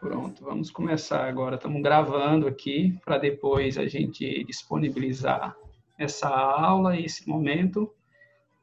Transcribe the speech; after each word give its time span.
Pronto, 0.00 0.42
vamos 0.42 0.70
começar 0.70 1.28
agora. 1.28 1.56
Estamos 1.56 1.82
gravando 1.82 2.48
aqui 2.48 2.98
para 3.04 3.18
depois 3.18 3.76
a 3.76 3.86
gente 3.86 4.42
disponibilizar 4.44 5.54
essa 5.98 6.26
aula 6.26 6.96
e 6.96 7.04
esse 7.04 7.28
momento. 7.28 7.92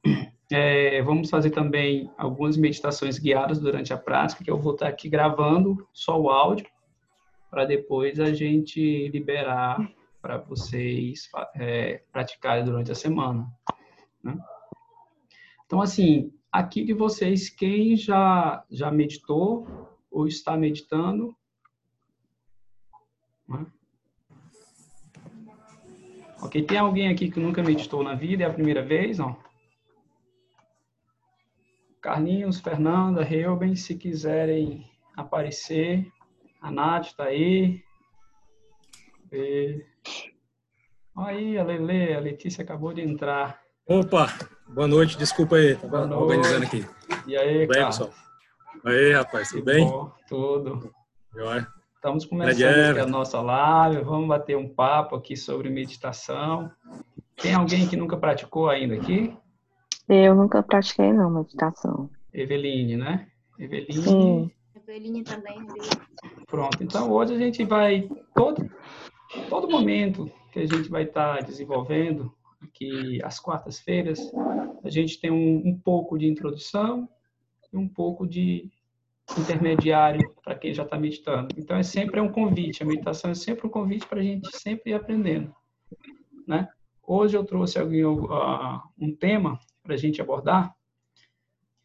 É, 0.49 1.01
vamos 1.01 1.29
fazer 1.29 1.49
também 1.49 2.09
algumas 2.17 2.55
meditações 2.55 3.19
guiadas 3.19 3.59
durante 3.59 3.91
a 3.91 3.97
prática, 3.97 4.45
que 4.45 4.49
eu 4.49 4.57
vou 4.57 4.75
estar 4.75 4.87
aqui 4.87 5.09
gravando 5.09 5.85
só 5.91 6.17
o 6.17 6.29
áudio, 6.29 6.65
para 7.51 7.65
depois 7.65 8.17
a 8.17 8.31
gente 8.31 9.09
liberar 9.09 9.91
para 10.21 10.37
vocês 10.37 11.29
é, 11.53 12.01
praticarem 12.13 12.63
durante 12.63 12.93
a 12.93 12.95
semana. 12.95 13.45
Né? 14.23 14.37
Então, 15.65 15.81
assim, 15.81 16.31
aqui 16.49 16.85
de 16.85 16.93
vocês, 16.93 17.49
quem 17.49 17.97
já, 17.97 18.63
já 18.71 18.89
meditou 18.89 19.67
ou 20.17 20.27
está 20.27 20.57
meditando. 20.57 21.37
Né? 23.47 23.67
Ok, 26.41 26.63
tem 26.63 26.79
alguém 26.79 27.09
aqui 27.09 27.29
que 27.29 27.39
nunca 27.39 27.61
meditou 27.61 28.03
na 28.03 28.15
vida? 28.15 28.43
É 28.43 28.47
a 28.47 28.53
primeira 28.53 28.81
vez? 28.81 29.19
Não? 29.19 29.37
Carlinhos, 32.01 32.59
Fernanda, 32.59 33.23
Reuben, 33.23 33.75
se 33.75 33.93
quiserem 33.93 34.89
aparecer. 35.15 36.11
A 36.61 36.71
Nath 36.71 37.07
está 37.07 37.25
aí. 37.25 37.83
E... 39.31 39.85
Aí, 41.15 41.59
a 41.59 41.63
Lele, 41.63 42.15
a 42.15 42.19
Letícia 42.19 42.63
acabou 42.63 42.91
de 42.91 43.01
entrar. 43.01 43.61
Opa, 43.87 44.27
boa 44.67 44.87
noite, 44.87 45.17
desculpa 45.17 45.57
aí, 45.57 45.73
estava 45.73 46.15
organizando 46.15 46.65
aqui. 46.65 46.85
E 47.27 47.37
aí, 47.37 47.67
bem, 47.67 47.85
pessoal? 47.85 48.11
Oi, 48.87 49.11
rapaz, 49.11 49.49
tudo 49.49 49.65
bem? 49.65 49.85
Bom, 49.85 50.09
tudo. 50.29 50.93
Joia. 51.35 51.67
Estamos 51.95 52.23
começando 52.23 52.91
aqui 52.91 52.99
a 53.01 53.05
nossa 53.05 53.41
live, 53.41 54.01
vamos 54.01 54.29
bater 54.29 54.55
um 54.55 54.73
papo 54.73 55.13
aqui 55.13 55.35
sobre 55.35 55.69
meditação. 55.69 56.71
Tem 57.35 57.53
alguém 57.53 57.85
que 57.85 57.97
nunca 57.97 58.15
praticou 58.15 58.69
ainda 58.69 58.95
aqui? 58.95 59.35
Eu 60.07 60.33
nunca 60.33 60.63
pratiquei, 60.63 61.11
não, 61.11 61.29
meditação. 61.29 62.09
Eveline, 62.33 62.95
né? 62.95 63.27
Eveline. 63.59 64.03
Sim. 64.03 64.51
Eveline 64.73 65.21
também. 65.21 65.67
Pronto, 66.47 66.81
então 66.81 67.11
hoje 67.11 67.33
a 67.35 67.37
gente 67.37 67.65
vai, 67.65 68.07
todo, 68.33 68.71
todo 69.49 69.69
momento 69.69 70.31
que 70.53 70.59
a 70.59 70.65
gente 70.65 70.87
vai 70.87 71.03
estar 71.03 71.43
desenvolvendo 71.43 72.33
aqui 72.61 73.19
às 73.21 73.37
quartas-feiras, 73.37 74.31
a 74.81 74.89
gente 74.89 75.19
tem 75.19 75.29
um, 75.29 75.61
um 75.65 75.77
pouco 75.77 76.17
de 76.17 76.25
introdução, 76.25 77.09
e 77.71 77.77
um 77.77 77.87
pouco 77.87 78.25
de 78.25 78.71
intermediário 79.37 80.33
para 80.43 80.55
quem 80.55 80.73
já 80.73 80.83
está 80.83 80.97
meditando. 80.97 81.49
Então, 81.57 81.77
é 81.77 81.83
sempre 81.83 82.19
um 82.21 82.31
convite. 82.31 82.83
A 82.83 82.85
meditação 82.85 83.31
é 83.31 83.35
sempre 83.35 83.67
um 83.67 83.69
convite 83.69 84.05
para 84.05 84.19
a 84.19 84.23
gente 84.23 84.49
sempre 84.55 84.91
ir 84.91 84.93
aprendendo. 84.93 85.53
Né? 86.47 86.67
Hoje 87.05 87.35
eu 87.35 87.43
trouxe 87.43 87.79
alguém, 87.79 88.05
uh, 88.05 88.81
um 88.99 89.13
tema 89.13 89.59
para 89.83 89.95
a 89.95 89.97
gente 89.97 90.21
abordar, 90.21 90.73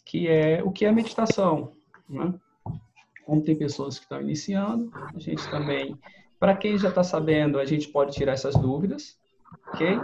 que 0.05 0.29
é 0.29 0.63
o 0.63 0.71
que 0.71 0.85
é 0.85 0.93
meditação. 0.93 1.73
Né? 2.09 2.35
Como 3.25 3.43
tem 3.43 3.57
pessoas 3.57 3.99
que 3.99 4.05
estão 4.05 4.21
iniciando, 4.21 4.93
a 5.15 5.19
gente 5.19 5.49
também, 5.51 5.97
para 6.39 6.57
quem 6.57 6.77
já 6.77 6.89
está 6.89 7.05
sabendo, 7.05 7.59
a 7.59 7.65
gente 7.65 7.89
pode 7.89 8.13
tirar 8.13 8.33
essas 8.33 8.55
dúvidas, 8.55 9.19
ok? 9.69 9.97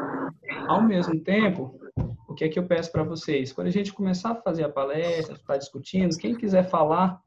Ao 0.68 0.80
mesmo 0.82 1.18
tempo, 1.20 1.80
o 2.28 2.34
que 2.34 2.44
é 2.44 2.48
que 2.48 2.58
eu 2.58 2.66
peço 2.66 2.92
para 2.92 3.02
vocês? 3.02 3.52
Quando 3.52 3.66
a 3.66 3.72
gente 3.72 3.92
começar 3.92 4.30
a 4.30 4.36
fazer 4.36 4.64
a 4.64 4.68
palestra, 4.68 5.34
estar 5.34 5.54
tá 5.54 5.56
discutindo, 5.56 6.16
quem 6.16 6.36
quiser 6.36 6.70
falar, 6.70 7.20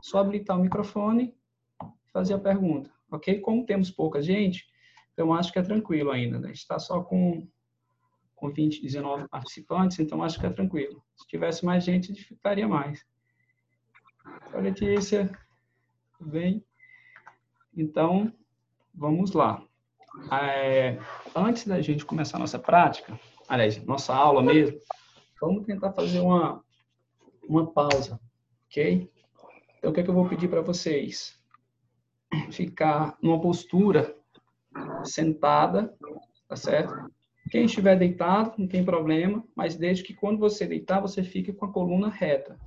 só 0.00 0.18
habilitar 0.18 0.58
o 0.58 0.62
microfone 0.62 1.34
e 1.82 2.10
fazer 2.10 2.34
a 2.34 2.38
pergunta, 2.38 2.90
ok? 3.10 3.40
Como 3.40 3.66
temos 3.66 3.90
pouca 3.90 4.20
gente, 4.22 4.66
então 5.12 5.34
acho 5.34 5.52
que 5.52 5.58
é 5.58 5.62
tranquilo 5.62 6.10
ainda, 6.10 6.38
né? 6.38 6.52
Está 6.52 6.78
só 6.78 7.02
com, 7.02 7.46
com 8.34 8.50
20, 8.50 8.82
19 8.82 9.28
participantes, 9.28 9.98
então 9.98 10.22
acho 10.22 10.38
que 10.38 10.46
é 10.46 10.50
tranquilo. 10.50 11.02
Se 11.16 11.26
tivesse 11.26 11.64
mais 11.64 11.84
gente, 11.84 12.12
dificultaria 12.12 12.68
mais. 12.68 13.04
Oi, 14.52 14.62
Letícia, 14.62 15.30
tudo 16.16 16.30
bem? 16.30 16.64
Então, 17.76 18.32
vamos 18.94 19.32
lá. 19.32 19.62
É, 20.32 20.98
antes 21.34 21.66
da 21.66 21.80
gente 21.80 22.04
começar 22.04 22.36
a 22.36 22.40
nossa 22.40 22.58
prática, 22.58 23.18
aliás, 23.48 23.82
nossa 23.84 24.14
aula 24.14 24.42
mesmo, 24.42 24.78
vamos 25.40 25.64
tentar 25.64 25.92
fazer 25.92 26.20
uma, 26.20 26.62
uma 27.48 27.70
pausa, 27.72 28.20
ok? 28.66 29.10
Então, 29.88 29.92
o 29.92 29.94
que, 29.94 30.00
é 30.00 30.04
que 30.04 30.10
eu 30.10 30.14
vou 30.14 30.28
pedir 30.28 30.48
para 30.48 30.60
vocês? 30.60 31.40
Ficar 32.52 33.16
numa 33.22 33.40
postura 33.40 34.14
sentada, 35.02 35.96
tá 36.46 36.56
certo? 36.56 37.10
Quem 37.50 37.64
estiver 37.64 37.98
deitado, 37.98 38.52
não 38.58 38.68
tem 38.68 38.84
problema, 38.84 39.42
mas 39.56 39.76
desde 39.76 40.04
que 40.04 40.12
quando 40.12 40.38
você 40.38 40.66
deitar, 40.66 41.00
você 41.00 41.22
fique 41.22 41.54
com 41.54 41.64
a 41.64 41.72
coluna 41.72 42.10
reta. 42.10 42.60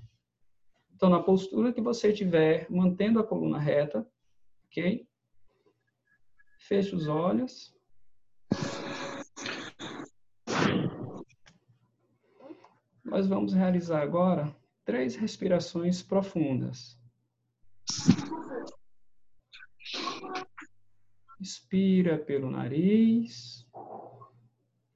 Então, 0.96 1.12
na 1.12 1.22
postura 1.22 1.72
que 1.72 1.80
você 1.80 2.12
estiver, 2.12 2.66
mantendo 2.72 3.20
a 3.20 3.24
coluna 3.24 3.60
reta, 3.60 4.04
ok? 4.66 5.08
Feche 6.58 6.96
os 6.96 7.08
olhos. 7.08 7.72
Nós 13.06 13.28
vamos 13.28 13.54
realizar 13.54 14.02
agora 14.02 14.56
três 14.84 15.16
respirações 15.16 16.02
profundas. 16.02 17.00
Inspira 21.42 22.20
pelo 22.20 22.52
nariz, 22.52 23.68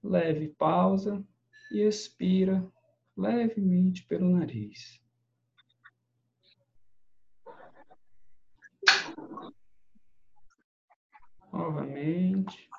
leve 0.04 0.50
pausa 0.50 1.26
e 1.72 1.80
expira 1.82 2.72
levemente 3.18 4.06
pelo 4.06 4.30
nariz. 4.30 5.02
Novamente. 11.52 12.70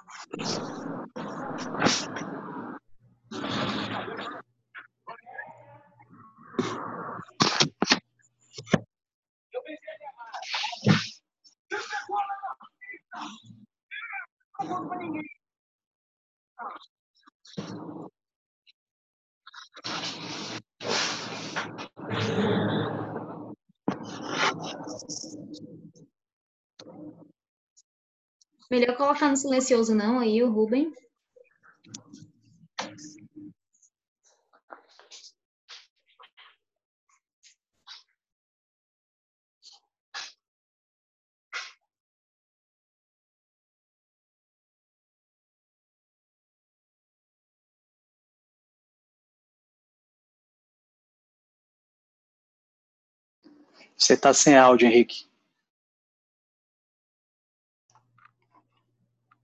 Melhor 28.71 28.97
colocar 28.97 29.29
no 29.29 29.37
silencioso 29.37 29.95
não 29.95 30.19
aí, 30.19 30.43
o 30.43 30.51
Ruben. 30.51 30.93
Você 53.97 54.13
está 54.13 54.35
sem 54.35 54.57
áudio, 54.57 54.87
Henrique. 54.87 55.27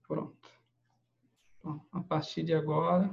Pronto. 0.07 0.37
Bom, 1.63 1.83
a 1.91 2.01
partir 2.01 2.43
de 2.43 2.53
agora, 2.53 3.09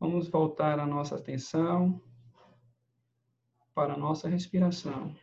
vamos 0.00 0.28
voltar 0.28 0.80
a 0.80 0.86
nossa 0.86 1.14
atenção 1.14 2.02
para 3.74 3.94
a 3.94 3.96
nossa 3.96 4.28
respiração. 4.28 5.14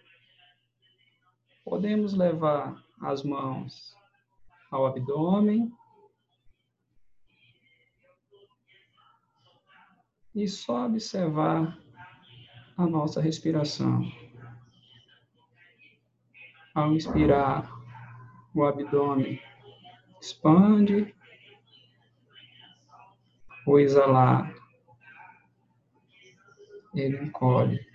Podemos 1.66 2.14
levar 2.14 2.82
as 3.02 3.22
mãos 3.22 3.98
ao 4.72 4.86
abdômen 4.86 5.76
e 10.34 10.48
só 10.48 10.86
observar 10.86 11.78
a 12.78 12.86
nossa 12.86 13.22
respiração. 13.22 14.02
Ao 16.74 16.94
inspirar, 16.94 17.70
o 18.54 18.64
abdômen 18.64 19.42
expande. 20.20 21.14
Ao 23.68 23.80
exalar, 23.80 24.54
ele 26.94 27.24
encolhe. 27.24 27.91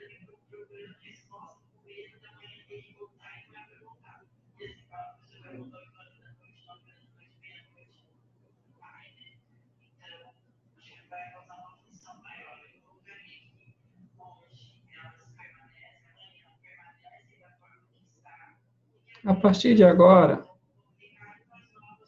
A 19.27 19.35
partir 19.35 19.75
de 19.75 19.83
agora, 19.83 20.49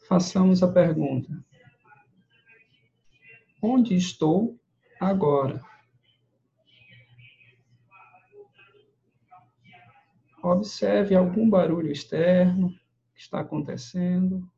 façamos 0.07 0.63
a 0.63 0.73
pergunta: 0.73 1.45
Onde 3.61 3.97
estou 3.97 4.57
agora? 5.01 5.61
Observe 10.41 11.17
algum 11.17 11.51
barulho 11.51 11.91
externo 11.91 12.71
que 13.13 13.21
está 13.21 13.41
acontecendo. 13.41 14.49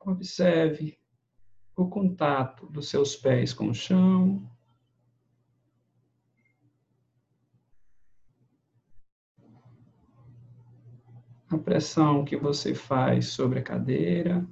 Observe 0.00 1.00
o 1.76 1.88
contato 1.88 2.66
dos 2.66 2.88
seus 2.88 3.16
pés 3.16 3.52
com 3.52 3.68
o 3.70 3.74
chão. 3.74 4.48
A 11.48 11.58
pressão 11.58 12.24
que 12.24 12.36
você 12.36 12.74
faz 12.74 13.28
sobre 13.28 13.58
a 13.58 13.62
cadeira. 13.62 14.46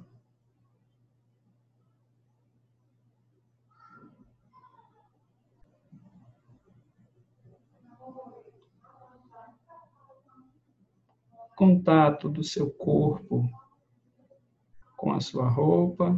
Contato 11.55 12.27
do 12.27 12.43
seu 12.43 12.71
corpo 12.71 13.47
com 14.97 15.11
a 15.11 15.19
sua 15.19 15.47
roupa. 15.47 16.15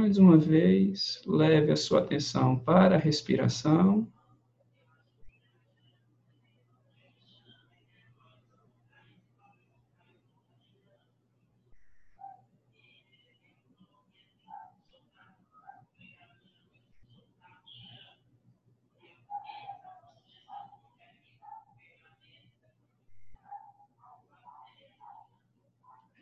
Mais 0.00 0.16
uma 0.16 0.38
vez, 0.38 1.20
leve 1.26 1.70
a 1.70 1.76
sua 1.76 2.00
atenção 2.00 2.58
para 2.58 2.94
a 2.94 2.98
respiração. 2.98 4.10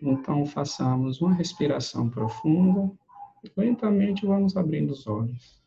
Então, 0.03 0.45
façamos 0.47 1.21
uma 1.21 1.33
respiração 1.33 2.11
profunda. 2.11 2.93
Lentamente 3.57 4.27
vamos 4.27 4.57
abrindo 4.57 4.93
os 4.93 5.07
olhos. 5.07 5.58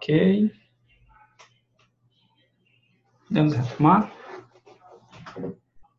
Ok. 0.00 0.50
Podemos 3.28 3.52
retomar? 3.52 4.10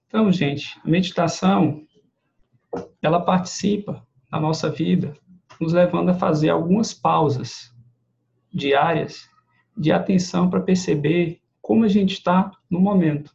Então, 0.07 0.31
gente, 0.31 0.75
a 0.83 0.89
meditação, 0.89 1.85
ela 2.99 3.23
participa 3.23 4.03
da 4.31 4.39
nossa 4.39 4.71
vida, 4.71 5.13
nos 5.59 5.73
levando 5.73 6.09
a 6.09 6.15
fazer 6.15 6.49
algumas 6.49 6.95
pausas 6.95 7.71
diárias 8.51 9.29
de 9.77 9.91
atenção 9.91 10.49
para 10.49 10.61
perceber 10.61 11.39
como 11.61 11.85
a 11.85 11.87
gente 11.87 12.13
está 12.13 12.49
no 12.67 12.79
momento. 12.79 13.31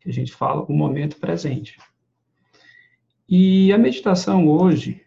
Que 0.00 0.10
a 0.10 0.12
gente 0.12 0.32
fala 0.32 0.64
o 0.64 0.72
momento 0.74 1.16
presente. 1.16 1.78
E 3.26 3.72
a 3.72 3.78
meditação 3.78 4.46
hoje, 4.46 5.02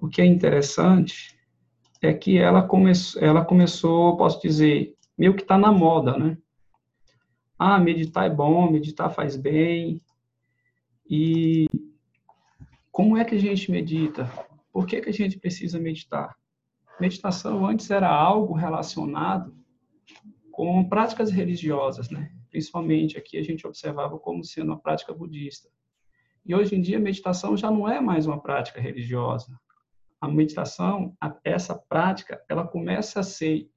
o 0.00 0.08
que 0.08 0.22
é 0.22 0.24
interessante 0.24 1.34
é 2.06 2.14
que 2.14 2.38
ela, 2.38 2.62
come, 2.62 2.92
ela 3.20 3.44
começou, 3.44 4.16
posso 4.16 4.40
dizer, 4.40 4.94
meio 5.16 5.34
que 5.34 5.42
está 5.42 5.56
na 5.56 5.72
moda, 5.72 6.16
né? 6.16 6.36
Ah, 7.58 7.78
meditar 7.78 8.26
é 8.26 8.30
bom, 8.30 8.70
meditar 8.70 9.10
faz 9.10 9.36
bem. 9.36 10.02
E 11.08 11.66
como 12.90 13.16
é 13.16 13.24
que 13.24 13.34
a 13.34 13.38
gente 13.38 13.70
medita? 13.70 14.30
Por 14.72 14.86
que, 14.86 15.00
que 15.00 15.10
a 15.10 15.12
gente 15.12 15.38
precisa 15.38 15.78
meditar? 15.78 16.36
Meditação 17.00 17.64
antes 17.66 17.90
era 17.90 18.08
algo 18.08 18.54
relacionado 18.54 19.54
com 20.50 20.88
práticas 20.88 21.30
religiosas, 21.30 22.10
né? 22.10 22.32
Principalmente 22.50 23.18
aqui 23.18 23.36
a 23.38 23.42
gente 23.42 23.66
observava 23.66 24.18
como 24.18 24.44
sendo 24.44 24.72
uma 24.72 24.78
prática 24.78 25.12
budista. 25.12 25.68
E 26.46 26.54
hoje 26.54 26.76
em 26.76 26.80
dia 26.80 26.98
a 26.98 27.00
meditação 27.00 27.56
já 27.56 27.70
não 27.70 27.88
é 27.88 28.00
mais 28.00 28.26
uma 28.26 28.40
prática 28.40 28.80
religiosa 28.80 29.58
a 30.24 30.28
meditação, 30.28 31.16
essa 31.44 31.74
prática, 31.74 32.42
ela 32.48 32.66
começa 32.66 33.20
a 33.20 33.22
ser 33.22 33.70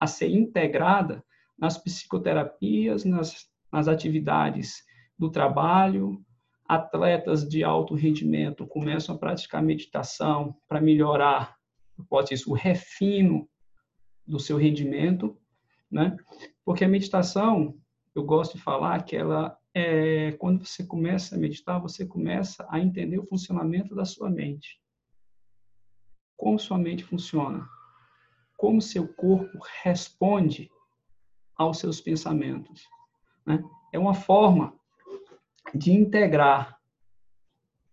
a 0.00 0.06
ser 0.06 0.28
integrada 0.28 1.24
nas 1.58 1.76
psicoterapias, 1.76 3.04
nas, 3.04 3.48
nas 3.72 3.88
atividades 3.88 4.84
do 5.18 5.28
trabalho. 5.28 6.24
Atletas 6.64 7.48
de 7.48 7.64
alto 7.64 7.94
rendimento 7.94 8.66
começam 8.66 9.16
a 9.16 9.18
praticar 9.18 9.60
meditação 9.60 10.54
para 10.68 10.80
melhorar, 10.80 11.56
pode 12.08 12.28
dizer, 12.28 12.48
o 12.48 12.52
refino 12.52 13.48
do 14.24 14.38
seu 14.38 14.56
rendimento, 14.56 15.36
né? 15.90 16.16
Porque 16.64 16.84
a 16.84 16.88
meditação, 16.88 17.74
eu 18.14 18.22
gosto 18.22 18.56
de 18.56 18.62
falar 18.62 19.02
que 19.02 19.16
ela 19.16 19.58
é 19.74 20.32
quando 20.32 20.64
você 20.64 20.84
começa 20.86 21.34
a 21.34 21.38
meditar, 21.38 21.80
você 21.80 22.06
começa 22.06 22.64
a 22.70 22.78
entender 22.78 23.18
o 23.18 23.26
funcionamento 23.26 23.96
da 23.96 24.04
sua 24.04 24.30
mente 24.30 24.78
como 26.38 26.58
sua 26.58 26.78
mente 26.78 27.04
funciona, 27.04 27.68
como 28.56 28.80
seu 28.80 29.06
corpo 29.08 29.58
responde 29.82 30.70
aos 31.56 31.78
seus 31.78 32.00
pensamentos. 32.00 32.88
Né? 33.44 33.62
É 33.92 33.98
uma 33.98 34.14
forma 34.14 34.72
de 35.74 35.90
integrar 35.90 36.78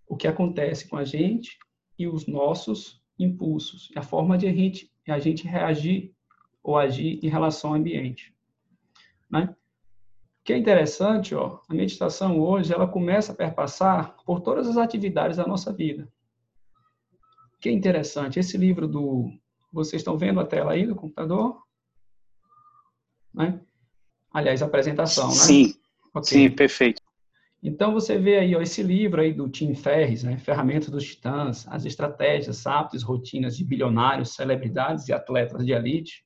o 0.08 0.16
que 0.16 0.28
acontece 0.28 0.88
com 0.88 0.96
a 0.96 1.04
gente 1.04 1.58
e 1.98 2.08
os 2.08 2.28
nossos 2.28 3.04
impulsos, 3.18 3.92
a 3.96 4.04
forma 4.04 4.38
de 4.38 4.48
a 4.48 4.54
gente, 4.54 4.94
a 5.08 5.18
gente 5.18 5.48
reagir 5.48 6.14
ou 6.64 6.78
agir 6.78 7.20
em 7.24 7.28
relação 7.28 7.72
ao 7.72 7.78
ambiente. 7.78 8.34
Né? 9.30 9.56
O 10.40 10.44
que 10.44 10.54
é 10.54 10.58
interessante, 10.58 11.34
ó, 11.34 11.60
a 11.68 11.74
meditação 11.74 12.40
hoje 12.40 12.72
ela 12.72 12.88
começa 12.88 13.32
a 13.32 13.36
perpassar 13.36 14.16
por 14.24 14.42
todas 14.42 14.68
as 14.68 14.78
atividades 14.78 15.38
da 15.38 15.48
nossa 15.48 15.74
vida 15.74 16.08
que 17.66 17.70
é 17.70 17.72
interessante, 17.72 18.40
esse 18.40 18.60
livro 18.60 18.88
do... 18.88 19.28
Vocês 19.74 20.02
estão 20.02 20.16
vendo 20.20 20.40
a 20.40 20.46
tela 20.46 20.74
aí 20.74 20.86
do 20.86 20.96
computador? 20.96 21.64
Né? 23.34 23.60
Aliás, 24.32 24.62
a 24.62 24.68
apresentação, 24.68 25.30
né? 25.30 25.34
Sim, 25.34 25.74
okay. 26.14 26.24
sim, 26.24 26.52
perfeito. 26.52 27.02
Então, 27.64 27.92
você 27.92 28.20
vê 28.20 28.38
aí 28.38 28.56
ó, 28.56 28.62
esse 28.62 28.84
livro 28.84 29.20
aí 29.20 29.34
do 29.34 29.50
Tim 29.50 29.74
Ferriss, 29.74 30.22
né? 30.22 30.38
Ferramentas 30.38 30.90
dos 30.90 31.04
Titãs, 31.08 31.68
as 31.68 31.86
estratégias, 31.86 32.68
hábitos, 32.68 33.02
rotinas 33.02 33.58
de 33.58 33.66
bilionários, 33.66 34.36
celebridades 34.36 35.08
e 35.08 35.14
atletas 35.14 35.66
de 35.66 35.72
elite. 35.72 36.24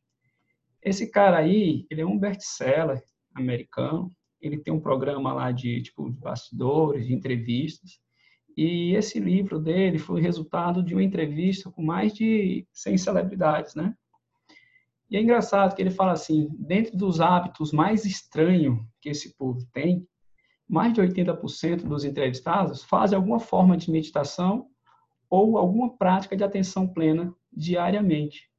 Esse 0.84 1.10
cara 1.10 1.38
aí, 1.38 1.88
ele 1.90 2.02
é 2.02 2.06
um 2.06 2.20
best-seller 2.20 3.02
americano, 3.34 4.12
ele 4.42 4.58
tem 4.58 4.74
um 4.74 4.82
programa 4.82 5.32
lá 5.32 5.54
de, 5.54 5.82
tipo, 5.84 6.12
de 6.12 6.20
bastidores, 6.20 7.08
de 7.08 7.14
entrevistas, 7.14 7.98
e 8.62 8.94
esse 8.94 9.22
livro 9.22 9.58
dele 9.58 9.98
foi 9.98 10.20
resultado 10.20 10.84
de 10.84 10.94
uma 10.94 11.02
entrevista 11.02 11.72
com 11.72 11.82
mais 11.82 12.14
de 12.14 12.68
100 12.74 12.98
celebridades, 12.98 13.74
né? 13.74 13.96
E 15.10 15.16
é 15.16 15.22
engraçado 15.22 15.74
que 15.74 15.82
ele 15.82 15.90
fala 15.90 16.12
assim, 16.12 16.50
dentro 16.60 16.98
dos 16.98 17.22
hábitos 17.22 17.72
mais 17.72 18.04
estranhos 18.04 18.78
que 19.00 19.08
esse 19.08 19.34
povo 19.38 19.66
tem, 19.72 20.06
mais 20.68 20.92
de 20.92 21.00
80% 21.02 21.84
dos 21.84 22.04
entrevistados 22.04 22.84
fazem 22.84 23.16
alguma 23.16 23.40
forma 23.40 23.78
de 23.78 23.90
meditação 23.90 24.68
ou 25.30 25.58
alguma 25.58 25.96
prática 25.96 26.36
de 26.36 26.44
atenção 26.44 26.86
plena 26.86 27.34
diariamente. 27.54 28.52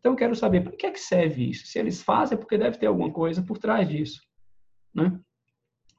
Então, 0.00 0.14
eu 0.14 0.16
quero 0.16 0.34
saber 0.34 0.62
para 0.62 0.76
que, 0.76 0.86
é 0.86 0.90
que 0.90 0.98
serve 0.98 1.50
isso. 1.50 1.68
Se 1.68 1.78
eles 1.78 2.02
fazem, 2.02 2.36
é 2.36 2.40
porque 2.40 2.58
deve 2.58 2.78
ter 2.78 2.86
alguma 2.86 3.12
coisa 3.12 3.40
por 3.44 3.58
trás 3.58 3.88
disso. 3.88 4.20
Né? 4.92 5.16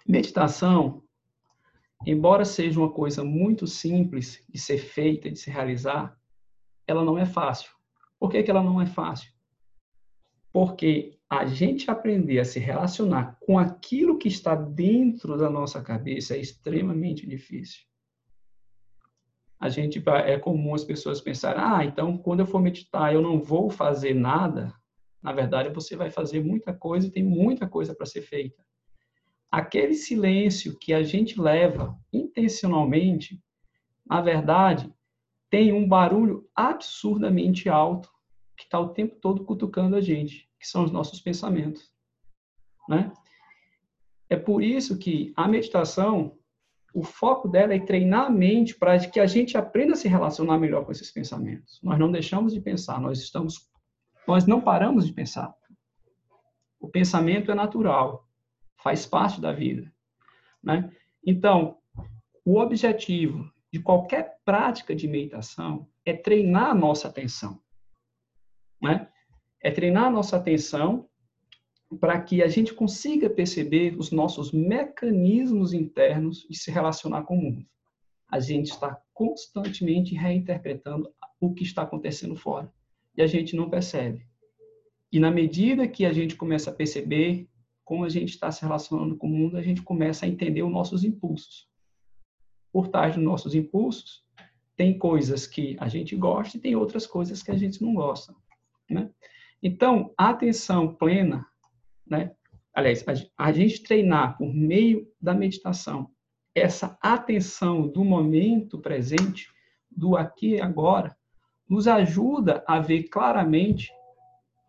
Meditação, 0.05 1.06
embora 2.05 2.45
seja 2.45 2.79
uma 2.79 2.91
coisa 2.91 3.23
muito 3.23 3.65
simples 3.67 4.43
de 4.49 4.59
ser 4.59 4.77
feita, 4.77 5.29
de 5.29 5.37
se 5.37 5.49
realizar, 5.49 6.17
ela 6.85 7.03
não 7.03 7.17
é 7.17 7.25
fácil. 7.25 7.71
Por 8.19 8.29
que, 8.29 8.43
que 8.43 8.51
ela 8.51 8.63
não 8.63 8.81
é 8.81 8.85
fácil? 8.85 9.31
Porque 10.51 11.19
a 11.29 11.45
gente 11.45 11.91
aprender 11.91 12.39
a 12.39 12.45
se 12.45 12.59
relacionar 12.59 13.37
com 13.41 13.59
aquilo 13.59 14.17
que 14.17 14.27
está 14.27 14.55
dentro 14.55 15.37
da 15.37 15.49
nossa 15.49 15.81
cabeça 15.81 16.35
é 16.35 16.39
extremamente 16.39 17.27
difícil 17.27 17.87
a 19.59 19.69
gente 19.69 20.03
é 20.25 20.37
comum 20.37 20.75
as 20.75 20.83
pessoas 20.83 21.19
pensarem, 21.19 21.61
ah, 21.61 21.83
então 21.83 22.17
quando 22.17 22.41
eu 22.41 22.45
for 22.45 22.61
meditar 22.61 23.13
eu 23.13 23.21
não 23.21 23.39
vou 23.41 23.69
fazer 23.69 24.13
nada. 24.13 24.73
Na 25.21 25.33
verdade, 25.33 25.69
você 25.69 25.95
vai 25.95 26.11
fazer 26.11 26.43
muita 26.43 26.73
coisa 26.73 27.07
e 27.07 27.11
tem 27.11 27.23
muita 27.23 27.67
coisa 27.67 27.93
para 27.95 28.05
ser 28.05 28.21
feita. 28.21 28.63
Aquele 29.51 29.93
silêncio 29.93 30.77
que 30.77 30.93
a 30.93 31.03
gente 31.03 31.39
leva 31.39 31.97
intencionalmente, 32.11 33.41
na 34.05 34.21
verdade, 34.21 34.93
tem 35.49 35.71
um 35.71 35.87
barulho 35.87 36.49
absurdamente 36.55 37.69
alto 37.69 38.09
que 38.55 38.63
está 38.63 38.79
o 38.79 38.89
tempo 38.89 39.15
todo 39.21 39.45
cutucando 39.45 39.95
a 39.95 40.01
gente, 40.01 40.49
que 40.59 40.67
são 40.67 40.83
os 40.83 40.91
nossos 40.91 41.21
pensamentos, 41.21 41.91
né? 42.89 43.11
É 44.29 44.35
por 44.35 44.61
isso 44.61 44.97
que 44.97 45.31
a 45.37 45.47
meditação 45.47 46.37
o 46.97 47.03
foco 47.03 47.47
dela 47.47 47.75
é 47.75 47.79
treinar 47.79 48.25
a 48.25 48.29
mente 48.29 48.75
para 48.75 48.97
que 48.97 49.19
a 49.19 49.27
gente 49.27 49.55
aprenda 49.55 49.93
a 49.93 49.95
se 49.95 50.07
relacionar 50.07 50.57
melhor 50.57 50.83
com 50.83 50.91
esses 50.91 51.11
pensamentos. 51.11 51.79
Nós 51.83 51.99
não 51.99 52.11
deixamos 52.11 52.53
de 52.53 52.59
pensar, 52.59 52.99
nós 52.99 53.19
estamos, 53.19 53.69
nós 54.27 54.47
não 54.47 54.59
paramos 54.59 55.05
de 55.05 55.13
pensar. 55.13 55.53
O 56.79 56.87
pensamento 56.87 57.51
é 57.51 57.55
natural, 57.55 58.26
faz 58.77 59.05
parte 59.05 59.41
da 59.41 59.51
vida, 59.51 59.91
né? 60.63 60.91
Então, 61.25 61.77
o 62.45 62.59
objetivo 62.59 63.51
de 63.71 63.79
qualquer 63.79 64.39
prática 64.45 64.95
de 64.95 65.07
meditação 65.07 65.87
é 66.05 66.13
treinar 66.13 66.69
a 66.69 66.75
nossa 66.75 67.07
atenção, 67.07 67.61
né? 68.81 69.09
É 69.61 69.71
treinar 69.71 70.05
a 70.05 70.11
nossa 70.11 70.37
atenção 70.37 71.09
para 71.99 72.19
que 72.21 72.43
a 72.43 72.47
gente 72.47 72.73
consiga 72.73 73.29
perceber 73.29 73.97
os 73.97 74.11
nossos 74.11 74.51
mecanismos 74.51 75.73
internos 75.73 76.45
de 76.49 76.57
se 76.57 76.69
relacionar 76.69 77.23
com 77.23 77.37
o 77.37 77.41
mundo. 77.41 77.65
A 78.29 78.39
gente 78.39 78.71
está 78.71 79.01
constantemente 79.13 80.13
reinterpretando 80.13 81.11
o 81.39 81.53
que 81.53 81.63
está 81.63 81.83
acontecendo 81.83 82.35
fora 82.35 82.71
e 83.15 83.21
a 83.21 83.27
gente 83.27 83.55
não 83.55 83.69
percebe. 83.69 84.27
E 85.11 85.19
na 85.19 85.31
medida 85.31 85.87
que 85.87 86.05
a 86.05 86.11
gente 86.11 86.35
começa 86.35 86.69
a 86.69 86.73
perceber 86.73 87.47
como 87.87 88.03
a 88.03 88.09
gente 88.09 88.29
está 88.29 88.51
se 88.51 88.61
relacionando 88.61 89.15
com 89.15 89.27
o 89.27 89.29
mundo, 89.29 89.57
a 89.57 89.61
gente 89.63 89.81
começa 89.81 90.25
a 90.25 90.29
entender 90.29 90.61
os 90.61 90.71
nossos 90.71 91.03
impulsos. 91.03 91.67
Por 92.71 92.89
trás 92.89 93.15
dos 93.15 93.23
nossos 93.23 93.55
impulsos, 93.55 94.23
tem 94.75 94.99
coisas 94.99 95.47
que 95.47 95.75
a 95.79 95.87
gente 95.87 96.15
gosta 96.15 96.57
e 96.57 96.59
tem 96.59 96.75
outras 96.75 97.07
coisas 97.07 97.41
que 97.41 97.49
a 97.49 97.57
gente 97.57 97.81
não 97.81 97.95
gosta. 97.95 98.35
Né? 98.89 99.09
Então, 99.63 100.13
a 100.17 100.29
atenção 100.29 100.93
plena 100.93 101.47
né? 102.09 102.31
Aliás, 102.73 103.03
a, 103.37 103.51
gente 103.51 103.83
treinar 103.83 104.37
por 104.37 104.53
meio 104.53 105.07
da 105.19 105.33
meditação 105.33 106.11
essa 106.53 106.97
atenção 107.01 107.87
do 107.87 108.03
momento 108.03 108.79
presente, 108.79 109.51
do 109.91 110.15
aqui 110.15 110.55
e 110.55 110.61
agora, 110.61 111.15
nos 111.67 111.87
ajuda 111.87 112.63
a 112.67 112.79
ver 112.79 113.03
claramente, 113.03 113.91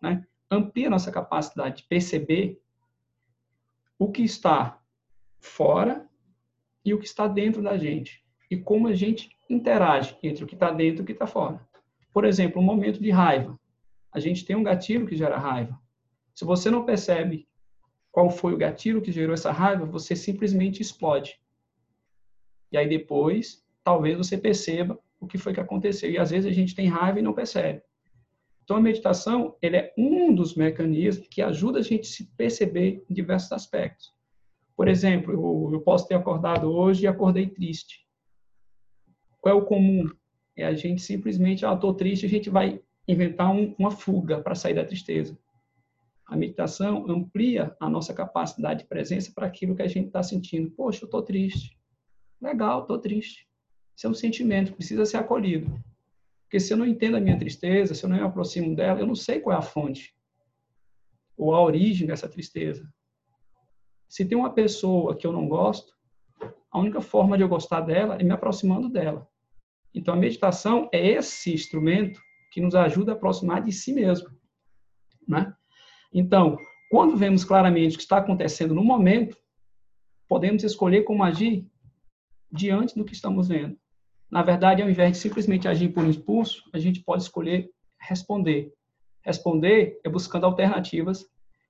né? 0.01 0.25
amplia 0.51 0.89
nossa 0.89 1.11
capacidade 1.11 1.77
de 1.77 1.87
perceber 1.87 2.59
o 3.99 4.09
que 4.09 4.23
está 4.23 4.81
fora 5.39 6.09
e 6.85 6.93
o 6.93 6.99
que 6.99 7.05
está 7.05 7.27
dentro 7.27 7.61
da 7.61 7.77
gente. 7.77 8.23
E 8.49 8.57
como 8.57 8.87
a 8.87 8.95
gente 8.95 9.29
interage 9.49 10.17
entre 10.23 10.43
o 10.43 10.47
que 10.47 10.55
está 10.55 10.71
dentro 10.71 11.01
e 11.01 11.03
o 11.03 11.05
que 11.05 11.11
está 11.11 11.27
fora. 11.27 11.59
Por 12.13 12.23
exemplo, 12.23 12.61
um 12.61 12.65
momento 12.65 13.01
de 13.01 13.11
raiva. 13.11 13.59
A 14.11 14.19
gente 14.19 14.45
tem 14.45 14.55
um 14.55 14.63
gatilho 14.63 15.05
que 15.05 15.15
gera 15.15 15.37
raiva. 15.37 15.79
Se 16.33 16.45
você 16.45 16.71
não 16.71 16.85
percebe 16.85 17.47
qual 18.11 18.29
foi 18.29 18.53
o 18.53 18.57
gatilho 18.57 19.01
que 19.01 19.11
gerou 19.11 19.33
essa 19.33 19.51
raiva, 19.51 19.85
você 19.85 20.15
simplesmente 20.15 20.81
explode. 20.81 21.39
E 22.71 22.77
aí 22.77 22.87
depois, 22.87 23.63
talvez 23.83 24.17
você 24.17 24.37
perceba 24.37 24.97
o 25.19 25.27
que 25.27 25.37
foi 25.37 25.53
que 25.53 25.59
aconteceu. 25.59 26.09
E 26.09 26.17
às 26.17 26.31
vezes 26.31 26.49
a 26.49 26.53
gente 26.53 26.73
tem 26.73 26.87
raiva 26.87 27.19
e 27.19 27.21
não 27.21 27.33
percebe. 27.33 27.83
Então 28.69 28.77
a 28.77 28.81
meditação, 28.81 29.57
ele 29.63 29.77
é 29.77 29.91
um 29.97 30.31
dos 30.31 30.53
mecanismos 30.53 31.27
que 31.27 31.41
ajuda 31.41 31.79
a 31.79 31.81
gente 31.81 32.01
a 32.01 32.11
se 32.11 32.25
perceber 32.37 33.03
em 33.09 33.13
diversos 33.15 33.51
aspectos. 33.51 34.13
Por 34.77 34.87
exemplo, 34.87 35.33
eu, 35.33 35.71
eu 35.73 35.81
posso 35.81 36.07
ter 36.07 36.13
acordado 36.13 36.71
hoje 36.71 37.03
e 37.03 37.07
acordei 37.07 37.47
triste. 37.47 38.05
Qual 39.41 39.55
é 39.55 39.57
o 39.57 39.65
comum? 39.65 40.07
É 40.55 40.65
a 40.65 40.75
gente 40.75 41.01
simplesmente, 41.01 41.65
ah, 41.65 41.73
estou 41.73 41.95
triste, 41.95 42.27
a 42.27 42.29
gente 42.29 42.47
vai 42.47 42.79
inventar 43.07 43.51
um, 43.51 43.73
uma 43.79 43.89
fuga 43.89 44.39
para 44.39 44.53
sair 44.53 44.75
da 44.75 44.85
tristeza. 44.85 45.35
A 46.27 46.37
meditação 46.37 47.09
amplia 47.09 47.75
a 47.79 47.89
nossa 47.89 48.13
capacidade 48.13 48.83
de 48.83 48.87
presença 48.87 49.31
para 49.33 49.47
aquilo 49.47 49.75
que 49.75 49.81
a 49.81 49.87
gente 49.87 50.09
está 50.09 50.21
sentindo. 50.21 50.69
Poxa, 50.69 51.05
eu 51.05 51.07
estou 51.07 51.23
triste. 51.23 51.75
Legal, 52.39 52.83
estou 52.83 52.99
triste. 52.99 53.47
Isso 53.97 54.05
é 54.05 54.09
um 54.11 54.13
sentimento, 54.13 54.75
precisa 54.75 55.07
ser 55.07 55.17
acolhido. 55.17 55.73
Porque 56.49 56.59
se 56.59 56.73
eu 56.73 56.77
não 56.77 56.87
entendo 56.87 57.15
a 57.15 57.19
minha 57.19 57.37
tristeza, 57.37 57.93
se 57.93 58.03
eu 58.03 58.09
não 58.09 58.17
me 58.17 58.23
aproximo 58.23 58.75
dela, 58.75 58.99
eu 58.99 59.05
não 59.05 59.13
sei 59.13 59.39
qual 59.39 59.55
é 59.55 59.59
a 59.59 59.61
fonte 59.61 60.15
ou 61.37 61.53
a 61.53 61.61
origem 61.61 62.07
dessa 62.07 62.27
tristeza. 62.27 62.91
Se 64.09 64.25
tem 64.25 64.35
uma 64.35 64.51
pessoa 64.51 65.15
que 65.15 65.27
eu 65.27 65.31
não 65.31 65.47
gosto, 65.47 65.93
a 66.71 66.79
única 66.79 67.01
forma 67.01 67.37
de 67.37 67.43
eu 67.43 67.47
gostar 67.47 67.81
dela 67.81 68.15
é 68.15 68.23
me 68.23 68.31
aproximando 68.31 68.89
dela. 68.89 69.29
Então 69.93 70.11
a 70.11 70.17
meditação 70.17 70.89
é 70.91 71.07
esse 71.09 71.53
instrumento 71.53 72.19
que 72.51 72.59
nos 72.59 72.73
ajuda 72.73 73.11
a 73.11 73.15
aproximar 73.15 73.63
de 73.63 73.71
si 73.71 73.93
mesmo, 73.93 74.27
né? 75.27 75.55
Então, 76.11 76.57
quando 76.89 77.15
vemos 77.15 77.45
claramente 77.45 77.93
o 77.93 77.97
que 77.97 78.03
está 78.03 78.17
acontecendo 78.17 78.73
no 78.73 78.83
momento, 78.83 79.37
podemos 80.27 80.63
escolher 80.63 81.03
como 81.03 81.23
agir 81.23 81.69
diante 82.51 82.95
do 82.95 83.05
que 83.05 83.13
estamos 83.13 83.47
vendo. 83.47 83.77
Na 84.31 84.43
verdade, 84.43 84.81
ao 84.81 84.89
invés 84.89 85.13
de 85.13 85.17
simplesmente 85.17 85.67
agir 85.67 85.89
por 85.89 86.05
impulso, 86.05 86.69
a 86.71 86.79
gente 86.79 87.01
pode 87.01 87.23
escolher 87.23 87.69
responder. 87.99 88.71
Responder 89.23 89.99
é 90.03 90.09
buscando 90.09 90.45
alternativas 90.45 91.25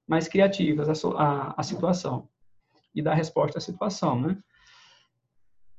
mais 0.08 0.28
criativas 0.28 0.89
à, 0.89 1.10
à, 1.18 1.54
à 1.58 1.63
situação 1.63 2.28
e 2.94 3.01
dar 3.01 3.13
resposta 3.13 3.60
à 3.60 3.62
situação, 3.62 4.20
né? 4.20 4.38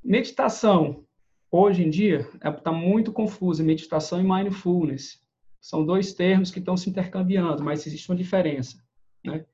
Meditação, 0.03 1.05
hoje 1.51 1.85
em 1.85 1.91
dia, 1.91 2.27
está 2.43 2.73
muito 2.73 3.13
confusa. 3.13 3.63
Meditação 3.63 4.19
e 4.19 4.25
mindfulness. 4.25 5.21
São 5.61 5.85
dois 5.85 6.15
termos 6.15 6.51
que 6.51 6.59
estão 6.59 6.77
se 6.77 6.89
intercambiando, 6.89 7.63
mas 7.63 7.87
existe 7.87 8.11
uma 8.11 8.17
diferença. 8.17 8.83
Né? 9.23 9.45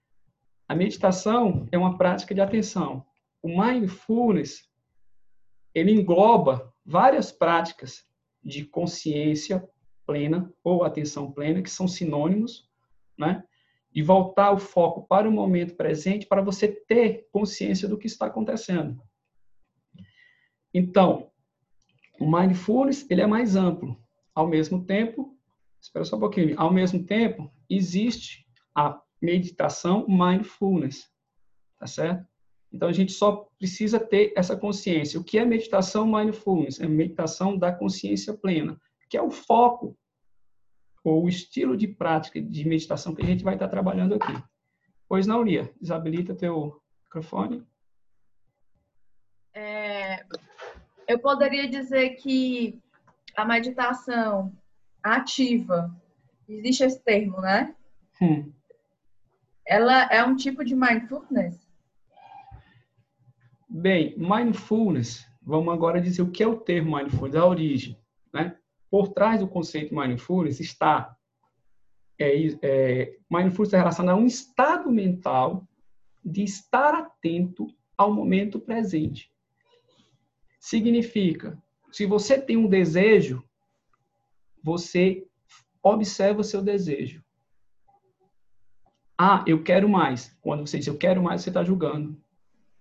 A 0.69 0.75
meditação 0.75 1.67
é 1.73 1.77
uma 1.77 1.99
prática 1.99 2.33
de 2.33 2.41
atenção. 2.41 3.05
O 3.43 3.61
mindfulness 3.61 4.69
ele 5.75 5.91
engloba 5.91 6.73
várias 6.87 7.33
práticas 7.33 8.05
de 8.43 8.65
consciência 8.65 9.67
plena 10.07 10.53
ou 10.63 10.85
atenção 10.85 11.33
plena 11.33 11.61
que 11.61 11.71
são 11.71 11.89
sinônimos, 11.89 12.71
né? 13.19 13.43
E 13.93 14.03
voltar 14.03 14.53
o 14.53 14.59
foco 14.59 15.07
para 15.07 15.29
o 15.29 15.33
momento 15.33 15.75
presente 15.75 16.27
para 16.27 16.43
você 16.43 16.69
ter 16.69 17.27
consciência 17.33 17.89
do 17.89 17.99
que 17.99 18.07
está 18.07 18.27
acontecendo. 18.27 19.03
Então, 20.73 21.31
o 22.21 22.31
mindfulness 22.31 23.07
ele 23.11 23.23
é 23.23 23.27
mais 23.27 23.57
amplo. 23.57 24.01
Ao 24.35 24.47
mesmo 24.47 24.85
tempo, 24.85 25.37
Espera 25.87 26.05
só 26.05 26.17
um 26.17 26.21
pouquinho. 26.21 26.59
Ao 26.59 26.73
mesmo 26.73 27.05
tempo, 27.05 27.49
existe 27.71 28.45
a 28.75 29.01
meditação 29.23 30.05
mindfulness, 30.09 31.09
tá 31.79 31.87
certo? 31.87 32.27
Então 32.77 32.89
a 32.89 32.93
gente 32.93 33.13
só 33.13 33.49
precisa 33.59 33.99
ter 33.99 34.35
essa 34.37 34.55
consciência. 34.55 35.19
O 35.19 35.25
que 35.25 35.39
é 35.39 35.45
meditação 35.45 36.07
mindfulness? 36.07 36.79
É 36.79 36.87
meditação 36.87 37.57
da 37.57 37.73
consciência 37.73 38.35
plena, 38.35 38.79
que 39.09 39.17
é 39.17 39.23
o 39.23 39.31
foco 39.31 39.97
ou 41.03 41.25
o 41.25 41.29
estilo 41.29 41.77
de 41.77 41.89
prática 41.89 42.41
de 42.41 42.69
meditação 42.69 43.15
que 43.15 43.23
a 43.23 43.27
gente 43.27 43.43
vai 43.43 43.55
estar 43.55 43.69
trabalhando 43.69 44.15
aqui. 44.15 44.33
Pois 45.09 45.27
não, 45.27 45.43
Lia, 45.43 45.73
desabilita 45.81 46.35
teu 46.35 46.83
microfone. 47.05 47.65
É, 49.55 50.27
eu 51.09 51.19
poderia 51.19 51.67
dizer 51.69 52.11
que 52.17 52.79
a 53.35 53.45
meditação 53.45 54.53
ativa. 55.03 55.91
Existe 56.49 56.85
esse 56.85 57.03
termo, 57.03 57.41
né? 57.41 57.75
Hum. 58.21 58.53
Ela 59.67 60.05
é 60.13 60.23
um 60.23 60.37
tipo 60.37 60.65
de 60.65 60.77
mindfulness? 60.77 61.66
Bem, 63.79 64.15
mindfulness, 64.17 65.31
vamos 65.43 65.75
agora 65.75 66.01
dizer 66.01 66.23
o 66.23 66.31
que 66.31 66.43
é 66.43 66.47
o 66.47 66.57
termo 66.57 66.97
mindfulness, 66.97 67.37
a 67.37 67.45
origem. 67.45 68.01
Né? 68.33 68.57
Por 68.91 69.09
trás 69.09 69.41
do 69.41 69.47
conceito 69.47 69.95
mindfulness 69.95 70.61
está 70.61 71.15
é, 72.19 72.33
é, 72.63 73.19
mindfulness 73.31 73.75
é 73.75 73.77
relacionado 73.77 74.17
a 74.17 74.19
um 74.19 74.25
estado 74.25 74.91
mental 74.91 75.69
de 76.25 76.43
estar 76.43 76.95
atento 76.95 77.67
ao 77.99 78.11
momento 78.11 78.59
presente. 78.59 79.31
Significa, 80.59 81.63
se 81.93 82.07
você 82.07 82.41
tem 82.41 82.57
um 82.57 82.71
desejo, 82.71 83.45
você 84.65 85.29
observa 85.83 86.41
o 86.41 86.45
seu 86.45 86.63
desejo. 86.63 87.23
Ah, 89.19 89.45
eu 89.47 89.63
quero 89.63 89.87
mais. 89.87 90.35
Quando 90.41 90.67
você 90.67 90.79
diz 90.79 90.87
eu 90.87 90.97
quero 90.97 91.23
mais, 91.23 91.43
você 91.43 91.51
está 91.51 91.63
julgando. 91.63 92.19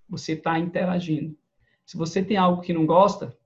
Você 0.09 0.33
está 0.33 0.57
interagindo. 0.59 1.38
Se 1.85 1.97
você 1.97 2.24
tem 2.24 2.38
algo 2.38 2.62
que 2.62 2.74
não 2.74 2.85
gosta, 2.85 3.38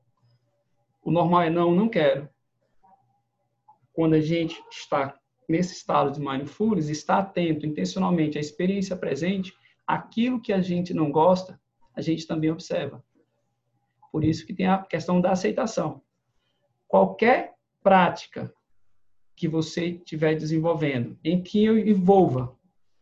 o 1.01 1.11
normal 1.11 1.43
é 1.43 1.49
não, 1.49 1.73
não 1.73 1.89
quero. 1.89 2.29
Quando 3.93 4.13
a 4.13 4.21
gente 4.21 4.61
está 4.71 5.19
nesse 5.47 5.73
estado 5.73 6.11
de 6.11 6.19
mindfulness, 6.19 6.89
está 6.89 7.17
atento 7.17 7.65
intencionalmente 7.65 8.37
à 8.37 8.41
experiência 8.41 8.95
presente, 8.95 9.53
aquilo 9.85 10.39
que 10.39 10.53
a 10.53 10.61
gente 10.61 10.93
não 10.93 11.11
gosta, 11.11 11.59
a 11.95 12.01
gente 12.01 12.27
também 12.27 12.51
observa. 12.51 13.03
Por 14.11 14.23
isso 14.23 14.45
que 14.45 14.53
tem 14.53 14.67
a 14.67 14.77
questão 14.83 15.19
da 15.19 15.31
aceitação. 15.31 16.01
Qualquer 16.87 17.55
prática 17.81 18.53
que 19.35 19.47
você 19.47 19.87
estiver 19.87 20.35
desenvolvendo, 20.35 21.17
em 21.23 21.41
que 21.41 21.65
envolva, 21.65 22.55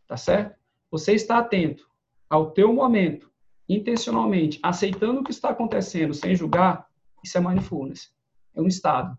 tá 0.06 0.16
certo? 0.16 0.58
Você 0.90 1.12
está 1.12 1.38
atento 1.38 1.88
ao 2.30 2.52
teu 2.52 2.72
momento, 2.72 3.30
intencionalmente, 3.68 4.58
aceitando 4.62 5.20
o 5.20 5.24
que 5.24 5.30
está 5.30 5.50
acontecendo, 5.50 6.14
sem 6.14 6.34
julgar, 6.34 6.88
isso 7.22 7.36
é 7.36 7.40
mindfulness. 7.40 8.12
É 8.54 8.60
um 8.60 8.66
estado 8.66 9.16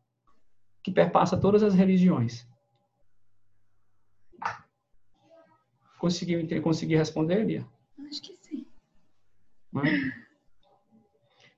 que 0.83 0.91
perpassa 0.91 1.37
todas 1.37 1.61
as 1.61 1.73
religiões. 1.73 2.47
Conseguiu 5.99 6.47
conseguir 6.61 6.95
responder, 6.95 7.45
Lia? 7.45 7.67
Acho 8.07 8.21
que 8.21 8.37
sim. 8.37 8.65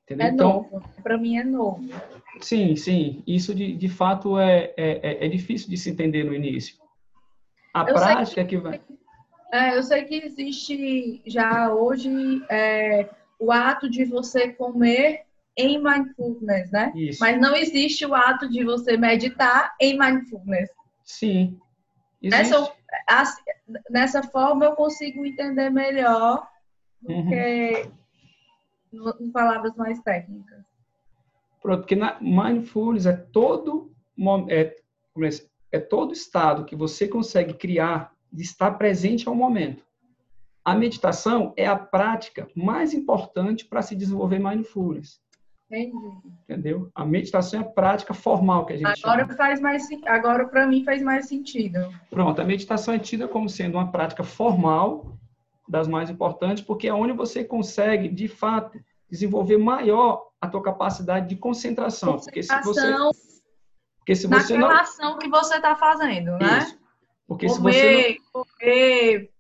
Entendeu? 0.04 0.28
É 0.28 0.30
então, 0.30 0.54
novo. 0.54 0.84
Para 1.04 1.18
mim 1.18 1.38
é 1.38 1.44
novo. 1.44 1.88
Sim, 2.42 2.76
sim. 2.76 3.24
Isso 3.26 3.54
de, 3.54 3.76
de 3.76 3.88
fato 3.88 4.38
é, 4.38 4.74
é, 4.76 5.26
é 5.26 5.30
difícil 5.30 5.70
de 5.70 5.78
se 5.78 5.90
entender 5.90 6.24
no 6.24 6.34
início. 6.34 6.76
A 7.74 7.82
eu 7.82 7.94
prática 7.94 8.44
que, 8.44 8.58
que, 8.58 8.58
vai. 8.58 8.82
É, 9.52 9.78
eu 9.78 9.84
sei 9.84 10.06
que 10.06 10.16
existe 10.16 11.22
já 11.26 11.74
hoje 11.74 12.10
é, 12.50 13.10
o 13.38 13.52
ato 13.52 13.90
de 13.90 14.06
você 14.06 14.54
comer 14.54 15.26
em 15.58 15.82
mindfulness, 15.84 16.72
né? 16.72 16.94
Isso. 16.96 17.20
Mas 17.20 17.40
não 17.40 17.56
existe 17.56 18.06
o 18.06 18.16
ato 18.16 18.50
de 18.50 18.64
você 18.64 18.96
meditar 18.96 19.76
em 19.80 20.00
mindfulness. 20.00 20.70
Sim. 21.04 21.60
Existe. 22.22 22.52
Nessa, 23.10 23.42
nessa 23.90 24.24
forma 24.24 24.66
eu 24.66 24.72
consigo 24.74 25.26
entender 25.26 25.70
melhor 25.70 26.48
do 27.02 27.12
uhum. 27.12 27.30
que 27.30 27.92
em 29.20 29.32
palavras 29.32 29.76
mais 29.76 30.00
técnicas. 30.02 30.64
Pronto, 31.62 31.82
porque 31.82 31.96
na 31.96 32.18
mindfulness 32.22 33.06
é 33.06 33.14
todo 33.14 33.92
é, 34.50 34.62
é, 34.62 34.76
é 35.72 35.80
todo 35.80 36.14
estado 36.14 36.66
que 36.66 36.76
você 36.76 37.08
consegue 37.08 37.54
criar 37.54 38.14
de 38.32 38.44
estar 38.44 38.72
presente 38.72 39.28
ao 39.28 39.36
momento. 39.36 39.84
A 40.64 40.76
meditação 40.76 41.54
é 41.58 41.66
a 41.66 41.76
prática 41.76 42.48
mais 42.56 42.94
importante 42.94 43.66
para 43.66 43.82
se 43.82 43.96
desenvolver 43.96 44.40
mindfulness. 44.40 45.20
Entendi. 45.72 45.96
Entendeu? 46.44 46.92
A 46.94 47.06
meditação 47.06 47.62
é 47.62 47.64
a 47.64 47.66
prática 47.66 48.14
formal 48.14 48.66
que 48.66 48.74
a 48.74 48.78
gente 48.78 49.04
agora 49.04 49.22
chama. 49.22 49.36
faz 49.36 49.60
mais 49.60 49.88
agora 50.06 50.48
para 50.48 50.68
mim 50.68 50.84
faz 50.84 51.02
mais 51.02 51.28
sentido. 51.28 51.80
Pronto, 52.10 52.42
a 52.42 52.46
meditação 52.46 52.94
é 52.94 53.00
tida 53.00 53.28
como 53.28 53.48
sendo 53.48 53.78
uma 53.78 53.90
prática 53.90 54.24
formal 54.24 55.18
das 55.68 55.88
mais 55.88 56.10
importantes, 56.10 56.64
porque 56.64 56.90
é 56.90 56.94
onde 56.94 57.14
você 57.14 57.44
consegue, 57.44 58.10
de 58.10 58.28
fato, 58.28 58.78
desenvolver 59.10 59.58
maior 59.58 60.28
a 60.42 60.48
tua 60.48 60.62
capacidade 60.62 61.30
de 61.30 61.38
concentração, 61.38 62.14
concentração 62.14 62.24
porque 62.26 62.44
se 62.44 62.64
você 62.64 63.32
porque 64.00 64.16
se 64.16 64.28
você 64.28 64.58
na 64.58 64.68
relação 64.68 65.12
não... 65.12 65.20
que 65.20 65.30
você 65.30 65.56
está 65.56 65.76
fazendo, 65.76 66.32
né? 66.38 66.58
Isso. 66.58 66.81
Porque 67.32 67.48
comer, 67.48 67.74
se 67.74 67.80
você 67.80 68.18
não... 68.36 68.44
comer, 68.44 69.32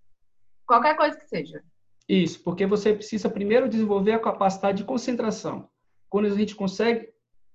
qualquer 0.65 0.95
coisa 0.95 1.17
que 1.17 1.27
seja. 1.27 1.61
Isso, 2.07 2.41
porque 2.41 2.65
você 2.65 2.93
precisa 2.93 3.29
primeiro 3.29 3.67
desenvolver 3.67 4.13
a 4.13 4.19
capacidade 4.19 4.77
de 4.77 4.85
concentração. 4.85 5.69
Quando 6.09 6.27
a 6.27 6.29
gente 6.29 6.55
consegue 6.55 7.09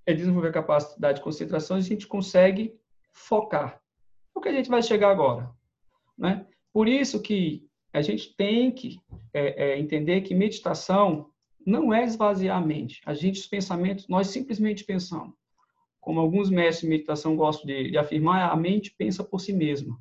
é, 0.04 0.12
desenvolver 0.12 0.48
a 0.48 0.52
capacidade 0.52 1.20
de 1.20 1.24
concentração, 1.24 1.78
a 1.78 1.80
gente 1.80 2.06
consegue 2.06 2.78
focar. 3.14 3.80
O 4.34 4.40
que 4.42 4.50
a 4.50 4.52
gente 4.52 4.68
vai 4.68 4.82
chegar 4.82 5.08
agora, 5.08 5.50
né? 6.18 6.46
Por 6.70 6.86
isso 6.86 7.22
que 7.22 7.66
a 7.90 8.02
gente 8.02 8.36
tem 8.36 8.70
que 8.70 9.00
é, 9.32 9.70
é, 9.70 9.78
entender 9.78 10.20
que 10.20 10.34
meditação 10.34 11.30
não 11.66 11.94
é 11.94 12.04
esvaziar 12.04 12.58
a 12.58 12.66
mente. 12.66 13.00
A 13.06 13.14
gente, 13.14 13.40
os 13.40 13.46
pensamentos, 13.46 14.06
nós 14.06 14.26
simplesmente 14.26 14.84
pensamos. 14.84 15.34
Como 15.98 16.20
alguns 16.20 16.50
mestres 16.50 16.82
de 16.82 16.88
meditação 16.88 17.34
gostam 17.34 17.64
de, 17.64 17.90
de 17.90 17.96
afirmar, 17.96 18.52
a 18.52 18.56
mente 18.56 18.94
pensa 18.98 19.24
por 19.24 19.40
si 19.40 19.54
mesma. 19.54 19.98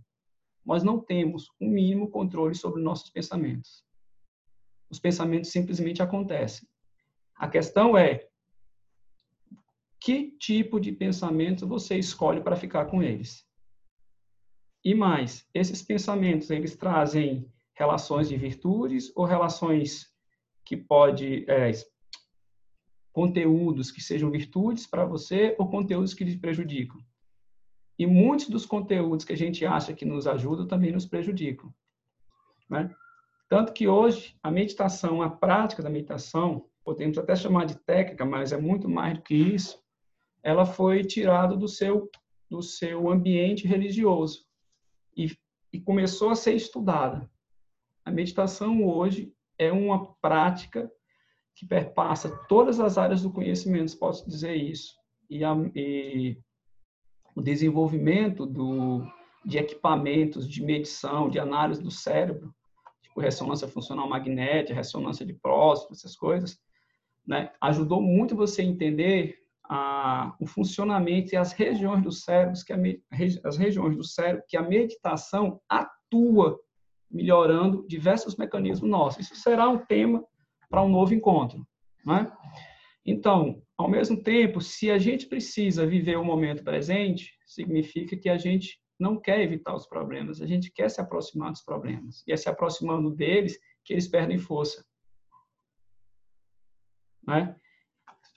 Nós 0.66 0.84
não 0.84 1.00
temos 1.00 1.48
o 1.60 1.66
um 1.66 1.70
mínimo 1.70 2.10
controle 2.10 2.56
sobre 2.56 2.82
nossos 2.82 3.10
pensamentos. 3.10 3.84
Os 4.90 5.00
pensamentos 5.00 5.52
simplesmente 5.52 6.02
acontecem. 6.02 6.68
A 7.36 7.48
questão 7.48 7.98
é 7.98 8.28
que 10.00 10.32
tipo 10.38 10.80
de 10.80 10.92
pensamento 10.92 11.68
você 11.68 11.98
escolhe 11.98 12.42
para 12.42 12.56
ficar 12.56 12.86
com 12.86 13.04
eles. 13.04 13.46
E 14.84 14.94
mais, 14.94 15.48
esses 15.54 15.82
pensamentos, 15.82 16.50
eles 16.50 16.76
trazem 16.76 17.52
relações 17.74 18.30
de 18.30 18.38
virtudes 18.38 19.12
ou 19.16 19.26
relações 19.26 20.14
que 20.64 20.78
pode 20.78 21.44
é, 21.50 21.72
conteúdos 23.12 23.92
que 23.92 24.02
sejam 24.02 24.30
virtudes 24.30 24.86
para 24.86 25.06
você 25.06 25.56
ou 25.58 25.70
conteúdos 25.70 26.14
que 26.14 26.24
lhe 26.24 26.38
prejudicam. 26.38 27.02
E 27.98 28.06
muitos 28.06 28.50
dos 28.50 28.66
conteúdos 28.66 29.26
que 29.26 29.34
a 29.34 29.38
gente 29.38 29.66
acha 29.66 29.94
que 29.94 30.06
nos 30.06 30.28
ajudam 30.28 30.68
também 30.68 30.92
nos 30.92 31.06
prejudicam. 31.06 31.74
Né? 32.70 32.94
Tanto 33.48 33.74
que 33.74 33.88
hoje 33.88 34.36
a 34.44 34.52
meditação, 34.52 35.22
a 35.22 35.30
prática 35.30 35.82
da 35.82 35.90
meditação, 35.90 36.68
podemos 36.84 37.18
até 37.18 37.36
chamar 37.36 37.66
de 37.66 37.76
técnica, 37.76 38.26
mas 38.26 38.52
é 38.52 38.58
muito 38.58 38.90
mais 38.90 39.16
do 39.16 39.24
que 39.24 39.36
isso, 39.36 39.82
ela 40.44 40.66
foi 40.66 41.04
tirada 41.04 41.56
do 41.56 41.68
seu, 41.68 42.10
do 42.50 42.62
seu 42.62 43.10
ambiente 43.10 43.68
religioso 43.68 44.46
e, 45.16 45.36
e 45.74 45.80
começou 45.80 46.30
a 46.30 46.36
ser 46.36 46.54
estudada. 46.54 47.30
A 48.04 48.12
meditação 48.12 48.86
hoje 48.86 49.34
é 49.58 49.72
uma 49.72 50.14
prática 50.16 50.92
que 51.56 51.66
perpassa 51.66 52.30
todas 52.48 52.80
as 52.80 52.98
áreas 52.98 53.22
do 53.22 53.32
conhecimento, 53.32 53.98
posso 53.98 54.30
dizer 54.30 54.56
isso. 54.56 54.96
E, 55.30 55.44
a, 55.44 55.56
e 55.74 56.38
o 57.36 57.42
desenvolvimento 57.42 58.46
do, 58.46 59.06
de 59.44 59.58
equipamentos 59.58 60.48
de 60.48 60.64
medição, 60.64 61.30
de 61.30 61.38
análise 61.38 61.84
do 61.84 61.92
cérebro, 61.92 62.54
tipo 63.02 63.20
ressonância 63.20 63.68
funcional 63.68 64.08
magnética, 64.08 64.74
ressonância 64.74 65.26
de 65.26 65.34
próstata, 65.34 65.94
essas 65.94 66.16
coisas, 66.16 66.58
né, 67.28 67.52
ajudou 67.62 68.02
muito 68.02 68.36
você 68.36 68.62
a 68.62 68.66
entender 68.66 69.38
a, 69.70 70.36
o 70.40 70.46
funcionamento 70.46 71.34
e 71.34 71.38
as 71.38 71.52
regiões 71.52 72.04
do 72.04 72.12
cérebro 72.12 72.60
que 72.66 72.72
a, 72.72 72.78
as 73.44 73.58
regiões 73.58 73.98
do 73.98 74.04
cérebro 74.04 74.44
que 74.48 74.56
a 74.56 74.62
meditação 74.62 75.60
atua 75.68 76.60
melhorando 77.10 77.86
diversos 77.88 78.36
mecanismos 78.36 78.90
nossos. 78.90 79.26
Isso 79.26 79.36
será 79.36 79.70
um 79.70 79.78
tema 79.78 80.24
para 80.70 80.84
um 80.84 80.90
novo 80.90 81.14
encontro, 81.14 81.66
né? 82.06 82.32
Então, 83.06 83.62
ao 83.78 83.90
mesmo 83.90 84.22
tempo, 84.22 84.60
se 84.60 84.90
a 84.90 84.98
gente 84.98 85.28
precisa 85.28 85.86
viver 85.86 86.18
o 86.18 86.26
momento 86.26 86.64
presente, 86.64 87.32
significa 87.46 88.18
que 88.18 88.30
a 88.30 88.38
gente 88.38 88.80
não 89.00 89.20
quer 89.20 89.42
evitar 89.42 89.76
os 89.76 89.86
problemas, 89.86 90.42
a 90.42 90.48
gente 90.48 90.72
quer 90.72 90.90
se 90.90 91.02
aproximar 91.02 91.52
dos 91.52 91.62
problemas. 91.62 92.24
E 92.26 92.32
é 92.32 92.38
se 92.38 92.50
aproximando 92.50 93.12
deles 93.12 93.60
que 93.84 93.94
eles 93.94 94.08
perdem 94.08 94.38
força. 94.38 94.84
Né? 97.28 97.56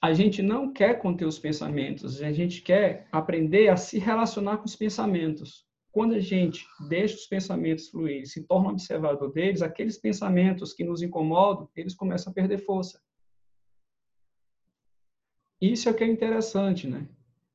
a 0.01 0.13
gente 0.13 0.43
não 0.43 0.73
quer 0.73 1.01
conter 1.01 1.27
os 1.27 1.39
pensamentos, 1.39 2.23
a 2.23 2.33
gente 2.33 2.63
quer 2.63 3.09
aprender 3.11 3.69
a 3.69 3.77
se 3.77 3.99
relacionar 3.99 4.59
com 4.59 4.65
os 4.65 4.77
pensamentos. 4.77 5.67
Quando 5.91 6.15
a 6.15 6.21
gente 6.21 6.65
deixa 6.89 7.17
os 7.17 7.27
pensamentos 7.27 7.89
fluir, 7.89 8.25
se 8.27 8.47
torna 8.47 8.71
observador 8.71 9.33
deles, 9.33 9.63
aqueles 9.63 9.99
pensamentos 9.99 10.73
que 10.73 10.85
nos 10.85 11.03
incomodam, 11.03 11.69
eles 11.75 11.95
começam 11.95 12.31
a 12.31 12.35
perder 12.35 12.59
força. 12.59 13.01
Isso 15.61 15.89
é 15.89 15.93
o 15.93 15.95
que 15.95 16.05
é 16.05 16.07
interessante, 16.07 16.87
né? 16.87 17.09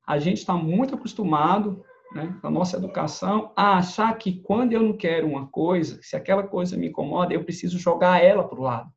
A 0.05 0.19
gente 0.19 0.39
está 0.39 0.53
muito 0.53 0.95
acostumado, 0.95 1.83
né, 2.13 2.37
na 2.43 2.49
nossa 2.49 2.77
educação, 2.77 3.51
a 3.55 3.77
achar 3.77 4.13
que 4.17 4.39
quando 4.41 4.73
eu 4.73 4.83
não 4.83 4.95
quero 4.95 5.27
uma 5.27 5.47
coisa, 5.47 5.99
se 6.01 6.15
aquela 6.15 6.43
coisa 6.43 6.77
me 6.77 6.89
incomoda, 6.89 7.33
eu 7.33 7.43
preciso 7.43 7.79
jogar 7.79 8.23
ela 8.23 8.47
para 8.47 8.59
o 8.59 8.63
lado. 8.63 8.91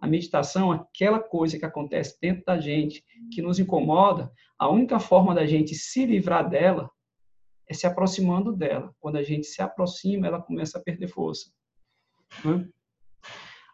A 0.00 0.06
meditação 0.06 0.70
aquela 0.70 1.18
coisa 1.18 1.58
que 1.58 1.64
acontece 1.64 2.18
dentro 2.20 2.44
da 2.44 2.58
gente, 2.58 3.04
que 3.32 3.42
nos 3.42 3.58
incomoda. 3.58 4.32
A 4.58 4.68
única 4.68 4.98
forma 4.98 5.34
da 5.34 5.44
gente 5.44 5.74
se 5.74 6.06
livrar 6.06 6.48
dela 6.48 6.90
é 7.68 7.74
se 7.74 7.86
aproximando 7.86 8.52
dela. 8.52 8.94
Quando 8.98 9.16
a 9.16 9.22
gente 9.22 9.46
se 9.46 9.60
aproxima, 9.60 10.26
ela 10.26 10.40
começa 10.40 10.78
a 10.78 10.82
perder 10.82 11.08
força. 11.08 11.50
Né? 12.44 12.66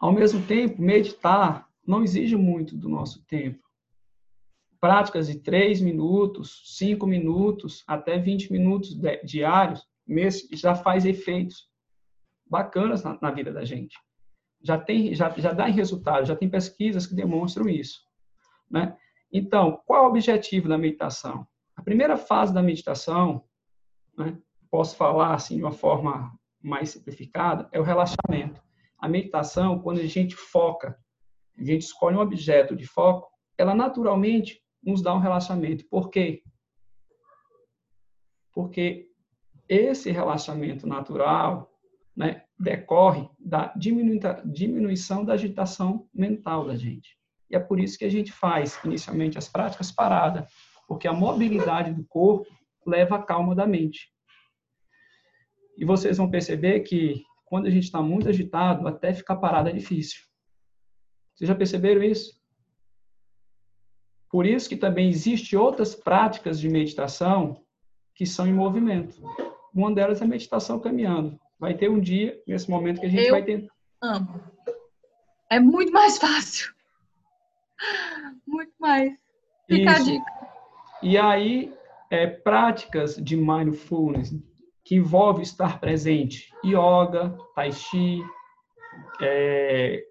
Ao 0.00 0.12
mesmo 0.12 0.44
tempo, 0.46 0.82
meditar 0.82 1.66
não 1.86 2.02
exige 2.02 2.36
muito 2.36 2.76
do 2.76 2.88
nosso 2.88 3.24
tempo. 3.26 3.65
Práticas 4.86 5.26
de 5.26 5.40
3 5.40 5.80
minutos, 5.80 6.62
5 6.76 7.08
minutos, 7.08 7.82
até 7.88 8.16
20 8.20 8.52
minutos 8.52 8.96
diários, 9.24 9.84
já 10.52 10.76
faz 10.76 11.04
efeitos 11.04 11.68
bacanas 12.48 13.02
na, 13.02 13.18
na 13.20 13.32
vida 13.32 13.52
da 13.52 13.64
gente. 13.64 13.98
Já 14.62 14.78
tem, 14.78 15.12
já, 15.12 15.28
já 15.30 15.52
dá 15.52 15.64
resultado, 15.64 16.24
já 16.24 16.36
tem 16.36 16.48
pesquisas 16.48 17.04
que 17.04 17.16
demonstram 17.16 17.68
isso, 17.68 18.00
né? 18.70 18.96
Então, 19.32 19.82
qual 19.84 20.04
é 20.04 20.06
o 20.06 20.08
objetivo 20.08 20.68
da 20.68 20.78
meditação? 20.78 21.44
A 21.74 21.82
primeira 21.82 22.16
fase 22.16 22.54
da 22.54 22.62
meditação, 22.62 23.42
né, 24.16 24.38
posso 24.70 24.94
falar 24.94 25.34
assim 25.34 25.56
de 25.56 25.64
uma 25.64 25.72
forma 25.72 26.32
mais 26.62 26.90
simplificada, 26.90 27.68
é 27.72 27.80
o 27.80 27.82
relaxamento. 27.82 28.62
A 29.00 29.08
meditação, 29.08 29.80
quando 29.80 29.98
a 29.98 30.06
gente 30.06 30.36
foca, 30.36 30.96
a 31.58 31.64
gente 31.64 31.82
escolhe 31.82 32.16
um 32.16 32.20
objeto 32.20 32.76
de 32.76 32.86
foco, 32.86 33.28
ela 33.58 33.74
naturalmente 33.74 34.64
nos 34.86 35.02
dá 35.02 35.12
um 35.12 35.18
relaxamento. 35.18 35.84
Por 35.90 36.08
quê? 36.08 36.42
Porque 38.52 39.10
esse 39.68 40.10
relaxamento 40.12 40.86
natural 40.86 41.70
né, 42.16 42.44
decorre 42.58 43.28
da 43.38 43.74
diminuição 43.76 45.24
da 45.24 45.34
agitação 45.34 46.08
mental 46.14 46.66
da 46.66 46.76
gente. 46.76 47.18
E 47.50 47.56
é 47.56 47.58
por 47.58 47.78
isso 47.78 47.98
que 47.98 48.04
a 48.04 48.10
gente 48.10 48.32
faz 48.32 48.78
inicialmente 48.84 49.36
as 49.36 49.48
práticas 49.48 49.92
parada, 49.92 50.46
porque 50.88 51.06
a 51.06 51.12
mobilidade 51.12 51.92
do 51.92 52.04
corpo 52.04 52.46
leva 52.86 53.16
à 53.16 53.22
calma 53.22 53.54
da 53.54 53.66
mente. 53.66 54.08
E 55.76 55.84
vocês 55.84 56.16
vão 56.16 56.30
perceber 56.30 56.80
que 56.80 57.22
quando 57.44 57.66
a 57.66 57.70
gente 57.70 57.84
está 57.84 58.00
muito 58.00 58.28
agitado, 58.28 58.88
até 58.88 59.12
ficar 59.12 59.36
parado 59.36 59.68
é 59.68 59.72
difícil. 59.72 60.20
Vocês 61.34 61.46
já 61.46 61.54
perceberam 61.54 62.02
isso? 62.02 62.40
Por 64.30 64.46
isso 64.46 64.68
que 64.68 64.76
também 64.76 65.08
existem 65.08 65.58
outras 65.58 65.94
práticas 65.94 66.58
de 66.58 66.68
meditação 66.68 67.62
que 68.14 68.26
são 68.26 68.46
em 68.46 68.52
movimento. 68.52 69.16
Uma 69.74 69.94
delas 69.94 70.20
é 70.20 70.24
a 70.24 70.28
meditação 70.28 70.80
caminhando. 70.80 71.38
Vai 71.58 71.74
ter 71.74 71.90
um 71.90 72.00
dia, 72.00 72.40
nesse 72.46 72.68
momento, 72.68 73.00
que 73.00 73.06
a 73.06 73.10
gente 73.10 73.26
Eu 73.26 73.32
vai 73.32 73.42
ter. 73.42 73.68
Amo. 74.02 74.40
É 75.50 75.60
muito 75.60 75.92
mais 75.92 76.18
fácil. 76.18 76.74
Muito 78.46 78.72
mais. 78.78 79.12
Fica 79.68 79.92
Isso. 79.92 80.02
a 80.02 80.04
dica. 80.04 80.32
E 81.02 81.18
aí, 81.18 81.72
é, 82.10 82.26
práticas 82.26 83.16
de 83.16 83.36
mindfulness, 83.36 84.34
que 84.84 84.96
envolve 84.96 85.42
estar 85.42 85.80
presente. 85.80 86.52
Yoga, 86.64 87.36
Tai 87.54 87.72
Chi, 87.72 88.22
é, 89.20 90.04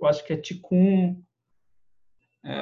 eu 0.00 0.06
acho 0.06 0.24
que 0.26 0.32
é 0.32 0.36
Qigong, 0.36 1.22
é, 2.44 2.58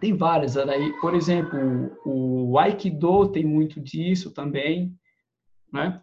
tem 0.00 0.16
várias 0.16 0.56
aí. 0.56 0.92
Por 1.00 1.14
exemplo, 1.14 1.96
o 2.04 2.58
Aikido 2.58 3.28
tem 3.28 3.44
muito 3.44 3.80
disso 3.80 4.32
também, 4.32 4.94
né? 5.72 6.00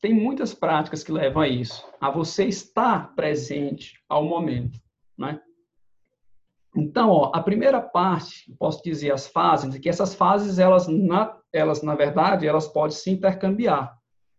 Tem 0.00 0.12
muitas 0.12 0.52
práticas 0.52 1.04
que 1.04 1.12
levam 1.12 1.42
a 1.42 1.48
isso, 1.48 1.86
a 2.00 2.10
você 2.10 2.44
estar 2.46 3.14
presente 3.14 3.94
ao 4.08 4.24
momento, 4.24 4.78
né? 5.16 5.40
Então, 6.74 7.10
ó, 7.10 7.30
a 7.34 7.42
primeira 7.42 7.80
parte, 7.80 8.50
posso 8.58 8.82
dizer 8.82 9.12
as 9.12 9.26
fases, 9.26 9.78
que 9.78 9.88
essas 9.88 10.14
fases, 10.14 10.58
elas 10.58 10.88
na, 10.88 11.36
elas, 11.52 11.82
na 11.82 11.94
verdade, 11.94 12.46
elas 12.46 12.66
podem 12.66 12.96
se 12.96 13.10
intercambiar. 13.10 13.94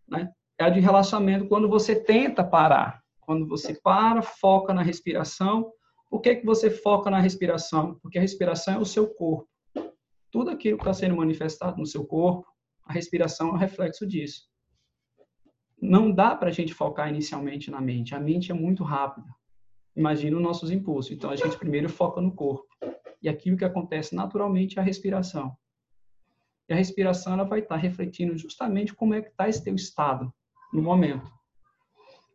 Né? 0.08 0.30
É 0.58 0.64
a 0.64 0.68
de 0.68 0.80
relaxamento 0.80 1.46
quando 1.46 1.68
você 1.68 1.94
tenta 1.94 2.42
parar. 2.42 3.00
Quando 3.20 3.46
você 3.46 3.74
para, 3.80 4.20
foca 4.20 4.74
na 4.74 4.82
respiração. 4.82 5.70
Por 6.10 6.20
que, 6.20 6.36
que 6.36 6.46
você 6.46 6.70
foca 6.70 7.10
na 7.10 7.20
respiração? 7.20 7.98
Porque 8.00 8.18
a 8.18 8.20
respiração 8.20 8.74
é 8.74 8.78
o 8.78 8.84
seu 8.84 9.12
corpo. 9.14 9.48
Tudo 10.30 10.50
aquilo 10.50 10.76
que 10.76 10.82
está 10.82 10.94
sendo 10.94 11.16
manifestado 11.16 11.78
no 11.78 11.86
seu 11.86 12.04
corpo, 12.04 12.46
a 12.84 12.92
respiração 12.92 13.48
é 13.48 13.52
um 13.52 13.56
reflexo 13.56 14.06
disso. 14.06 14.48
Não 15.80 16.10
dá 16.10 16.34
para 16.34 16.48
a 16.48 16.52
gente 16.52 16.74
focar 16.74 17.08
inicialmente 17.08 17.70
na 17.70 17.80
mente. 17.80 18.14
A 18.14 18.20
mente 18.20 18.50
é 18.50 18.54
muito 18.54 18.84
rápida 18.84 19.26
imagina 19.96 20.36
os 20.36 20.42
nossos 20.42 20.70
impulsos. 20.70 21.12
Então, 21.12 21.30
a 21.30 21.36
gente 21.36 21.56
primeiro 21.56 21.88
foca 21.88 22.20
no 22.20 22.32
corpo. 22.32 22.66
E 23.22 23.28
aquilo 23.28 23.56
que 23.56 23.64
acontece 23.64 24.14
naturalmente 24.14 24.78
é 24.78 24.82
a 24.82 24.84
respiração. 24.84 25.56
E 26.68 26.72
a 26.72 26.76
respiração 26.76 27.34
ela 27.34 27.44
vai 27.44 27.60
estar 27.60 27.76
refletindo 27.76 28.36
justamente 28.36 28.94
como 28.94 29.14
é 29.14 29.22
que 29.22 29.28
está 29.28 29.48
esse 29.48 29.62
teu 29.62 29.74
estado 29.74 30.32
no 30.72 30.82
momento. 30.82 31.30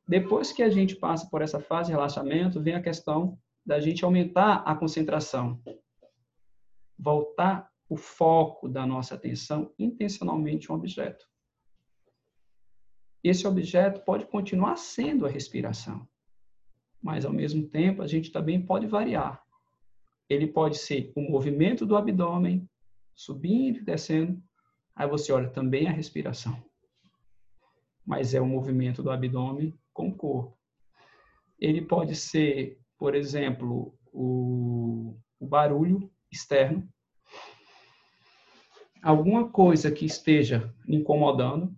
Depois 0.07 0.51
que 0.51 0.63
a 0.63 0.69
gente 0.69 0.95
passa 0.95 1.27
por 1.29 1.41
essa 1.41 1.59
fase 1.59 1.87
de 1.87 1.93
relaxamento, 1.93 2.61
vem 2.61 2.75
a 2.75 2.81
questão 2.81 3.37
da 3.69 3.79
gente 3.79 4.03
aumentar 4.03 4.63
a 4.65 4.75
concentração. 4.75 5.61
Voltar 6.97 7.71
o 7.87 7.95
foco 7.95 8.67
da 8.67 8.85
nossa 8.85 9.15
atenção 9.15 9.73
intencionalmente 9.79 10.69
a 10.69 10.73
um 10.73 10.77
objeto. 10.77 11.25
Esse 13.23 13.47
objeto 13.47 14.01
pode 14.01 14.25
continuar 14.25 14.75
sendo 14.75 15.25
a 15.25 15.29
respiração 15.29 16.07
mas 17.01 17.25
ao 17.25 17.33
mesmo 17.33 17.67
tempo 17.67 18.01
a 18.01 18.07
gente 18.07 18.31
também 18.31 18.61
pode 18.61 18.85
variar. 18.87 19.41
Ele 20.29 20.47
pode 20.47 20.77
ser 20.77 21.11
o 21.15 21.21
movimento 21.21 21.85
do 21.85 21.95
abdômen, 21.95 22.69
subindo 23.15 23.79
e 23.79 23.83
descendo. 23.83 24.41
Aí 24.95 25.07
você 25.07 25.31
olha 25.31 25.49
também 25.49 25.87
a 25.87 25.91
respiração. 25.91 26.61
Mas 28.05 28.33
é 28.33 28.41
o 28.41 28.45
movimento 28.45 29.01
do 29.01 29.09
abdômen 29.09 29.77
com 29.93 30.09
o 30.09 30.15
corpo. 30.15 30.57
Ele 31.59 31.81
pode 31.81 32.15
ser, 32.15 32.79
por 32.99 33.15
exemplo, 33.15 33.97
o, 34.11 35.15
o 35.39 35.47
barulho 35.47 36.11
externo. 36.29 36.87
Alguma 39.01 39.49
coisa 39.49 39.89
que 39.89 40.05
esteja 40.05 40.71
incomodando. 40.85 41.73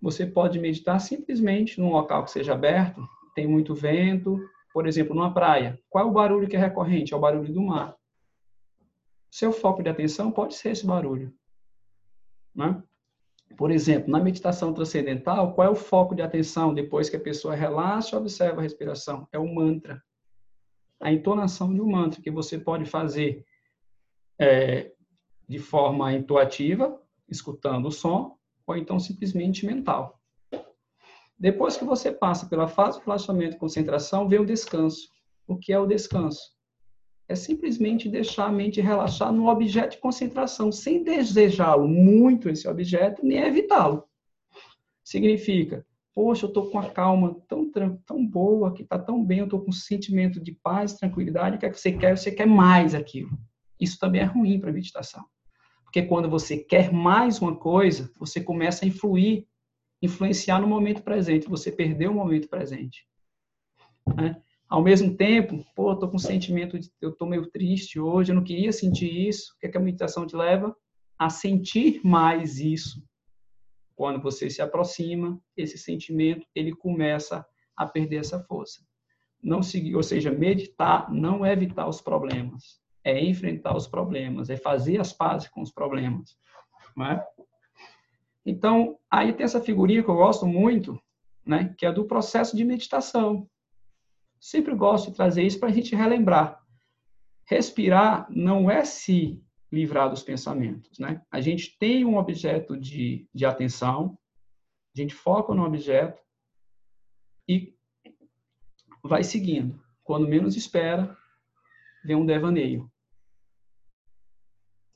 Você 0.00 0.24
pode 0.24 0.58
meditar 0.60 1.00
simplesmente 1.00 1.80
num 1.80 1.90
local 1.90 2.24
que 2.24 2.30
seja 2.30 2.54
aberto, 2.54 3.06
tem 3.34 3.46
muito 3.46 3.74
vento, 3.74 4.38
por 4.72 4.86
exemplo, 4.86 5.14
numa 5.14 5.34
praia. 5.34 5.78
Qual 5.90 6.06
é 6.06 6.08
o 6.08 6.12
barulho 6.12 6.48
que 6.48 6.56
é 6.56 6.58
recorrente? 6.58 7.12
É 7.12 7.16
o 7.16 7.20
barulho 7.20 7.52
do 7.52 7.60
mar. 7.60 7.96
Seu 9.30 9.52
foco 9.52 9.82
de 9.82 9.90
atenção 9.90 10.30
pode 10.30 10.54
ser 10.54 10.70
esse 10.70 10.86
barulho. 10.86 11.34
Né? 12.54 12.82
Por 13.56 13.70
exemplo, 13.70 14.10
na 14.10 14.20
meditação 14.20 14.72
transcendental, 14.72 15.54
qual 15.54 15.66
é 15.66 15.70
o 15.70 15.74
foco 15.74 16.14
de 16.14 16.22
atenção 16.22 16.72
depois 16.72 17.10
que 17.10 17.16
a 17.16 17.20
pessoa 17.20 17.54
relaxa 17.54 18.14
e 18.14 18.18
observa 18.18 18.60
a 18.60 18.62
respiração? 18.62 19.28
É 19.32 19.38
o 19.38 19.54
mantra. 19.54 20.02
A 21.00 21.12
entonação 21.12 21.72
de 21.72 21.80
um 21.80 21.90
mantra 21.90 22.20
que 22.20 22.30
você 22.30 22.58
pode 22.58 22.84
fazer 22.84 23.44
é, 24.38 24.92
de 25.48 25.58
forma 25.58 26.12
intuativa, 26.12 27.00
escutando 27.28 27.86
o 27.86 27.90
som, 27.90 28.36
ou 28.66 28.76
então 28.76 29.00
simplesmente 29.00 29.66
mental. 29.66 30.20
Depois 31.38 31.76
que 31.76 31.84
você 31.84 32.12
passa 32.12 32.46
pela 32.46 32.68
fase 32.68 32.98
de 32.98 33.04
relaxamento 33.06 33.56
e 33.56 33.58
concentração, 33.58 34.28
vem 34.28 34.40
o 34.40 34.46
descanso. 34.46 35.08
O 35.46 35.56
que 35.56 35.72
é 35.72 35.78
o 35.78 35.86
descanso? 35.86 36.54
É 37.26 37.34
simplesmente 37.34 38.08
deixar 38.08 38.46
a 38.46 38.52
mente 38.52 38.80
relaxar 38.80 39.32
no 39.32 39.48
objeto 39.48 39.92
de 39.92 39.98
concentração, 39.98 40.70
sem 40.70 41.02
desejá-lo 41.02 41.88
muito 41.88 42.48
esse 42.48 42.68
objeto, 42.68 43.24
nem 43.24 43.38
evitá-lo. 43.38 44.04
Significa, 45.02 45.86
poxa, 46.20 46.44
eu 46.44 46.48
estou 46.48 46.70
com 46.70 46.78
a 46.78 46.90
calma 46.90 47.34
tão, 47.48 47.70
tão 48.04 48.26
boa, 48.26 48.74
que 48.74 48.82
está 48.82 48.98
tão 48.98 49.24
bem, 49.24 49.38
eu 49.38 49.44
estou 49.44 49.62
com 49.62 49.70
um 49.70 49.72
sentimento 49.72 50.38
de 50.38 50.52
paz, 50.52 50.92
tranquilidade, 50.92 51.56
o 51.56 51.58
que 51.58 51.64
é 51.64 51.70
que 51.70 51.80
você 51.80 51.92
quer? 51.92 52.14
Você 52.14 52.30
quer 52.30 52.46
mais 52.46 52.94
aquilo. 52.94 53.30
Isso 53.80 53.98
também 53.98 54.20
é 54.20 54.24
ruim 54.24 54.60
para 54.60 54.68
a 54.68 54.72
meditação. 54.72 55.24
Porque 55.82 56.02
quando 56.02 56.28
você 56.28 56.58
quer 56.58 56.92
mais 56.92 57.40
uma 57.40 57.56
coisa, 57.56 58.12
você 58.18 58.38
começa 58.38 58.84
a 58.84 58.88
influir 58.88 59.46
influenciar 60.02 60.60
no 60.60 60.66
momento 60.66 61.02
presente, 61.02 61.48
você 61.48 61.72
perdeu 61.72 62.10
o 62.10 62.14
momento 62.14 62.50
presente. 62.50 63.06
Né? 64.14 64.36
Ao 64.68 64.82
mesmo 64.82 65.16
tempo, 65.16 65.64
pô, 65.74 65.92
eu 65.92 65.96
tô 65.96 66.06
com 66.06 66.16
um 66.16 66.18
sentimento 66.18 66.78
de 66.78 66.90
eu 67.00 67.12
tô 67.12 67.24
meio 67.24 67.46
triste 67.50 67.98
hoje, 67.98 68.30
eu 68.30 68.36
não 68.36 68.44
queria 68.44 68.72
sentir 68.72 69.10
isso. 69.26 69.54
O 69.54 69.58
que, 69.58 69.66
é 69.66 69.70
que 69.70 69.78
a 69.78 69.80
meditação 69.80 70.26
te 70.26 70.36
leva? 70.36 70.76
A 71.18 71.30
sentir 71.30 72.02
mais 72.04 72.58
isso. 72.58 73.02
Quando 74.00 74.18
você 74.18 74.48
se 74.48 74.62
aproxima, 74.62 75.38
esse 75.54 75.76
sentimento, 75.76 76.46
ele 76.54 76.74
começa 76.74 77.44
a 77.76 77.84
perder 77.84 78.20
essa 78.20 78.42
força. 78.44 78.82
Não 79.42 79.62
seguir, 79.62 79.94
ou 79.94 80.02
seja, 80.02 80.30
meditar 80.30 81.12
não 81.12 81.44
é 81.44 81.52
evitar 81.52 81.86
os 81.86 82.00
problemas, 82.00 82.80
é 83.04 83.22
enfrentar 83.22 83.76
os 83.76 83.86
problemas, 83.86 84.48
é 84.48 84.56
fazer 84.56 84.98
as 84.98 85.12
pazes 85.12 85.48
com 85.48 85.60
os 85.60 85.70
problemas. 85.70 86.34
Não 86.96 87.04
é? 87.08 87.26
Então, 88.46 88.98
aí 89.10 89.34
tem 89.34 89.44
essa 89.44 89.60
figurinha 89.60 90.02
que 90.02 90.08
eu 90.08 90.16
gosto 90.16 90.46
muito, 90.46 90.98
né, 91.44 91.74
que 91.76 91.84
é 91.84 91.92
do 91.92 92.06
processo 92.06 92.56
de 92.56 92.64
meditação. 92.64 93.46
Sempre 94.40 94.74
gosto 94.74 95.10
de 95.10 95.16
trazer 95.16 95.42
isso 95.42 95.60
para 95.60 95.68
a 95.68 95.72
gente 95.72 95.94
relembrar. 95.94 96.58
Respirar 97.44 98.26
não 98.30 98.70
é 98.70 98.82
se 98.82 99.44
livrar 99.72 100.10
dos 100.10 100.22
pensamentos, 100.22 100.98
né? 100.98 101.24
A 101.30 101.40
gente 101.40 101.78
tem 101.78 102.04
um 102.04 102.16
objeto 102.16 102.76
de, 102.76 103.28
de 103.32 103.46
atenção, 103.46 104.18
a 104.94 105.00
gente 105.00 105.14
foca 105.14 105.54
no 105.54 105.64
objeto 105.64 106.20
e 107.48 107.76
vai 109.02 109.22
seguindo. 109.22 109.80
Quando 110.02 110.26
menos 110.26 110.56
espera, 110.56 111.16
vem 112.04 112.16
um 112.16 112.26
devaneio. 112.26 112.90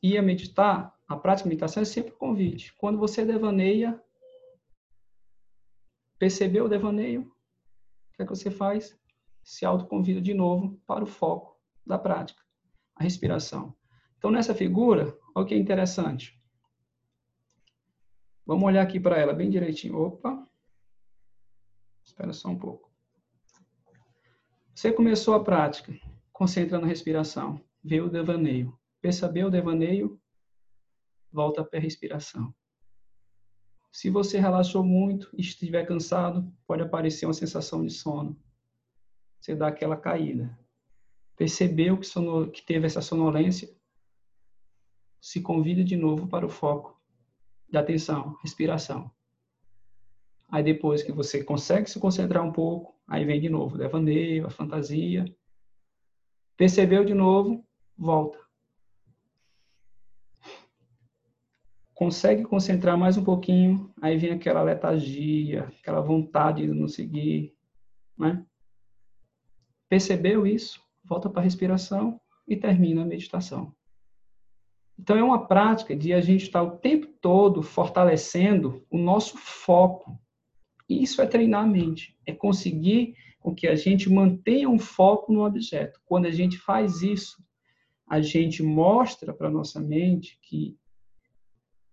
E 0.02 0.18
a 0.18 0.22
meditar, 0.22 0.94
a 1.06 1.16
prática 1.16 1.44
de 1.44 1.50
meditação 1.50 1.82
é 1.82 1.87
sempre 1.87 2.12
um 2.12 2.18
convite. 2.18 2.74
Quando 2.74 2.98
você 2.98 3.24
devaneia, 3.24 4.02
percebeu 6.18 6.64
o 6.64 6.68
devaneio, 6.68 7.22
o 7.22 8.16
que 8.16 8.22
é 8.22 8.26
que 8.26 8.30
você 8.30 8.50
faz? 8.50 8.98
Se 9.42 9.64
autoconvida 9.64 10.20
de 10.20 10.34
novo 10.34 10.80
para 10.87 11.04
o 11.04 11.06
foco 11.06 11.60
da 11.87 11.98
prática, 11.98 12.42
a 12.96 13.02
respiração. 13.02 13.74
Então, 14.24 14.32
nessa 14.32 14.54
figura, 14.54 15.14
olha 15.34 15.44
o 15.44 15.46
que 15.46 15.52
é 15.52 15.58
interessante. 15.58 16.42
Vamos 18.46 18.64
olhar 18.64 18.80
aqui 18.80 18.98
para 18.98 19.18
ela 19.18 19.34
bem 19.34 19.50
direitinho. 19.50 19.98
Opa! 19.98 20.48
Espera 22.02 22.32
só 22.32 22.48
um 22.48 22.58
pouco. 22.58 22.90
Você 24.74 24.90
começou 24.90 25.34
a 25.34 25.44
prática, 25.44 25.92
concentra 26.32 26.78
na 26.78 26.87
respiração, 26.87 27.60
vê 27.84 28.00
o 28.00 28.08
devaneio. 28.08 28.74
Percebeu 28.98 29.48
o 29.48 29.50
devaneio? 29.50 30.18
Volta 31.30 31.62
para 31.62 31.78
a 31.78 31.82
respiração. 31.82 32.54
Se 33.92 34.08
você 34.08 34.38
relaxou 34.38 34.82
muito 34.82 35.28
e 35.37 35.42
estiver 35.42 35.84
cansado, 35.84 36.50
pode 36.66 36.82
aparecer 36.82 37.26
uma 37.26 37.34
sensação 37.34 37.84
de 37.84 37.92
sono. 37.92 38.42
Você 39.38 39.54
dá 39.54 39.68
aquela 39.68 39.98
caída. 39.98 40.58
Percebeu 41.37 41.98
que, 41.98 42.06
sono, 42.06 42.50
que 42.50 42.62
teve 42.62 42.87
essa 42.87 43.02
sonolência? 43.02 43.68
Se 45.24 45.40
convida 45.40 45.82
de 45.82 45.96
novo 45.96 46.28
para 46.28 46.44
o 46.44 46.50
foco 46.50 47.00
de 47.66 47.78
atenção, 47.78 48.37
respiração. 48.42 49.10
Aí 50.50 50.62
depois 50.62 51.02
que 51.02 51.12
você 51.12 51.42
consegue 51.42 51.88
se 51.88 51.98
concentrar 51.98 52.44
um 52.44 52.52
pouco, 52.52 52.94
aí 53.08 53.24
vem 53.24 53.40
de 53.40 53.48
novo 53.48 53.78
devaneio, 53.78 54.46
a 54.46 54.50
fantasia. 54.50 55.24
Percebeu 56.58 57.06
de 57.06 57.14
novo, 57.14 57.66
volta. 57.96 58.38
Consegue 61.94 62.42
concentrar 62.42 62.98
mais 62.98 63.16
um 63.16 63.24
pouquinho, 63.24 63.90
aí 64.02 64.18
vem 64.18 64.30
aquela 64.30 64.62
letargia, 64.62 65.72
aquela 65.80 66.02
vontade 66.02 66.66
de 66.66 66.74
não 66.74 66.87
seguir, 66.87 67.56
né? 68.18 68.44
Percebeu 69.88 70.46
isso? 70.46 70.84
Volta 71.02 71.30
para 71.30 71.40
a 71.40 71.44
respiração 71.44 72.20
e 72.46 72.54
termina 72.58 73.00
a 73.00 73.06
meditação. 73.06 73.74
Então, 74.98 75.16
é 75.16 75.22
uma 75.22 75.46
prática 75.46 75.94
de 75.94 76.12
a 76.12 76.20
gente 76.20 76.42
estar 76.42 76.62
o 76.62 76.78
tempo 76.78 77.07
todo 77.20 77.62
fortalecendo 77.62 78.87
o 78.90 78.96
nosso 78.96 79.37
foco, 79.37 80.18
isso 80.88 81.20
é 81.20 81.26
treinar 81.26 81.64
a 81.64 81.66
mente, 81.66 82.16
é 82.26 82.33
conseguir 82.33 83.16
com 83.40 83.54
que 83.54 83.66
a 83.66 83.74
gente 83.74 84.09
mantenha 84.09 84.68
um 84.68 84.78
foco 84.78 85.33
no 85.33 85.44
objeto. 85.44 86.00
Quando 86.04 86.26
a 86.26 86.30
gente 86.30 86.57
faz 86.57 87.02
isso, 87.02 87.42
a 88.07 88.20
gente 88.20 88.62
mostra 88.62 89.33
para 89.33 89.50
nossa 89.50 89.80
mente 89.80 90.38
que 90.42 90.78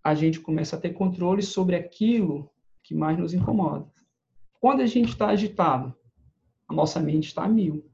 a 0.04 0.14
gente 0.14 0.40
começa 0.40 0.76
a 0.76 0.80
ter 0.80 0.94
controle 0.94 1.42
sobre 1.42 1.76
aquilo 1.76 2.50
que 2.84 2.96
mais 2.96 3.18
nos 3.18 3.34
incomoda. 3.34 3.90
Quando 4.60 4.82
a 4.82 4.86
gente 4.86 5.10
está 5.10 5.28
agitado, 5.30 5.96
a 6.68 6.74
nossa 6.74 7.00
mente 7.00 7.28
está 7.28 7.44
a 7.44 7.50
mil. 7.50 7.86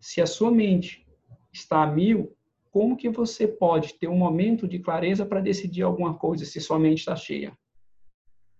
Se 0.00 0.20
a 0.20 0.26
sua 0.26 0.50
mente 0.50 1.06
está 1.52 1.82
a 1.82 1.86
mil, 1.86 2.35
como 2.76 2.94
que 2.94 3.08
você 3.08 3.48
pode 3.48 3.94
ter 3.94 4.06
um 4.06 4.18
momento 4.18 4.68
de 4.68 4.78
clareza 4.78 5.24
para 5.24 5.40
decidir 5.40 5.80
alguma 5.80 6.12
coisa 6.12 6.44
se 6.44 6.60
sua 6.60 6.78
mente 6.78 6.98
está 6.98 7.16
cheia? 7.16 7.56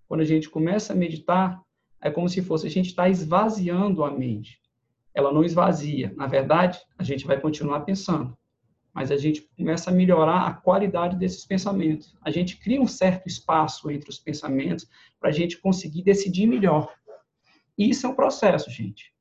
Quando 0.09 0.22
a 0.22 0.24
gente 0.24 0.48
começa 0.48 0.94
a 0.94 0.96
meditar, 0.96 1.61
é 2.00 2.11
como 2.11 2.26
se 2.26 2.40
fosse 2.40 2.66
a 2.66 2.70
gente 2.70 2.87
está 2.87 3.11
esvaziando 3.11 4.02
a 4.02 4.11
mente. 4.11 4.59
Ela 5.14 5.31
não 5.31 5.44
esvazia. 5.44 6.14
Na 6.16 6.26
verdade, 6.26 6.81
a 6.96 7.02
gente 7.02 7.26
vai 7.26 7.38
continuar 7.38 7.81
pensando, 7.81 8.35
mas 8.94 9.12
a 9.12 9.18
gente 9.18 9.42
começa 9.55 9.90
a 9.90 9.92
melhorar 9.92 10.46
a 10.46 10.55
qualidade 10.55 11.18
desses 11.18 11.44
pensamentos. 11.44 12.16
A 12.22 12.31
gente 12.31 12.57
cria 12.57 12.81
um 12.81 12.88
certo 12.88 13.26
espaço 13.26 13.90
entre 13.90 14.09
os 14.09 14.18
pensamentos 14.18 14.88
para 15.20 15.29
a 15.29 15.33
gente 15.33 15.59
conseguir 15.59 16.02
decidir 16.02 16.46
melhor. 16.46 16.90
E 17.76 17.90
isso 17.90 18.07
é 18.07 18.09
um 18.09 18.16
processo, 18.16 18.70
gente. 18.70 19.12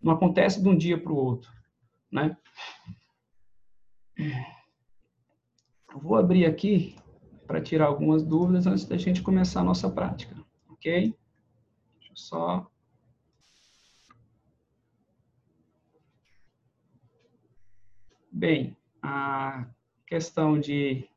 Não 0.00 0.12
acontece 0.12 0.62
de 0.62 0.68
um 0.68 0.78
dia 0.78 0.96
para 0.96 1.12
o 1.12 1.16
outro, 1.16 1.50
né? 2.12 2.36
Vou 5.94 6.16
abrir 6.16 6.46
aqui 6.46 6.96
para 7.46 7.60
tirar 7.60 7.86
algumas 7.86 8.22
dúvidas 8.22 8.66
antes 8.66 8.84
da 8.84 8.96
gente 8.96 9.22
começar 9.22 9.60
a 9.60 9.64
nossa 9.64 9.90
prática, 9.90 10.36
ok? 10.68 11.14
Deixa 11.98 12.12
eu 12.12 12.16
só... 12.16 12.70
Bem, 18.30 18.76
a 19.02 19.66
questão 20.06 20.60
de 20.60 21.08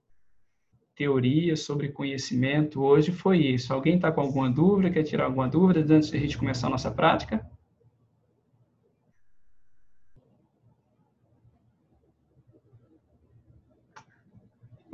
teoria 0.96 1.56
sobre 1.56 1.90
conhecimento 1.90 2.82
hoje 2.82 3.12
foi 3.12 3.40
isso. 3.40 3.74
Alguém 3.74 3.96
está 3.96 4.12
com 4.12 4.22
alguma 4.22 4.50
dúvida, 4.50 4.90
quer 4.90 5.04
tirar 5.04 5.26
alguma 5.26 5.48
dúvida 5.48 5.94
antes 5.94 6.10
de 6.10 6.18
a 6.18 6.20
gente 6.20 6.38
começar 6.38 6.68
a 6.68 6.70
nossa 6.70 6.90
prática? 6.92 7.46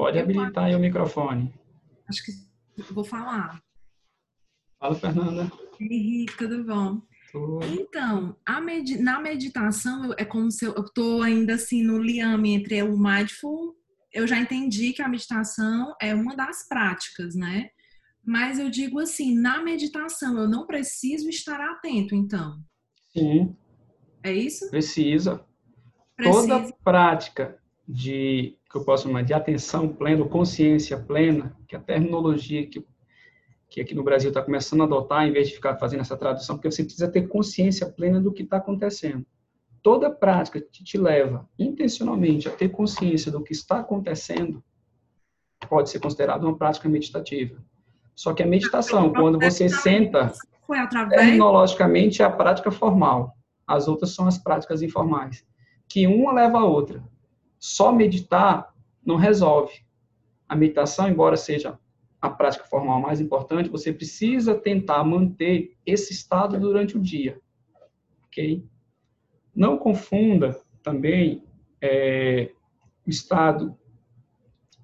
Pode 0.06 0.20
habilitar 0.20 0.66
aí 0.66 0.76
o 0.76 0.80
microfone. 0.80 1.52
Acho 2.08 2.24
que 2.24 2.32
vou 2.94 3.04
falar. 3.04 3.60
Fala, 4.80 4.94
Fernanda. 4.94 5.52
Henrique, 5.82 6.38
tudo 6.38 6.64
bom? 6.64 7.02
Tudo. 7.32 7.66
Então, 7.66 8.38
med 8.62 9.00
na 9.02 9.20
meditação, 9.20 10.14
é 10.16 10.24
como 10.24 10.52
se 10.52 10.64
eu 10.64 10.74
estou 10.74 11.24
ainda 11.24 11.56
assim 11.56 11.82
no 11.82 11.98
liame 11.98 12.54
entre 12.54 12.84
o 12.84 12.96
mindful. 12.96 13.76
Eu 14.14 14.28
já 14.28 14.38
entendi 14.38 14.94
que 14.94 15.02
a 15.02 15.08
meditação 15.08 15.96
é 16.00 16.14
uma 16.14 16.36
das 16.36 16.68
práticas, 16.68 17.34
né? 17.34 17.72
Mas 18.24 18.60
eu 18.60 18.70
digo 18.70 19.00
assim, 19.00 19.34
na 19.34 19.64
meditação, 19.64 20.38
eu 20.38 20.48
não 20.48 20.68
preciso 20.68 21.28
estar 21.30 21.60
atento, 21.60 22.14
então. 22.14 22.60
Sim. 23.12 23.58
É 24.22 24.32
isso? 24.32 24.70
Precisa. 24.70 25.44
Precisa. 26.16 26.60
Toda 26.60 26.74
prática 26.84 27.58
de 27.88 28.56
que 28.76 28.80
eu 28.80 28.84
posso 28.84 29.04
chamar 29.04 29.24
de 29.24 29.34
atenção 29.34 29.88
plena, 29.88 30.26
consciência 30.26 30.98
plena, 31.00 31.56
que 31.66 31.78
é 31.78 31.80
a 31.80 31.82
terminologia 31.82 32.68
que, 32.68 32.86
que 33.70 33.80
aqui 33.80 33.96
no 33.96 34.04
Brasil 34.04 34.30
está 34.30 34.42
começando 34.42 34.82
a 34.82 34.84
adotar, 34.84 35.26
em 35.26 35.32
vez 35.32 35.48
de 35.48 35.54
ficar 35.54 35.78
fazendo 35.78 36.02
essa 36.02 36.18
tradução, 36.18 36.58
porque 36.58 36.70
você 36.70 36.84
precisa 36.84 37.08
ter 37.08 37.26
consciência 37.30 37.90
plena 37.90 38.20
do 38.20 38.34
que 38.34 38.44
está 38.44 38.58
acontecendo. 38.58 39.26
Toda 39.82 40.12
prática 40.12 40.60
que 40.60 40.84
te 40.84 40.98
leva 40.98 41.48
intencionalmente 41.58 42.50
a 42.50 42.52
ter 42.52 42.68
consciência 42.68 43.32
do 43.32 43.42
que 43.42 43.54
está 43.54 43.80
acontecendo 43.80 44.62
pode 45.70 45.90
ser 45.90 46.00
considerada 46.00 46.46
uma 46.46 46.58
prática 46.58 46.90
meditativa. 46.90 47.64
Só 48.14 48.34
que 48.34 48.44
a 48.44 48.48
meditação, 48.48 49.14
quando 49.14 49.40
você 49.40 49.70
senta, 49.70 50.34
terminologicamente 51.10 52.22
é 52.22 52.26
a 52.26 52.30
prática 52.30 52.72
formal. 52.72 53.38
As 53.66 53.88
outras 53.88 54.14
são 54.14 54.28
as 54.28 54.38
práticas 54.38 54.82
informais. 54.82 55.46
Que 55.88 56.08
uma 56.08 56.34
leva 56.34 56.60
a 56.60 56.66
outra. 56.66 57.02
Só 57.66 57.92
meditar 57.92 58.76
não 59.04 59.16
resolve. 59.16 59.84
A 60.48 60.56
meditação, 60.56 61.10
embora 61.10 61.36
seja 61.36 61.80
a 62.22 62.30
prática 62.30 62.64
formal 62.66 63.02
mais 63.02 63.20
importante, 63.20 63.70
você 63.70 63.92
precisa 63.92 64.54
tentar 64.54 65.04
manter 65.04 65.76
esse 65.84 66.14
estado 66.14 66.60
durante 66.60 66.96
o 66.96 67.02
dia, 67.02 67.42
ok? 68.28 68.64
Não 69.56 69.80
confunda 69.80 70.62
também 70.84 71.44
é, 71.82 72.52
o 73.04 73.10
estado 73.10 73.76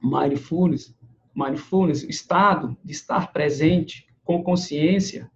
mindfulness, 0.01 0.97
mindfulness, 1.35 2.01
estado 2.01 2.75
de 2.83 2.93
estar 2.93 3.31
presente 3.31 4.07
com 4.23 4.43
consciência, 4.43 5.29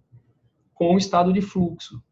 com 0.74 0.96
o 0.96 0.98
estado 0.98 1.32
de 1.32 1.40
fluxo, 1.40 2.02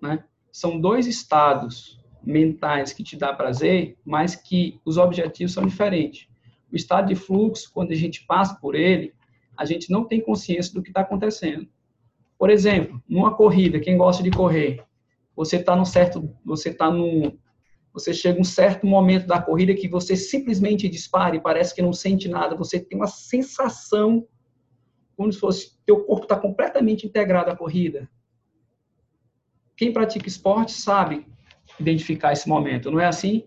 né? 0.00 0.24
São 0.50 0.80
dois 0.80 1.06
estados 1.06 2.00
mentais 2.26 2.92
que 2.92 3.04
te 3.04 3.16
dá 3.16 3.32
prazer, 3.32 3.96
mas 4.04 4.34
que 4.34 4.80
os 4.84 4.98
objetivos 4.98 5.52
são 5.52 5.64
diferentes. 5.64 6.28
O 6.70 6.74
estado 6.74 7.06
de 7.06 7.14
fluxo, 7.14 7.70
quando 7.72 7.92
a 7.92 7.94
gente 7.94 8.26
passa 8.26 8.58
por 8.60 8.74
ele, 8.74 9.14
a 9.56 9.64
gente 9.64 9.90
não 9.90 10.04
tem 10.04 10.20
consciência 10.20 10.74
do 10.74 10.82
que 10.82 10.90
está 10.90 11.02
acontecendo. 11.02 11.68
Por 12.36 12.50
exemplo, 12.50 13.00
numa 13.08 13.34
corrida, 13.34 13.78
quem 13.78 13.96
gosta 13.96 14.22
de 14.22 14.30
correr, 14.30 14.82
você 15.34 15.56
está 15.56 15.76
num 15.76 15.84
certo, 15.84 16.28
você 16.44 16.70
está 16.70 16.90
num, 16.90 17.38
você 17.92 18.12
chega 18.12 18.40
um 18.40 18.44
certo 18.44 18.86
momento 18.86 19.26
da 19.26 19.40
corrida 19.40 19.72
que 19.72 19.88
você 19.88 20.16
simplesmente 20.16 20.88
dispara 20.88 21.36
e 21.36 21.40
parece 21.40 21.74
que 21.74 21.80
não 21.80 21.92
sente 21.92 22.28
nada, 22.28 22.56
você 22.56 22.80
tem 22.80 22.98
uma 22.98 23.06
sensação 23.06 24.26
como 25.16 25.32
se 25.32 25.38
fosse 25.38 25.78
teu 25.86 26.04
corpo 26.04 26.24
está 26.24 26.36
completamente 26.36 27.06
integrado 27.06 27.50
à 27.50 27.56
corrida. 27.56 28.06
quem 29.74 29.92
pratica 29.92 30.28
esporte 30.28 30.72
sabe 30.72 31.26
identificar 31.78 32.32
esse 32.32 32.48
momento, 32.48 32.90
não 32.90 33.00
é 33.00 33.06
assim? 33.06 33.46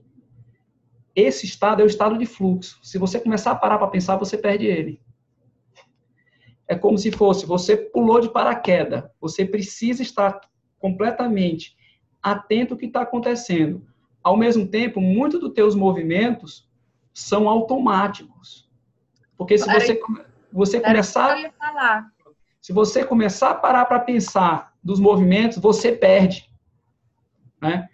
Esse 1.15 1.45
estado 1.45 1.81
é 1.81 1.83
o 1.83 1.87
estado 1.87 2.17
de 2.17 2.25
fluxo. 2.25 2.79
Se 2.83 2.97
você 2.97 3.19
começar 3.19 3.51
a 3.51 3.55
parar 3.55 3.77
para 3.77 3.87
pensar, 3.87 4.15
você 4.15 4.37
perde 4.37 4.65
ele. 4.65 5.01
É 6.67 6.75
como 6.75 6.97
se 6.97 7.11
fosse, 7.11 7.45
você 7.45 7.75
pulou 7.75 8.21
de 8.21 8.29
paraquedas, 8.29 9.03
você 9.19 9.43
precisa 9.43 10.03
estar 10.03 10.39
completamente 10.77 11.75
atento 12.21 12.73
ao 12.73 12.77
que 12.77 12.85
está 12.85 13.01
acontecendo. 13.01 13.85
Ao 14.23 14.37
mesmo 14.37 14.67
tempo, 14.67 15.01
muitos 15.01 15.39
dos 15.39 15.53
teus 15.53 15.73
movimentos 15.75 16.69
são 17.13 17.49
automáticos. 17.49 18.69
Porque 19.35 19.57
se 19.57 19.65
você, 19.65 19.99
você 20.51 20.79
começar... 20.79 21.35
Se 22.61 22.73
você 22.73 23.05
começar 23.05 23.51
a 23.51 23.55
parar 23.55 23.85
para 23.85 23.99
pensar 24.01 24.73
dos 24.83 24.99
movimentos, 24.99 25.57
você 25.57 25.91
perde. 25.91 26.49
Né? 27.61 27.89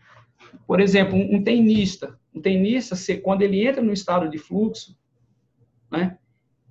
Por 0.68 0.80
exemplo, 0.80 1.16
um, 1.16 1.44
tenista, 1.44 2.20
um 2.34 2.42
tenista, 2.42 2.96
quando 3.22 3.44
ele 3.44 3.66
entra 3.66 3.82
no 3.82 3.94
estado 3.94 4.30
de 4.30 4.38
fluxo, 4.38 4.98
né, 5.92 6.18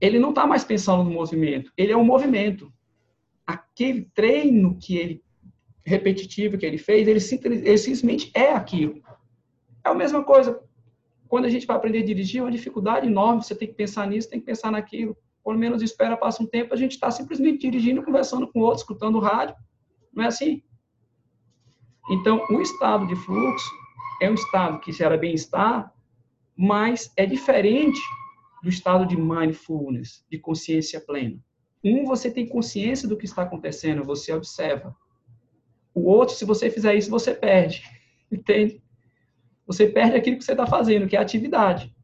ele 0.00 0.18
não 0.18 0.30
está 0.30 0.46
mais 0.46 0.64
pensando 0.64 1.04
no 1.04 1.10
movimento, 1.10 1.72
ele 1.76 1.92
é 1.92 1.96
um 1.96 2.04
movimento. 2.04 2.72
Aquele 3.46 4.10
treino 4.14 4.76
que 4.78 4.96
ele 4.96 5.24
repetitivo 5.86 6.56
que 6.56 6.64
ele 6.64 6.78
fez, 6.78 7.06
ele, 7.06 7.20
ele 7.58 7.78
simplesmente 7.78 8.30
é 8.34 8.52
aquilo. 8.52 9.02
É 9.84 9.90
a 9.90 9.94
mesma 9.94 10.24
coisa. 10.24 10.60
Quando 11.28 11.44
a 11.44 11.50
gente 11.50 11.66
vai 11.66 11.76
aprender 11.76 11.98
a 11.98 12.04
dirigir, 12.04 12.40
é 12.40 12.44
uma 12.44 12.50
dificuldade 12.50 13.06
enorme. 13.06 13.42
Você 13.42 13.54
tem 13.54 13.68
que 13.68 13.74
pensar 13.74 14.06
nisso, 14.06 14.30
tem 14.30 14.40
que 14.40 14.46
pensar 14.46 14.70
naquilo. 14.70 15.16
Pelo 15.44 15.58
menos 15.58 15.82
espera, 15.82 16.16
passa 16.16 16.42
um 16.42 16.46
tempo, 16.46 16.72
a 16.72 16.76
gente 16.76 16.92
está 16.92 17.10
simplesmente 17.10 17.58
dirigindo, 17.58 18.02
conversando 18.02 18.48
com 18.48 18.60
outros, 18.60 18.80
escutando 18.80 19.18
rádio. 19.18 19.54
Não 20.12 20.24
é 20.24 20.28
assim? 20.28 20.62
Então, 22.10 22.42
o 22.50 22.62
estado 22.62 23.06
de 23.06 23.16
fluxo 23.16 23.83
é 24.20 24.30
um 24.30 24.34
estado 24.34 24.80
que 24.80 24.92
gera 24.92 25.16
bem-estar, 25.16 25.92
mas 26.56 27.12
é 27.16 27.26
diferente 27.26 28.00
do 28.62 28.68
estado 28.68 29.06
de 29.06 29.16
mindfulness, 29.16 30.24
de 30.30 30.38
consciência 30.38 31.00
plena. 31.00 31.38
Um, 31.84 32.04
você 32.04 32.30
tem 32.30 32.46
consciência 32.46 33.06
do 33.06 33.16
que 33.16 33.26
está 33.26 33.42
acontecendo, 33.42 34.04
você 34.04 34.32
observa. 34.32 34.96
O 35.92 36.02
outro, 36.04 36.34
se 36.34 36.44
você 36.44 36.70
fizer 36.70 36.94
isso, 36.94 37.10
você 37.10 37.34
perde. 37.34 37.82
Entende? 38.32 38.82
Você 39.66 39.86
perde 39.86 40.16
aquilo 40.16 40.38
que 40.38 40.44
você 40.44 40.52
está 40.52 40.66
fazendo, 40.66 41.06
que 41.06 41.16
é 41.16 41.18
a 41.18 41.22
atividade. 41.22 41.94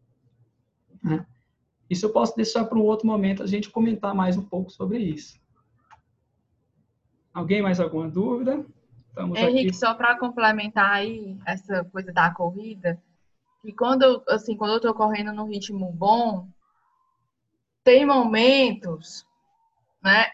Né? 1.02 1.26
Isso 1.88 2.06
eu 2.06 2.12
posso 2.12 2.36
deixar 2.36 2.64
para 2.66 2.78
um 2.78 2.84
outro 2.84 3.06
momento 3.06 3.42
a 3.42 3.46
gente 3.46 3.70
comentar 3.70 4.14
mais 4.14 4.36
um 4.36 4.44
pouco 4.44 4.70
sobre 4.70 4.98
isso. 4.98 5.40
Alguém 7.32 7.62
mais 7.62 7.80
alguma 7.80 8.08
dúvida? 8.08 8.64
Estamos 9.10 9.38
Henrique, 9.38 9.68
aqui. 9.68 9.76
só 9.76 9.94
para 9.94 10.18
complementar 10.18 10.92
aí 10.92 11.36
essa 11.44 11.84
coisa 11.84 12.12
da 12.12 12.32
corrida, 12.32 13.00
que 13.60 13.72
quando 13.72 14.02
eu, 14.02 14.22
assim, 14.28 14.56
quando 14.56 14.70
eu 14.70 14.76
estou 14.76 14.94
correndo 14.94 15.32
num 15.32 15.48
ritmo 15.48 15.92
bom, 15.92 16.48
tem 17.84 18.06
momentos, 18.06 19.26
né? 20.02 20.26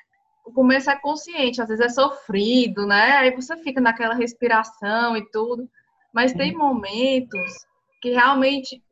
O 0.44 0.52
começo 0.52 0.90
é 0.90 0.96
consciente, 0.96 1.60
às 1.60 1.68
vezes 1.68 1.84
é 1.84 1.88
sofrido, 1.88 2.86
né? 2.86 3.16
Aí 3.16 3.34
você 3.34 3.56
fica 3.56 3.80
naquela 3.80 4.14
respiração 4.14 5.16
e 5.16 5.28
tudo, 5.30 5.68
mas 6.12 6.32
tem 6.32 6.54
momentos 6.54 7.66
que 8.00 8.10
realmente, 8.10 8.82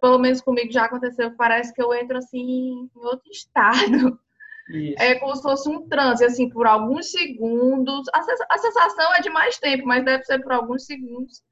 pelo 0.00 0.18
menos 0.18 0.40
comigo 0.40 0.72
já 0.72 0.84
aconteceu, 0.84 1.34
parece 1.36 1.74
que 1.74 1.82
eu 1.82 1.92
entro 1.92 2.16
assim 2.16 2.38
em 2.40 2.90
outro 2.94 3.28
estado. 3.30 4.18
Isso. 4.68 5.02
É 5.02 5.14
como 5.16 5.36
se 5.36 5.42
fosse 5.42 5.68
um 5.68 5.86
transe, 5.88 6.24
assim, 6.24 6.48
por 6.48 6.66
alguns 6.66 7.10
segundos. 7.10 8.06
A, 8.14 8.58
sensação 8.58 9.14
é 9.14 9.20
de 9.20 9.28
mais 9.28 9.58
tempo, 9.58 9.86
mas 9.86 10.04
deve 10.04 10.24
ser 10.24 10.40
por 10.40 10.52
alguns 10.52 10.86
segundos. 10.86 11.42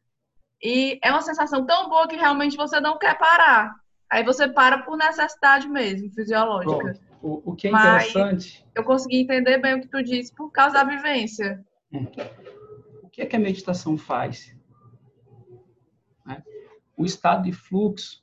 E 0.63 0.99
é 1.03 1.11
uma 1.11 1.21
sensação 1.21 1.67
tão 1.67 1.89
boa 1.89 2.09
que 2.09 2.17
realmente 2.17 2.57
você 2.57 2.81
não 2.81 2.99
quer 2.99 3.19
parar. 3.19 3.75
Aí 4.11 4.25
você 4.25 4.49
para 4.49 4.79
por 4.79 4.97
necessidade 4.97 5.69
mesmo, 5.69 6.11
fisiológica. 6.13 7.01
Bom, 7.21 7.43
o, 7.45 7.53
o, 7.53 7.57
que 7.57 7.69
é 7.69 7.71
interessante. 7.71 8.63
Mas 8.65 8.73
eu 8.75 8.85
consegui 8.85 9.21
entender 9.21 9.59
bem 9.59 9.75
o 9.75 9.81
que 9.81 9.89
tu 9.89 10.03
disse 10.03 10.35
por 10.35 10.51
causa 10.51 10.75
da 10.75 10.85
vivência. 10.85 11.65
Hum. 11.93 12.07
O 13.03 13.09
que 13.09 13.23
é 13.23 13.27
que 13.27 13.37
a 13.37 13.41
meditação 13.41 13.97
faz? 13.99 14.55
Né? 16.25 16.43
O 16.97 17.05
estado 17.05 17.45
de 17.45 17.53
fluxo, 17.53 18.23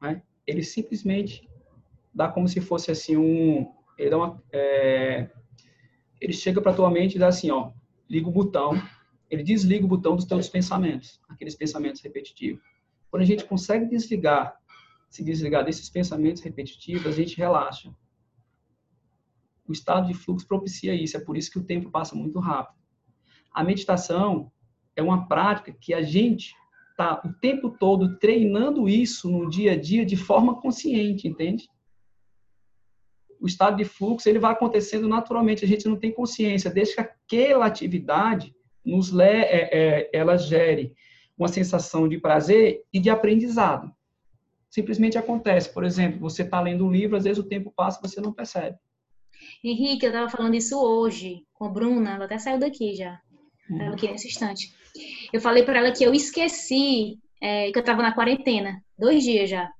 né? 0.00 0.22
ele 0.46 0.62
simplesmente 0.62 1.48
dá 2.14 2.28
como 2.28 2.48
se 2.48 2.60
fosse 2.60 2.90
assim 2.90 3.16
um, 3.16 3.72
ele, 4.00 4.14
uma, 4.14 4.42
é, 4.50 5.30
ele 6.20 6.32
chega 6.32 6.60
para 6.60 6.72
tua 6.72 6.90
mente 6.90 7.16
e 7.16 7.18
dá 7.18 7.28
assim, 7.28 7.50
ó, 7.50 7.72
liga 8.08 8.28
o 8.28 8.32
botão, 8.32 8.72
ele 9.28 9.42
desliga 9.42 9.84
o 9.84 9.88
botão 9.88 10.16
dos 10.16 10.24
teus 10.24 10.48
pensamentos, 10.48 11.20
aqueles 11.28 11.54
pensamentos 11.54 12.00
repetitivos. 12.00 12.62
Quando 13.10 13.22
a 13.22 13.26
gente 13.26 13.44
consegue 13.44 13.86
desligar, 13.86 14.56
se 15.10 15.22
desligar 15.22 15.64
desses 15.64 15.90
pensamentos 15.90 16.42
repetitivos, 16.42 17.06
a 17.06 17.12
gente 17.12 17.36
relaxa. 17.36 17.94
O 19.68 19.72
estado 19.72 20.08
de 20.08 20.14
fluxo 20.14 20.48
propicia 20.48 20.94
isso, 20.94 21.16
é 21.16 21.20
por 21.20 21.36
isso 21.36 21.50
que 21.50 21.58
o 21.58 21.64
tempo 21.64 21.90
passa 21.90 22.16
muito 22.16 22.38
rápido. 22.38 22.80
A 23.52 23.62
meditação 23.62 24.50
é 24.96 25.02
uma 25.02 25.28
prática 25.28 25.72
que 25.78 25.92
a 25.92 26.02
gente 26.02 26.54
está 26.90 27.20
o 27.24 27.32
tempo 27.34 27.70
todo 27.70 28.18
treinando 28.18 28.88
isso 28.88 29.30
no 29.30 29.48
dia 29.48 29.72
a 29.72 29.76
dia 29.80 30.06
de 30.06 30.16
forma 30.16 30.60
consciente, 30.60 31.28
entende? 31.28 31.68
O 33.40 33.46
estado 33.46 33.76
de 33.76 33.84
fluxo 33.84 34.28
ele 34.28 34.38
vai 34.38 34.52
acontecendo 34.52 35.08
naturalmente, 35.08 35.64
a 35.64 35.68
gente 35.68 35.88
não 35.88 35.96
tem 35.96 36.12
consciência, 36.12 36.70
desde 36.70 36.94
que 36.94 37.00
aquela 37.00 37.66
atividade 37.66 38.54
nos 38.84 39.10
le, 39.10 39.24
é, 39.24 39.68
é, 39.72 40.10
ela 40.12 40.36
gere 40.36 40.94
uma 41.36 41.48
sensação 41.48 42.06
de 42.06 42.18
prazer 42.18 42.82
e 42.92 43.00
de 43.00 43.08
aprendizado. 43.08 43.90
Simplesmente 44.68 45.18
acontece. 45.18 45.72
Por 45.72 45.84
exemplo, 45.84 46.20
você 46.20 46.42
está 46.42 46.60
lendo 46.60 46.86
um 46.86 46.92
livro, 46.92 47.16
às 47.16 47.24
vezes 47.24 47.38
o 47.38 47.48
tempo 47.48 47.72
passa 47.74 47.98
e 47.98 48.08
você 48.08 48.20
não 48.20 48.32
percebe. 48.32 48.76
Henrique, 49.64 50.04
eu 50.04 50.10
estava 50.10 50.28
falando 50.28 50.54
isso 50.54 50.78
hoje 50.78 51.44
com 51.54 51.64
a 51.64 51.68
Bruna, 51.68 52.14
ela 52.14 52.26
até 52.26 52.38
saiu 52.38 52.58
daqui 52.58 52.94
já, 52.94 53.18
uhum. 53.70 53.92
aqui 53.92 54.06
nesse 54.06 54.28
instante. 54.28 54.72
Eu 55.32 55.40
falei 55.40 55.62
para 55.62 55.78
ela 55.78 55.92
que 55.92 56.04
eu 56.04 56.12
esqueci 56.12 57.18
é, 57.40 57.70
que 57.72 57.78
eu 57.78 57.80
estava 57.80 58.02
na 58.02 58.14
quarentena, 58.14 58.82
dois 58.98 59.24
dias 59.24 59.48
já. 59.48 59.70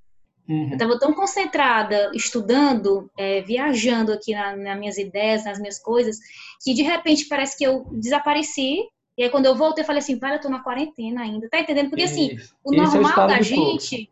Uhum. 0.50 0.66
Eu 0.66 0.72
estava 0.72 0.98
tão 0.98 1.14
concentrada, 1.14 2.10
estudando, 2.12 3.08
é, 3.16 3.40
viajando 3.42 4.12
aqui 4.12 4.34
na, 4.34 4.56
nas 4.56 4.78
minhas 4.80 4.98
ideias, 4.98 5.44
nas 5.44 5.60
minhas 5.60 5.78
coisas, 5.78 6.18
que 6.60 6.74
de 6.74 6.82
repente 6.82 7.26
parece 7.26 7.56
que 7.56 7.62
eu 7.62 7.86
desapareci. 7.92 8.80
E 9.16 9.22
aí, 9.22 9.30
quando 9.30 9.46
eu 9.46 9.54
voltei, 9.54 9.82
eu 9.82 9.86
falei 9.86 10.00
assim: 10.00 10.18
para, 10.18 10.34
eu 10.34 10.40
tô 10.40 10.48
na 10.48 10.58
quarentena 10.58 11.22
ainda. 11.22 11.48
Tá 11.48 11.60
entendendo? 11.60 11.88
Porque, 11.88 12.02
assim, 12.02 12.36
o 12.64 12.74
é 12.74 12.78
normal 12.78 13.20
é 13.20 13.24
o 13.24 13.28
da 13.28 13.40
gente. 13.40 14.10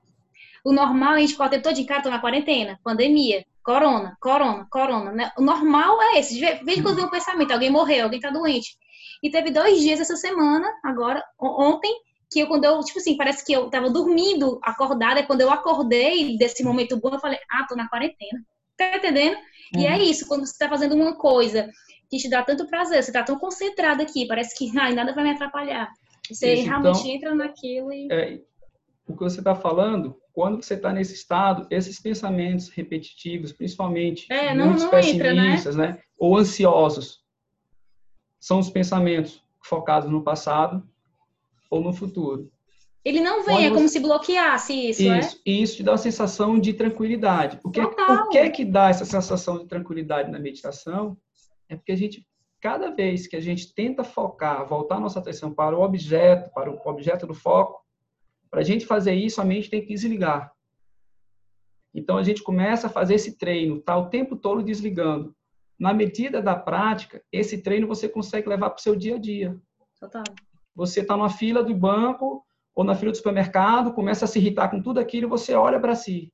O 0.65 0.73
normal, 0.73 1.15
a 1.15 1.19
gente 1.19 1.35
pode 1.35 1.51
ter 1.51 1.61
todo 1.61 1.77
em 1.77 1.85
casa, 1.85 2.03
tô 2.03 2.11
na 2.11 2.21
quarentena, 2.21 2.79
pandemia, 2.85 3.45
corona, 3.65 4.17
corona, 4.21 4.67
corona. 4.71 5.11
Né? 5.11 5.33
O 5.37 5.43
normal 5.43 6.01
é 6.03 6.21
esse. 6.21 6.39
Veja 6.39 6.83
quando 6.83 6.97
vem 6.97 7.05
um 7.05 7.11
pensamento: 7.11 7.51
alguém 7.51 7.71
morreu, 7.71 8.05
alguém 8.05 8.21
tá 8.21 8.31
doente. 8.31 8.77
E 9.21 9.29
teve 9.29 9.51
dois 9.51 9.81
dias 9.81 9.99
essa 9.99 10.15
semana, 10.15 10.69
agora, 10.85 11.25
ontem, 11.37 11.93
que 12.31 12.41
eu, 12.41 12.47
quando 12.47 12.65
eu, 12.65 12.79
tipo 12.81 12.99
assim, 12.99 13.17
parece 13.17 13.45
que 13.45 13.53
eu 13.53 13.71
tava 13.71 13.91
dormindo, 13.91 14.59
acordada, 14.63 15.21
e 15.21 15.27
quando 15.27 15.41
eu 15.41 15.51
acordei 15.51 16.37
desse 16.37 16.63
momento 16.63 16.99
bom, 16.99 17.11
eu 17.13 17.21
falei, 17.21 17.39
ah, 17.51 17.67
tô 17.69 17.75
na 17.75 17.89
quarentena. 17.89 18.45
Tá 18.77 18.97
entendendo? 18.97 19.37
Uhum. 19.75 19.81
E 19.81 19.87
é 19.87 19.95
uhum. 19.95 20.03
isso, 20.03 20.27
quando 20.27 20.47
você 20.47 20.57
tá 20.59 20.69
fazendo 20.69 20.95
uma 20.95 21.17
coisa 21.17 21.69
que 22.11 22.19
te 22.19 22.29
dá 22.29 22.43
tanto 22.43 22.69
prazer, 22.69 23.03
você 23.03 23.13
tá 23.13 23.23
tão 23.23 23.39
concentrado 23.39 24.03
aqui, 24.03 24.27
parece 24.27 24.57
que, 24.57 24.79
ai, 24.79 24.95
nada 24.95 25.15
vai 25.15 25.25
me 25.25 25.31
atrapalhar. 25.31 25.89
Você 26.29 26.55
isso, 26.55 26.69
realmente 26.69 26.99
então, 27.01 27.11
entra 27.11 27.35
naquilo 27.35 27.93
e... 27.93 28.09
É, 28.11 28.41
o 29.07 29.15
que 29.15 29.23
você 29.23 29.41
está 29.41 29.55
falando, 29.55 30.21
quando 30.33 30.63
você 30.63 30.75
está 30.75 30.93
nesse 30.93 31.15
estado, 31.15 31.67
esses 31.71 31.99
pensamentos 32.01 32.69
repetitivos, 32.69 33.53
principalmente 33.53 34.31
é, 34.31 34.55
não, 34.55 34.67
muitos 34.67 34.85
não 34.85 34.91
pessimistas, 34.91 35.75
entra, 35.75 35.89
né? 35.89 35.93
né? 35.95 36.03
Ou 36.19 36.37
ansiosos, 36.37 37.23
são 38.39 38.59
os 38.59 38.69
pensamentos 38.69 39.43
focados 39.65 40.11
no 40.11 40.23
passado 40.23 40.87
ou 41.71 41.83
no 41.83 41.93
futuro. 41.93 42.51
Ele 43.05 43.21
não 43.21 43.45
vem, 43.45 43.57
Quando 43.57 43.65
é 43.65 43.71
como 43.71 43.89
se 43.89 44.01
bloqueasse 44.01 44.73
isso, 44.73 45.03
isso 45.03 45.13
é? 45.13 45.51
Isso 45.51 45.77
te 45.77 45.83
dá 45.83 45.93
uma 45.93 45.99
sensação 45.99 46.59
de 46.59 46.75
tranquilidade. 46.75 47.59
O 47.65 47.71
que, 47.71 47.81
é, 47.81 47.85
o 47.85 48.29
que 48.29 48.39
é 48.39 48.51
que 48.51 48.65
dá 48.65 48.91
essa 48.91 49.05
sensação 49.05 49.59
de 49.59 49.67
tranquilidade 49.67 50.31
na 50.31 50.39
meditação? 50.39 51.17
É 51.69 51.77
porque 51.77 51.93
a 51.93 51.97
gente, 51.97 52.27
cada 52.61 52.91
vez 52.91 53.27
que 53.27 53.37
a 53.37 53.41
gente 53.41 53.73
tenta 53.73 54.03
focar, 54.03 54.67
voltar 54.67 55.01
nossa 55.01 55.21
atenção 55.21 55.55
para 55.55 55.77
o 55.77 55.83
objeto, 55.83 56.51
para 56.53 56.71
o 56.71 56.79
objeto 56.85 57.27
do 57.27 57.35
foco, 57.35 57.83
para 58.51 58.61
a 58.61 58.65
gente 58.65 58.85
fazer 58.85 59.15
isso, 59.15 59.41
a 59.41 59.45
mente 59.45 59.71
tem 59.71 59.81
que 59.81 59.89
desligar. 59.89 60.53
Então 61.95 62.19
a 62.19 62.23
gente 62.23 62.43
começa 62.43 62.89
a 62.89 62.91
fazer 62.91 63.15
esse 63.15 63.39
treino, 63.39 63.81
tá 63.81 63.97
o 63.97 64.11
tempo 64.11 64.37
todo 64.37 64.63
desligando. 64.63 65.35
Na 65.79 65.95
medida 65.95 66.43
da 66.43 66.57
prática, 66.57 67.23
esse 67.33 67.63
treino 67.63 67.87
você 67.87 68.09
consegue 68.09 68.49
levar 68.49 68.71
para 68.71 68.81
o 68.81 68.83
seu 68.83 68.97
dia 68.97 69.15
a 69.15 69.19
dia. 69.19 69.57
Total. 69.99 70.25
Você 70.79 71.01
está 71.01 71.17
numa 71.17 71.29
fila 71.29 71.61
do 71.61 71.75
banco 71.75 72.47
ou 72.73 72.85
na 72.85 72.95
fila 72.95 73.11
do 73.11 73.17
supermercado, 73.17 73.93
começa 73.93 74.25
a 74.25 74.29
se 74.29 74.39
irritar 74.39 74.69
com 74.69 74.81
tudo 74.81 75.01
aquilo, 75.01 75.29
você 75.29 75.53
olha 75.53 75.81
para 75.81 75.97
si. 75.97 76.33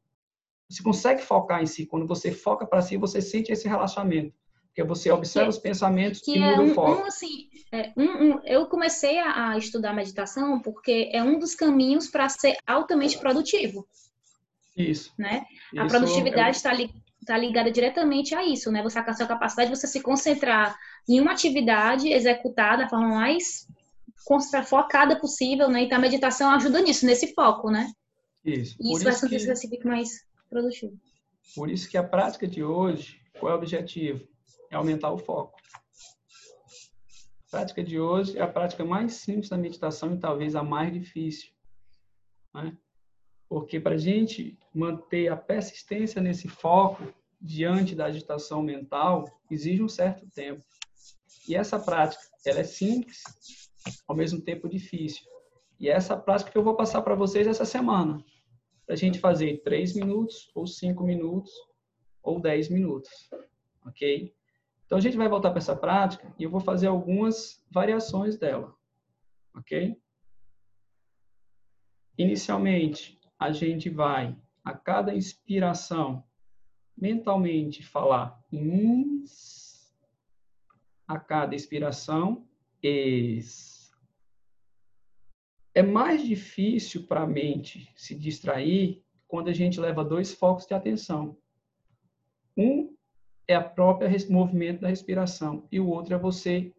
Você 0.69 0.83
consegue 0.83 1.23
focar 1.23 1.63
em 1.63 1.67
si. 1.67 1.87
Quando 1.87 2.07
você 2.07 2.31
foca 2.31 2.67
para 2.67 2.83
si, 2.83 2.99
você 2.99 3.23
sente 3.23 3.51
esse 3.51 3.67
relaxamento. 3.67 4.35
Porque 4.67 4.85
você 4.85 5.11
observa 5.11 5.47
que, 5.47 5.57
os 5.57 5.59
pensamentos 5.59 6.21
que 6.21 6.37
e 6.37 6.41
muda 6.41 6.57
é 6.57 6.61
um, 6.61 6.71
o 6.71 6.75
foco. 6.75 7.03
Um, 7.03 7.07
assim, 7.07 7.49
é, 7.73 7.91
um, 7.97 8.39
eu 8.45 8.67
comecei 8.67 9.19
a, 9.19 9.53
a, 9.53 9.57
estudar 9.57 9.95
meditação 9.95 10.61
porque 10.61 11.09
é 11.11 11.23
um 11.23 11.39
dos 11.39 11.55
caminhos 11.55 12.09
para 12.09 12.29
ser 12.29 12.55
altamente 12.67 13.17
produtivo. 13.19 13.89
Isso. 14.77 15.11
Né? 15.19 15.47
Isso 15.73 15.83
a 15.83 15.87
produtividade 15.87 16.59
está 16.59 16.73
é... 16.73 16.77
li, 16.77 16.91
tá 17.25 17.39
ligada 17.39 17.71
diretamente 17.71 18.35
a 18.35 18.45
isso, 18.45 18.71
né? 18.71 18.83
Você 18.83 18.99
a 18.99 19.13
sua 19.15 19.27
capacidade 19.27 19.71
de 19.71 19.77
você 19.77 19.87
se 19.87 20.03
concentrar 20.03 20.77
em 21.09 21.19
uma 21.19 21.33
atividade, 21.33 22.13
executar 22.13 22.77
da 22.77 22.89
forma 22.91 23.09
mais 23.09 23.67
focada 24.67 25.19
possível, 25.19 25.69
né? 25.69 25.83
Então 25.83 25.99
a 25.99 26.01
meditação 26.01 26.51
ajuda 26.51 26.81
nisso, 26.81 27.07
nesse 27.07 27.35
foco, 27.35 27.71
né? 27.71 27.93
Isso. 28.45 28.77
E 28.81 28.93
isso 28.93 29.05
vai 29.05 29.13
fazer 29.13 29.39
que 29.39 29.55
você 29.55 29.69
fique 29.69 29.87
mais 29.87 30.11
produtivo. 30.49 30.99
Por 31.55 31.71
isso 31.71 31.89
que 31.89 31.97
a 31.97 32.03
prática 32.03 32.47
de 32.47 32.63
hoje, 32.63 33.21
qual 33.39 33.53
é 33.53 33.55
o 33.55 33.59
objetivo? 33.59 34.27
É 34.71 34.77
aumentar 34.77 35.11
o 35.11 35.19
foco. 35.19 35.59
A 37.49 37.51
prática 37.51 37.85
de 37.85 38.01
hoje 38.01 38.37
é 38.37 38.43
a 38.43 38.49
prática 38.49 38.85
mais 38.85 39.15
simples 39.15 39.49
da 39.49 39.57
meditação 39.57 40.15
e 40.15 40.19
talvez 40.19 40.57
a 40.57 40.63
mais 40.63 40.93
difícil. 40.93 41.53
Né? 42.53 42.77
Porque 43.49 43.79
para 43.79 43.95
a 43.95 43.99
gente 43.99 44.59
manter 44.75 45.29
a 45.29 45.37
persistência 45.37 46.21
nesse 46.21 46.49
foco 46.49 47.07
diante 47.41 47.95
da 47.95 48.07
agitação 48.07 48.63
mental, 48.63 49.25
exige 49.51 49.83
um 49.83 49.89
certo 49.89 50.27
tempo. 50.35 50.65
E 51.47 51.55
essa 51.55 51.79
prática, 51.79 52.23
ela 52.45 52.61
é 52.61 52.65
simples, 52.65 53.23
ao 54.07 54.17
mesmo 54.17 54.41
tempo 54.41 54.69
difícil. 54.69 55.25
E 55.79 55.89
é 55.89 55.93
essa 55.93 56.17
prática 56.17 56.51
que 56.51 56.59
eu 56.59 56.65
vou 56.65 56.77
passar 56.77 57.03
para 57.03 57.15
vocês 57.15 57.47
essa 57.47 57.65
semana 57.65 58.25
para 58.87 58.95
a 58.95 58.99
gente 58.99 59.19
fazer 59.19 59.63
3 59.63 59.95
minutos, 59.95 60.51
ou 60.55 60.67
5 60.67 61.03
minutos, 61.03 61.53
ou 62.23 62.41
10 62.41 62.69
minutos. 62.69 63.11
Ok? 63.87 64.35
Então, 64.85 64.99
a 64.99 65.01
gente 65.01 65.17
vai 65.17 65.29
voltar 65.29 65.51
para 65.51 65.59
essa 65.59 65.77
prática 65.77 66.33
e 66.39 66.45
eu 66.45 66.51
vou 66.51 66.61
fazer 66.61 66.87
algumas 66.87 67.65
variações 67.71 68.37
dela. 68.37 68.75
Ok? 69.55 69.97
Inicialmente, 72.19 73.19
a 73.39 73.51
gente 73.51 73.89
vai, 73.89 74.37
a 74.63 74.75
cada 74.75 75.15
inspiração, 75.15 76.23
mentalmente 76.97 77.83
falar 77.83 78.41
ins, 78.53 79.93
a 81.09 81.19
cada 81.19 81.55
expiração, 81.55 82.47
ex 82.83 83.74
é 85.75 85.83
mais 85.83 86.25
difícil 86.25 87.05
para 87.07 87.23
a 87.23 87.27
mente 87.27 87.93
se 87.97 88.15
distrair 88.15 89.03
quando 89.27 89.49
a 89.49 89.53
gente 89.53 89.81
leva 89.81 90.05
dois 90.05 90.33
focos 90.33 90.67
de 90.67 90.73
atenção. 90.73 91.37
Um 92.57 92.95
é 93.49 93.57
a 93.57 93.65
própria 93.65 94.09
movimento 94.31 94.83
da 94.83 94.89
respiração 94.89 95.67
e 95.73 95.81
o 95.81 95.89
outro 95.89 96.15
é 96.15 96.19
você 96.19 96.73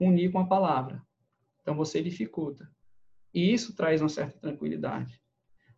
unir 0.00 0.32
com 0.32 0.38
a 0.38 0.46
palavra. 0.46 1.02
Então 1.60 1.76
você 1.76 2.02
dificulta. 2.02 2.70
E 3.34 3.52
isso 3.52 3.76
traz 3.76 4.00
uma 4.00 4.08
certa 4.08 4.38
tranquilidade. 4.38 5.20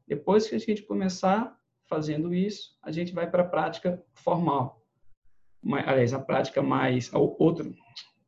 Depois 0.07 0.49
que 0.49 0.55
a 0.55 0.59
gente 0.59 0.83
começar 0.83 1.59
fazendo 1.89 2.33
isso, 2.33 2.79
a 2.81 2.93
gente 2.93 3.13
vai 3.13 3.29
para 3.29 3.43
a 3.43 3.49
prática 3.49 4.01
formal. 4.15 4.81
Aliás, 5.85 6.15
a 6.15 6.21
prática 6.21 6.63
mais 6.63 7.11
outro, 7.13 7.75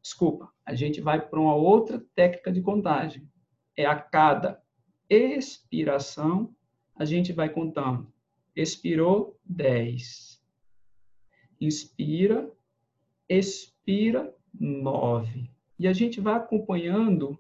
desculpa, 0.03 0.53
a 0.66 0.74
gente 0.74 1.01
vai 1.01 1.24
para 1.24 1.40
uma 1.40 1.55
outra 1.55 2.05
técnica 2.16 2.51
de 2.51 2.61
contagem 2.61 3.32
é 3.77 3.87
a 3.87 3.99
cada 3.99 4.62
expiração, 5.09 6.55
a 6.95 7.05
gente 7.05 7.33
vai 7.33 7.49
contando. 7.49 8.12
Expirou 8.55 9.39
10. 9.45 10.43
Inspira, 11.61 12.51
expira 13.29 14.35
9. 14.53 15.51
E 15.79 15.89
a 15.89 15.93
gente 15.93 16.20
vai 16.20 16.35
acompanhando 16.35 17.39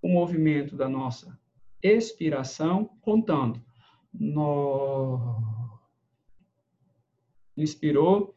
o 0.00 0.08
movimento 0.08 0.76
da 0.76 0.88
nossa 0.88 1.38
expiração, 1.82 2.86
contando. 3.00 3.62
No... 4.12 5.80
Inspirou. 7.56 8.36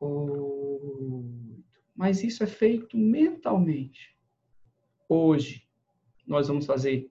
Oito. 0.00 0.56
Mas 1.96 2.22
isso 2.22 2.44
é 2.44 2.46
feito 2.46 2.96
mentalmente. 2.96 4.15
Hoje, 5.08 5.62
nós 6.26 6.48
vamos 6.48 6.66
fazer 6.66 7.10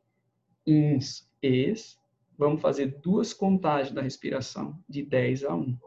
ins, 0.67 1.29
es, 1.41 1.97
vamos 2.37 2.61
fazer 2.61 2.99
duas 3.01 3.33
contagens 3.33 3.93
da 3.93 4.01
respiração, 4.01 4.77
de 4.87 5.01
10 5.01 5.45
a 5.45 5.55
1. 5.55 5.77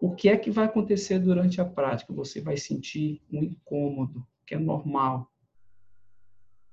O 0.00 0.14
que 0.14 0.28
é 0.28 0.36
que 0.36 0.50
vai 0.50 0.64
acontecer 0.64 1.18
durante 1.18 1.60
a 1.60 1.64
prática? 1.64 2.12
Você 2.12 2.40
vai 2.40 2.56
sentir 2.56 3.22
um 3.32 3.42
incômodo, 3.42 4.26
que 4.44 4.54
é 4.54 4.58
normal. 4.58 5.30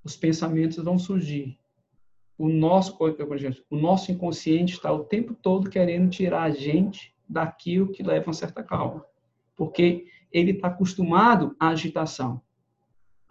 Os 0.04 0.18
pensamentos 0.18 0.84
vão 0.84 0.98
surgir. 0.98 1.60
O 2.38 2.50
nosso, 2.50 2.98
o 3.70 3.76
nosso 3.78 4.12
inconsciente 4.12 4.74
está 4.74 4.92
o 4.92 5.04
tempo 5.04 5.36
todo 5.36 5.70
querendo 5.70 6.10
tirar 6.10 6.44
a 6.44 6.50
gente 6.50 7.16
daquilo 7.30 7.92
que 7.92 8.02
leva 8.02 8.28
uma 8.28 8.34
certa 8.34 8.64
calma. 8.64 9.06
Porque 9.56 10.08
ele 10.32 10.52
está 10.52 10.70
acostumado 10.70 11.56
à 11.60 11.70
agitação. 11.70 12.42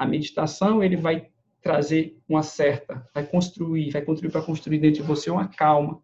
A 0.01 0.07
meditação, 0.07 0.83
ele 0.83 0.97
vai 0.97 1.29
trazer 1.61 2.19
uma 2.27 2.43
certa, 2.43 3.07
vai 3.13 3.27
construir, 3.27 3.91
vai 3.91 4.01
contribuir 4.01 4.33
para 4.33 4.41
construir 4.41 4.79
dentro 4.79 5.03
de 5.03 5.07
você 5.07 5.31
uma 5.31 5.47
calma, 5.47 6.03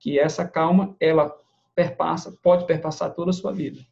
que 0.00 0.18
essa 0.18 0.44
calma, 0.44 0.96
ela 0.98 1.32
perpassa, 1.72 2.36
pode 2.42 2.66
perpassar 2.66 3.14
toda 3.14 3.30
a 3.30 3.32
sua 3.32 3.52
vida. 3.52 3.86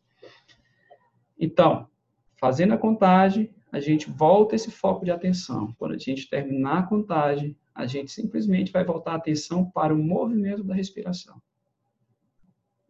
Então, 1.39 1.89
fazendo 2.35 2.75
a 2.75 2.79
contagem, 2.79 3.55
a 3.71 3.79
gente 3.79 4.11
volta 4.11 4.57
esse 4.57 4.73
foco 4.73 5.05
de 5.05 5.13
atenção. 5.13 5.73
Quando 5.79 5.95
a 5.95 5.99
gente 5.99 6.29
terminar 6.29 6.81
a 6.81 6.87
contagem, 6.89 7.57
a 7.73 7.87
gente 7.87 8.11
simplesmente 8.11 8.73
vai 8.73 8.83
voltar 8.83 9.13
a 9.13 9.19
atenção 9.19 9.71
para 9.71 9.95
o 9.95 9.97
movimento 9.97 10.65
da 10.65 10.75
respiração. 10.75 11.41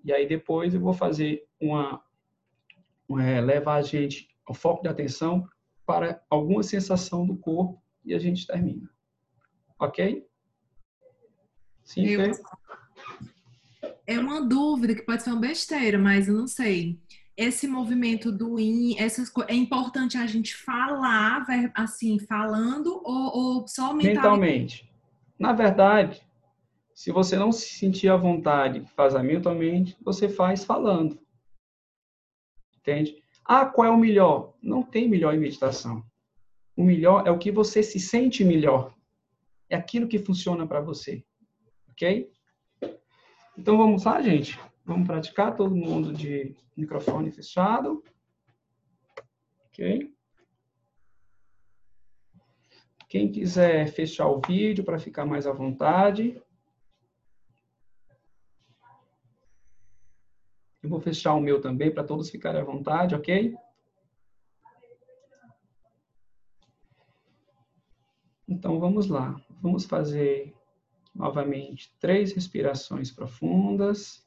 E 0.02 0.14
aí 0.14 0.26
depois 0.26 0.72
eu 0.72 0.80
vou 0.80 0.94
fazer 0.94 1.46
uma, 1.60 2.02
uma 3.06 3.38
levar 3.40 3.74
a 3.74 3.82
gente 3.82 4.30
o 4.48 4.54
foco 4.54 4.82
de 4.82 4.88
atenção 4.88 5.46
para 5.86 6.22
alguma 6.30 6.62
sensação 6.62 7.26
do 7.26 7.36
corpo 7.36 7.82
e 8.04 8.14
a 8.14 8.18
gente 8.18 8.46
termina. 8.46 8.88
Ok? 9.78 10.26
Sim, 11.82 12.06
eu... 12.06 12.32
É 14.06 14.18
uma 14.18 14.46
dúvida 14.46 14.94
que 14.94 15.02
pode 15.02 15.22
ser 15.22 15.30
uma 15.30 15.40
besteira, 15.40 15.98
mas 15.98 16.28
eu 16.28 16.34
não 16.34 16.46
sei. 16.46 17.00
Esse 17.36 17.66
movimento 17.66 18.30
do 18.30 18.60
in, 18.60 18.96
essas 18.98 19.32
é 19.48 19.54
importante 19.54 20.16
a 20.16 20.26
gente 20.26 20.54
falar, 20.54 21.44
assim, 21.74 22.18
falando 22.18 23.00
ou, 23.04 23.36
ou 23.36 23.68
só 23.68 23.92
mentalmente? 23.92 24.14
mentalmente? 24.14 24.94
Na 25.38 25.52
verdade, 25.52 26.22
se 26.94 27.10
você 27.10 27.36
não 27.36 27.50
se 27.50 27.68
sentir 27.70 28.08
à 28.08 28.16
vontade 28.16 28.86
fazer 28.94 29.22
mentalmente, 29.22 29.96
você 30.00 30.28
faz 30.28 30.64
falando. 30.64 31.18
Entende? 32.78 33.23
Ah, 33.44 33.66
qual 33.66 33.86
é 33.86 33.90
o 33.90 33.98
melhor? 33.98 34.54
Não 34.62 34.82
tem 34.82 35.08
melhor 35.08 35.34
em 35.34 35.38
meditação. 35.38 36.04
O 36.76 36.82
melhor 36.82 37.26
é 37.26 37.30
o 37.30 37.38
que 37.38 37.52
você 37.52 37.82
se 37.82 38.00
sente 38.00 38.44
melhor. 38.44 38.94
É 39.68 39.76
aquilo 39.76 40.08
que 40.08 40.18
funciona 40.18 40.66
para 40.66 40.80
você. 40.80 41.24
Ok? 41.90 42.32
Então 43.56 43.76
vamos 43.76 44.04
lá, 44.04 44.20
gente. 44.20 44.58
Vamos 44.84 45.06
praticar 45.06 45.54
todo 45.54 45.74
mundo 45.74 46.12
de 46.12 46.56
microfone 46.76 47.30
fechado. 47.30 48.02
Ok? 49.68 50.12
Quem 53.08 53.30
quiser 53.30 53.86
fechar 53.88 54.26
o 54.26 54.40
vídeo 54.40 54.84
para 54.84 54.98
ficar 54.98 55.24
mais 55.24 55.46
à 55.46 55.52
vontade. 55.52 56.42
Eu 60.84 60.90
vou 60.90 61.00
fechar 61.00 61.32
o 61.32 61.40
meu 61.40 61.62
também 61.62 61.90
para 61.90 62.04
todos 62.04 62.28
ficarem 62.28 62.60
à 62.60 62.64
vontade, 62.64 63.14
ok? 63.14 63.56
Então, 68.46 68.78
vamos 68.78 69.06
lá. 69.06 69.34
Vamos 69.62 69.86
fazer 69.86 70.54
novamente 71.14 71.90
três 71.98 72.34
respirações 72.34 73.10
profundas. 73.10 74.23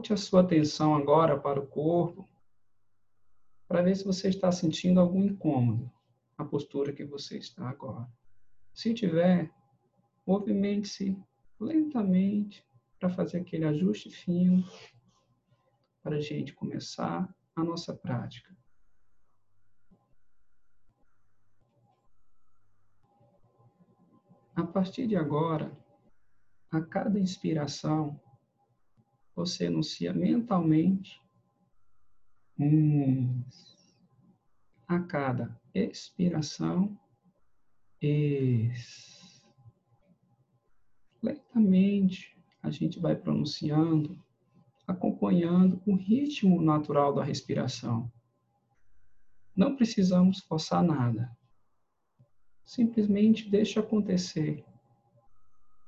Volte 0.00 0.14
a 0.14 0.16
sua 0.16 0.40
atenção 0.40 0.94
agora 0.94 1.38
para 1.38 1.60
o 1.60 1.66
corpo, 1.66 2.26
para 3.68 3.82
ver 3.82 3.94
se 3.94 4.02
você 4.02 4.30
está 4.30 4.50
sentindo 4.50 4.98
algum 4.98 5.22
incômodo 5.22 5.92
na 6.38 6.44
postura 6.46 6.90
que 6.90 7.04
você 7.04 7.36
está 7.36 7.68
agora. 7.68 8.10
Se 8.72 8.94
tiver, 8.94 9.52
movimente-se 10.26 11.22
lentamente 11.60 12.66
para 12.98 13.10
fazer 13.10 13.42
aquele 13.42 13.66
ajuste 13.66 14.08
fino 14.08 14.64
para 16.02 16.16
a 16.16 16.20
gente 16.20 16.54
começar 16.54 17.28
a 17.54 17.62
nossa 17.62 17.94
prática. 17.94 18.56
A 24.56 24.64
partir 24.64 25.06
de 25.06 25.16
agora, 25.16 25.70
a 26.70 26.80
cada 26.80 27.20
inspiração, 27.20 28.18
você 29.34 29.66
enuncia 29.66 30.12
mentalmente 30.12 31.20
um. 32.58 33.42
A 34.86 34.98
cada 35.00 35.58
expiração, 35.72 36.98
ex. 38.00 39.46
Lentamente, 41.22 42.36
a 42.62 42.70
gente 42.70 42.98
vai 42.98 43.14
pronunciando, 43.14 44.20
acompanhando 44.86 45.80
o 45.86 45.94
ritmo 45.94 46.60
natural 46.60 47.14
da 47.14 47.22
respiração. 47.22 48.10
Não 49.54 49.76
precisamos 49.76 50.40
forçar 50.40 50.82
nada. 50.82 51.36
Simplesmente 52.64 53.48
deixa 53.48 53.80
acontecer 53.80 54.64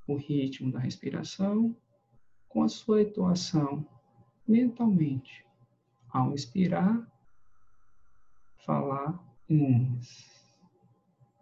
o 0.07 0.17
ritmo 0.17 0.71
da 0.71 0.79
respiração 0.79 1.77
com 2.53 2.63
a 2.63 2.69
sua 2.69 3.03
entoação 3.03 3.85
mentalmente. 4.47 5.45
Ao 6.11 6.33
inspirar, 6.33 7.11
falar 8.67 9.19
ins. 9.49 10.53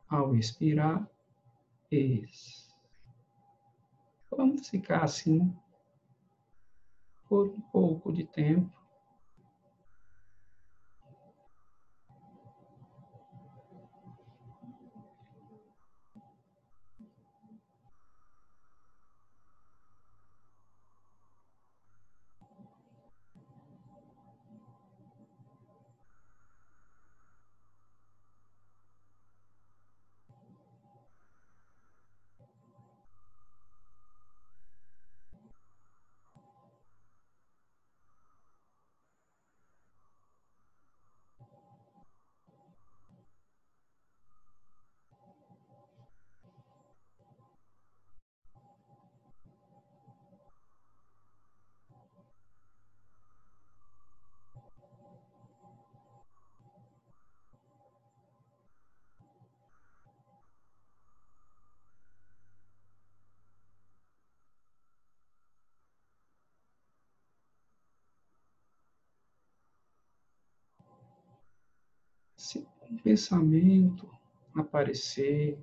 Ao 0.09 0.37
expirar, 0.37 1.09
ex. 1.91 2.69
Vamos 4.31 4.69
ficar 4.69 5.03
assim 5.03 5.53
por 7.29 7.49
um 7.49 7.61
pouco 7.61 8.13
de 8.13 8.25
tempo. 8.25 8.81
se 72.41 72.67
um 72.91 72.97
pensamento 72.97 74.11
aparecer, 74.55 75.59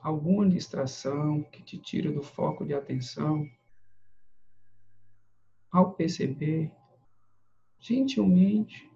alguma 0.00 0.48
distração 0.48 1.42
que 1.42 1.62
te 1.62 1.76
tira 1.76 2.12
do 2.12 2.22
foco 2.22 2.64
de 2.64 2.72
atenção, 2.72 3.50
ao 5.70 5.92
perceber, 5.92 6.72
gentilmente, 7.80 8.88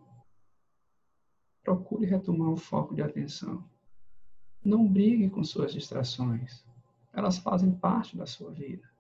procure 1.63 2.07
retomar 2.07 2.51
o 2.51 2.57
foco 2.57 2.95
de 2.95 3.03
atenção. 3.03 3.69
Não 4.65 4.87
brigue 4.87 5.29
com 5.29 5.43
suas 5.43 5.73
distrações. 5.73 6.65
Elas 7.13 7.39
fazem 7.39 7.73
parte 7.73 8.17
da 8.17 8.27
sua 8.27 8.53
vida. 8.53 8.92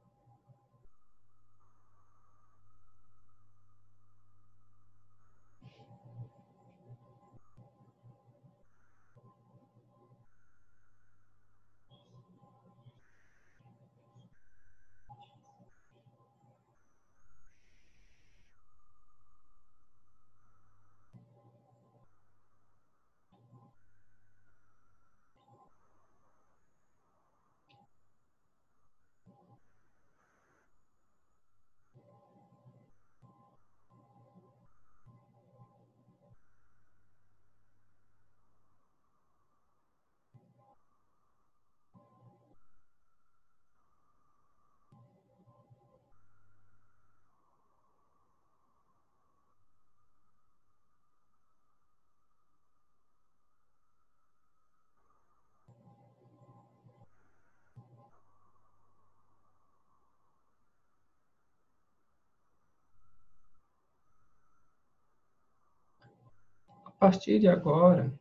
A 67.03 67.07
partir 67.07 67.40
de 67.40 67.48
agora, 67.48 68.16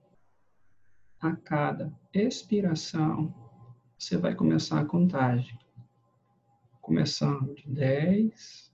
a 1.20 1.36
cada 1.36 1.94
expiração, 2.12 3.32
você 3.96 4.18
vai 4.18 4.34
começar 4.34 4.82
a 4.82 4.86
contagem. 4.86 5.56
Começando 6.82 7.54
de 7.54 7.70
10 7.70 8.74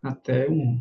até 0.00 0.48
1. 0.48 0.80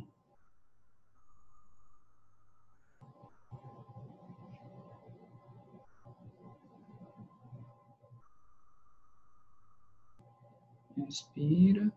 Inspira. 10.96 11.92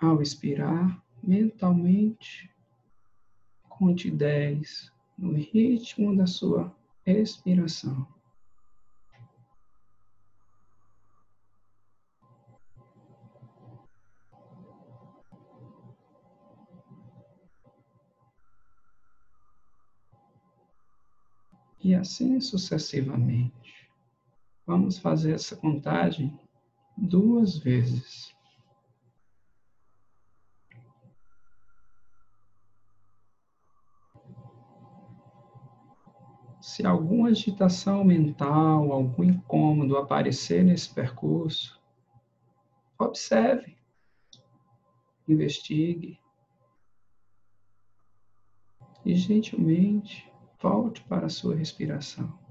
Ao 0.00 0.22
expirar, 0.22 1.04
mentalmente 1.22 2.50
Conte 3.82 4.12
10 4.12 4.92
no 5.18 5.32
ritmo 5.32 6.16
da 6.16 6.24
sua 6.24 6.72
expiração. 7.04 8.06
E 21.82 21.92
assim 21.92 22.40
sucessivamente. 22.40 23.90
Vamos 24.64 24.98
fazer 24.98 25.32
essa 25.32 25.56
contagem 25.56 26.38
duas 26.96 27.58
vezes. 27.58 28.31
Se 36.72 36.86
alguma 36.86 37.28
agitação 37.28 38.02
mental, 38.02 38.92
algum 38.92 39.24
incômodo 39.24 39.98
aparecer 39.98 40.64
nesse 40.64 40.88
percurso, 40.88 41.78
observe 42.98 43.76
investigue 45.28 46.18
e 49.04 49.14
gentilmente 49.14 50.32
volte 50.62 51.02
para 51.02 51.26
a 51.26 51.28
sua 51.28 51.54
respiração. 51.54 52.41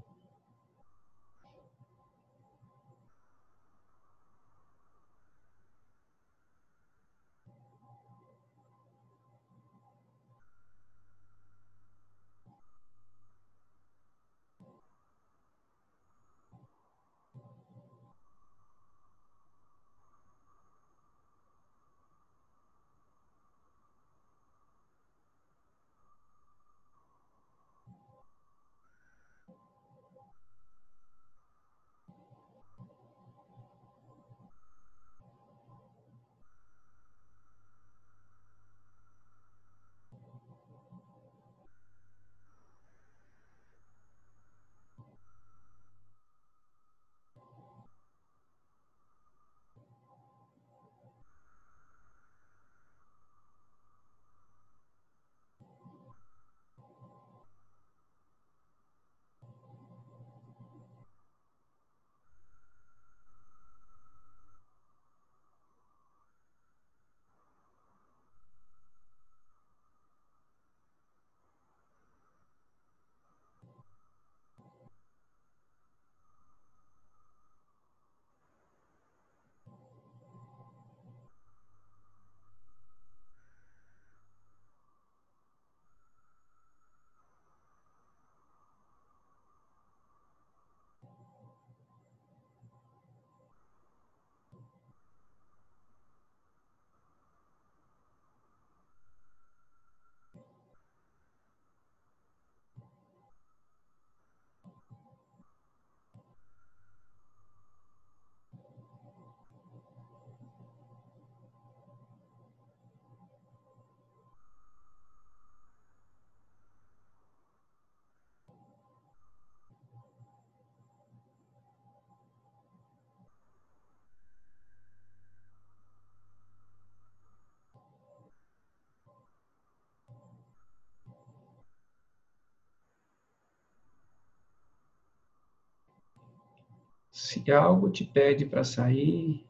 Se 137.12 137.52
algo 137.52 137.90
te 137.90 138.06
pede 138.06 138.46
para 138.46 138.64
sair, 138.64 139.46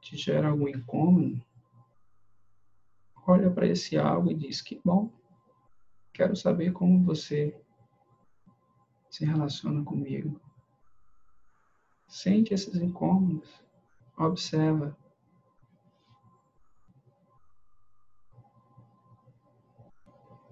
te 0.00 0.16
gera 0.16 0.48
algum 0.48 0.68
incômodo, 0.68 1.44
olha 3.26 3.50
para 3.50 3.66
esse 3.66 3.98
algo 3.98 4.30
e 4.30 4.34
diz: 4.34 4.62
Que 4.62 4.80
bom, 4.84 5.10
quero 6.12 6.36
saber 6.36 6.72
como 6.72 7.04
você 7.04 7.60
se 9.10 9.24
relaciona 9.24 9.84
comigo. 9.84 10.40
Sente 12.06 12.54
esses 12.54 12.76
incômodos, 12.76 13.60
observa. 14.16 14.96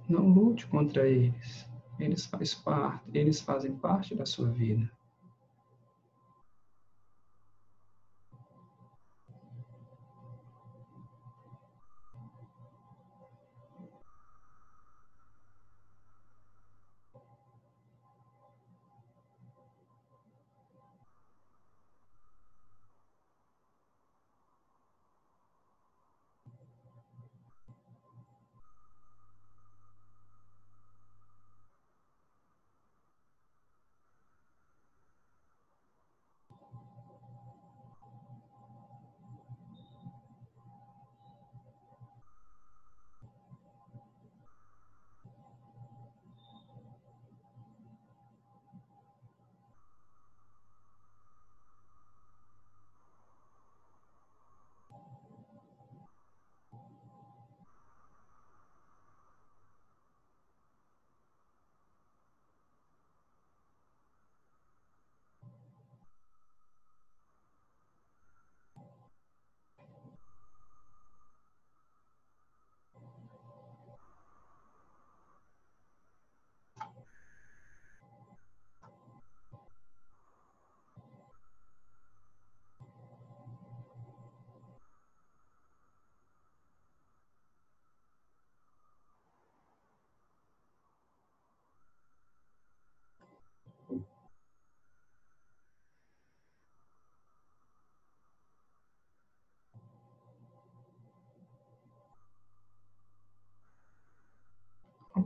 Não 0.09 0.29
lute 0.29 0.67
contra 0.67 1.07
eles. 1.09 1.71
Eles, 2.01 2.27
faz 2.27 2.53
parte, 2.53 3.17
eles 3.17 3.41
fazem 3.41 3.77
parte 3.77 4.17
da 4.17 4.27
sua 4.27 4.51
vida. 4.51 4.91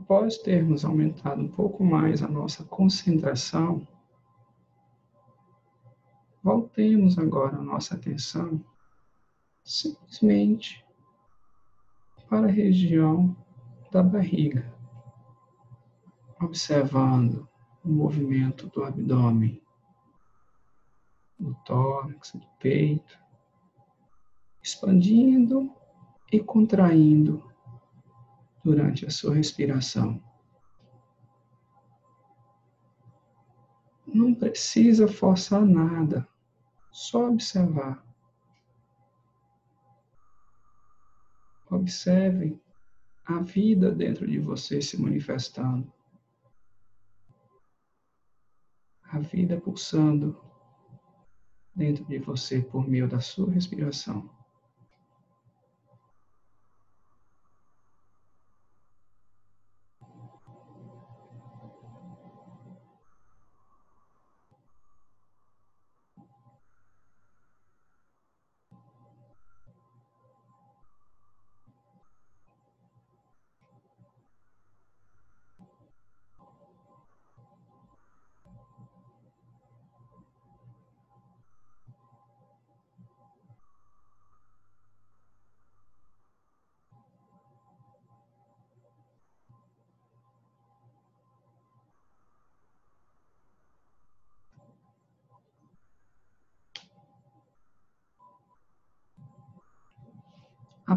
Após 0.05 0.37
termos 0.37 0.85
aumentado 0.85 1.41
um 1.41 1.47
pouco 1.47 1.83
mais 1.83 2.21
a 2.21 2.27
nossa 2.27 2.63
concentração, 2.63 3.87
voltemos 6.43 7.17
agora 7.17 7.57
a 7.57 7.61
nossa 7.63 7.95
atenção 7.95 8.63
simplesmente 9.63 10.85
para 12.29 12.45
a 12.45 12.51
região 12.51 13.35
da 13.91 14.03
barriga, 14.03 14.71
observando 16.39 17.49
o 17.83 17.89
movimento 17.89 18.67
do 18.67 18.83
abdômen, 18.83 19.59
do 21.39 21.55
tórax, 21.65 22.31
do 22.33 22.45
peito, 22.59 23.19
expandindo 24.61 25.73
e 26.31 26.39
contraindo 26.39 27.54
durante 28.65 29.05
a 29.05 29.11
sua 29.11 29.35
respiração. 29.35 30.19
Não 34.07 34.33
precisa 34.33 35.07
forçar 35.07 35.63
nada, 35.63 36.27
só 36.91 37.29
observar. 37.29 38.03
Observe 41.69 42.59
a 43.25 43.39
vida 43.39 43.91
dentro 43.91 44.25
de 44.25 44.39
você 44.39 44.81
se 44.81 44.99
manifestando. 44.99 45.93
A 49.03 49.19
vida 49.19 49.61
pulsando 49.61 50.43
dentro 51.75 52.03
de 52.05 52.17
você 52.17 52.61
por 52.61 52.87
meio 52.87 53.07
da 53.07 53.19
sua 53.19 53.51
respiração. 53.51 54.34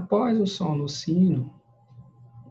Após 0.09 0.41
o 0.41 0.47
som 0.47 0.75
no 0.75 0.89
sino, 0.89 1.55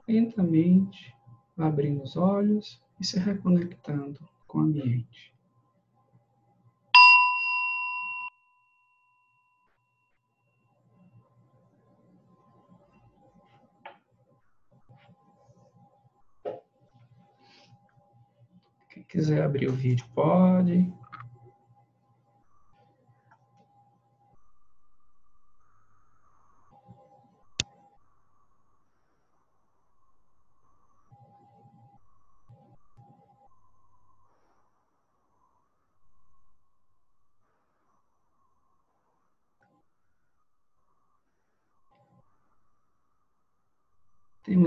lentamente 0.08 1.12
abrindo 1.58 2.04
os 2.04 2.16
olhos 2.16 2.80
e 3.00 3.04
se 3.04 3.18
reconectando 3.18 4.20
com 4.46 4.60
o 4.60 4.62
ambiente. 4.62 5.34
Quem 18.88 19.02
quiser 19.06 19.42
abrir 19.42 19.68
o 19.68 19.74
vídeo 19.74 20.06
pode. 20.14 20.94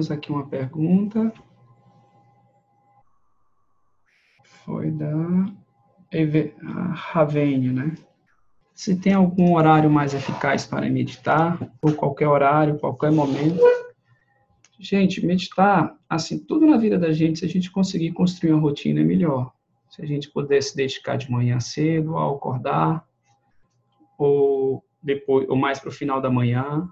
Temos 0.01 0.11
aqui 0.11 0.33
uma 0.33 0.47
pergunta. 0.47 1.31
Foi 4.65 4.91
da. 4.91 5.13
Ravênia, 6.95 7.71
né? 7.71 7.95
Se 8.75 8.99
tem 8.99 9.13
algum 9.13 9.55
horário 9.55 9.91
mais 9.91 10.15
eficaz 10.15 10.65
para 10.65 10.89
meditar, 10.89 11.71
ou 11.83 11.93
qualquer 11.93 12.29
horário, 12.29 12.79
qualquer 12.79 13.13
momento. 13.13 13.61
Gente, 14.79 15.25
meditar, 15.25 15.95
assim, 16.09 16.39
tudo 16.39 16.67
na 16.67 16.79
vida 16.79 16.99
da 16.99 17.13
gente, 17.13 17.41
se 17.41 17.45
a 17.45 17.49
gente 17.49 17.71
conseguir 17.71 18.13
construir 18.13 18.53
uma 18.53 18.63
rotina, 18.63 19.03
é 19.03 19.05
melhor. 19.05 19.53
Se 19.91 20.01
a 20.01 20.07
gente 20.07 20.31
pudesse 20.31 20.75
dedicar 20.75 21.17
de 21.17 21.31
manhã 21.31 21.61
cedo, 21.61 22.17
ao 22.17 22.37
acordar, 22.37 23.07
ou 24.17 24.83
depois, 25.03 25.47
ou 25.47 25.57
mais 25.57 25.79
para 25.79 25.91
o 25.91 25.93
final 25.93 26.23
da 26.23 26.31
manhã, 26.31 26.91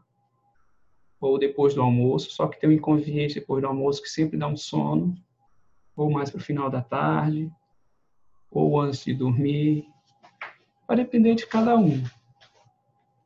ou 1.20 1.38
depois 1.38 1.74
do 1.74 1.82
almoço, 1.82 2.30
só 2.30 2.46
que 2.46 2.60
tem 2.60 2.70
um 2.70 2.72
inconveniente 2.72 3.34
depois 3.34 3.60
do 3.60 3.68
almoço 3.68 4.02
que 4.02 4.08
sempre 4.08 4.38
dá 4.38 4.46
um 4.46 4.56
sono, 4.56 5.14
ou 5.96 6.10
mais 6.10 6.30
para 6.30 6.38
o 6.38 6.42
final 6.42 6.70
da 6.70 6.80
tarde, 6.80 7.50
ou 8.50 8.80
antes 8.80 9.04
de 9.04 9.14
dormir. 9.14 9.86
Vai 10.86 10.96
depender 10.96 11.34
de 11.34 11.46
cada 11.46 11.76
um. 11.76 12.02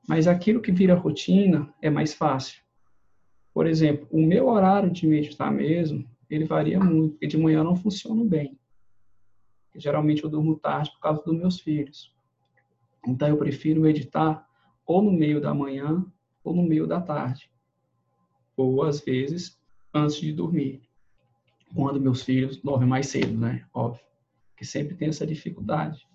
Mas 0.09 0.27
aquilo 0.27 0.61
que 0.61 0.73
vira 0.73 0.95
rotina 0.95 1.73
é 1.81 1.91
mais 1.91 2.15
fácil. 2.15 2.63
Por 3.55 3.67
exemplo, 3.67 4.09
o 4.11 4.21
meu 4.21 4.49
horário 4.49 4.91
de 4.91 5.07
meditar 5.07 5.53
mesmo, 5.53 6.09
ele 6.31 6.47
varia 6.47 6.81
muito, 6.81 7.13
porque 7.13 7.27
de 7.27 7.37
manhã 7.37 7.63
não 7.63 7.77
funciona 7.77 8.25
bem. 8.25 8.59
Geralmente 9.77 10.25
eu 10.25 10.31
durmo 10.31 10.59
tarde 10.59 10.91
por 10.93 11.01
causa 11.01 11.23
dos 11.23 11.37
meus 11.37 11.61
filhos. 11.61 12.15
Então 13.07 13.29
eu 13.29 13.37
prefiro 13.37 13.83
meditar 13.83 14.47
ou 14.87 15.03
no 15.03 15.13
meio 15.13 15.41
da 15.41 15.53
manhã 15.53 16.05
ou 16.43 16.55
no 16.55 16.63
meio 16.63 16.87
da 16.87 17.01
tarde 17.01 17.52
ou 18.63 18.83
às 18.83 19.01
vezes 19.01 19.59
antes 19.95 20.17
de 20.17 20.33
dormir, 20.33 20.83
quando 21.75 22.01
meus 22.01 22.23
filhos 22.23 22.57
dormem 22.59 22.89
mais 22.89 23.07
cedo, 23.09 23.37
né? 23.39 23.65
Óbvio, 23.73 24.05
que 24.57 24.65
sempre 24.65 24.95
tem 24.95 25.09
essa 25.09 25.27
dificuldade. 25.27 26.07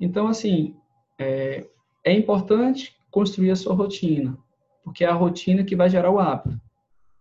Então, 0.00 0.28
assim, 0.28 0.76
é, 1.18 1.66
é 2.04 2.12
importante 2.12 2.96
construir 3.10 3.50
a 3.50 3.56
sua 3.56 3.74
rotina, 3.74 4.38
porque 4.84 5.04
é 5.04 5.08
a 5.08 5.14
rotina 5.14 5.64
que 5.64 5.76
vai 5.76 5.88
gerar 5.88 6.10
o 6.10 6.18
hábito. 6.18 6.60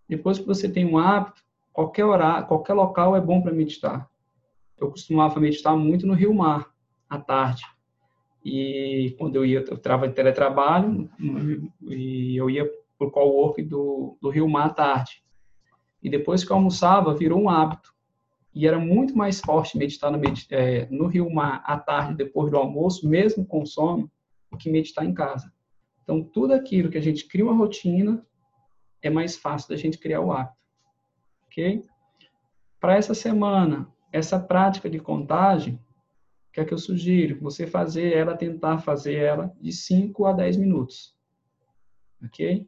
Depois 0.07 0.37
que 0.37 0.45
você 0.45 0.69
tem 0.69 0.85
um 0.85 0.97
hábito, 0.97 1.43
qualquer 1.73 2.05
horário, 2.05 2.47
qualquer 2.47 2.73
local 2.73 3.15
é 3.15 3.21
bom 3.21 3.41
para 3.41 3.53
meditar. 3.53 4.09
Eu 4.77 4.91
costumava 4.91 5.39
meditar 5.39 5.75
muito 5.75 6.05
no 6.05 6.13
Rio 6.13 6.33
Mar, 6.33 6.69
à 7.09 7.17
tarde. 7.17 7.63
E 8.43 9.15
quando 9.17 9.37
eu 9.37 9.45
ia, 9.45 9.63
eu 9.67 9.75
estava 9.75 10.05
em 10.05 10.11
teletrabalho, 10.11 11.09
e 11.81 12.35
eu 12.37 12.49
ia 12.49 12.69
por 12.97 13.11
cowork 13.11 13.61
do, 13.63 14.17
do 14.21 14.29
Rio 14.29 14.47
Mar 14.47 14.67
à 14.67 14.69
tarde. 14.69 15.23
E 16.01 16.09
depois 16.09 16.43
que 16.43 16.51
eu 16.51 16.55
almoçava, 16.55 17.15
virou 17.15 17.41
um 17.41 17.49
hábito. 17.49 17.93
E 18.53 18.67
era 18.67 18.79
muito 18.79 19.17
mais 19.17 19.41
forte 19.41 19.77
meditar 19.77 20.11
no, 20.11 20.21
é, 20.51 20.87
no 20.89 21.07
Rio 21.07 21.29
Mar 21.29 21.61
à 21.65 21.77
tarde, 21.77 22.15
depois 22.15 22.49
do 22.49 22.57
almoço, 22.57 23.07
mesmo 23.07 23.45
com 23.45 23.65
sono, 23.65 24.09
do 24.49 24.57
que 24.57 24.69
meditar 24.69 25.03
em 25.03 25.13
casa. 25.13 25.51
Então, 26.03 26.23
tudo 26.23 26.53
aquilo 26.53 26.89
que 26.89 26.97
a 26.97 27.01
gente 27.01 27.27
cria 27.27 27.43
uma 27.43 27.55
rotina, 27.55 28.25
é 29.01 29.09
mais 29.09 29.35
fácil 29.35 29.69
da 29.69 29.75
gente 29.75 29.97
criar 29.97 30.21
o 30.21 30.31
hábito. 30.31 30.55
Ok? 31.47 31.83
Para 32.79 32.95
essa 32.95 33.13
semana, 33.13 33.91
essa 34.11 34.39
prática 34.39 34.89
de 34.89 34.99
contagem, 34.99 35.75
o 35.75 36.51
que 36.53 36.61
é 36.61 36.65
que 36.65 36.73
eu 36.73 36.77
sugiro? 36.77 37.39
Você 37.41 37.67
fazer 37.67 38.13
ela, 38.13 38.37
tentar 38.37 38.77
fazer 38.77 39.15
ela 39.15 39.53
de 39.59 39.71
5 39.71 40.25
a 40.25 40.33
10 40.33 40.57
minutos. 40.57 41.15
Ok? 42.23 42.67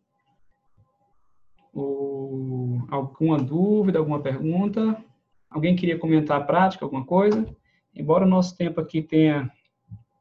Alguma 2.90 3.38
dúvida, 3.38 4.00
alguma 4.00 4.22
pergunta? 4.22 5.04
Alguém 5.50 5.76
queria 5.76 5.98
comentar 5.98 6.42
a 6.42 6.44
prática, 6.44 6.86
alguma 6.86 7.06
coisa? 7.06 7.46
Embora 7.94 8.26
o 8.26 8.30
nosso 8.30 8.56
tempo 8.56 8.80
aqui 8.80 9.02
tenha, 9.02 9.52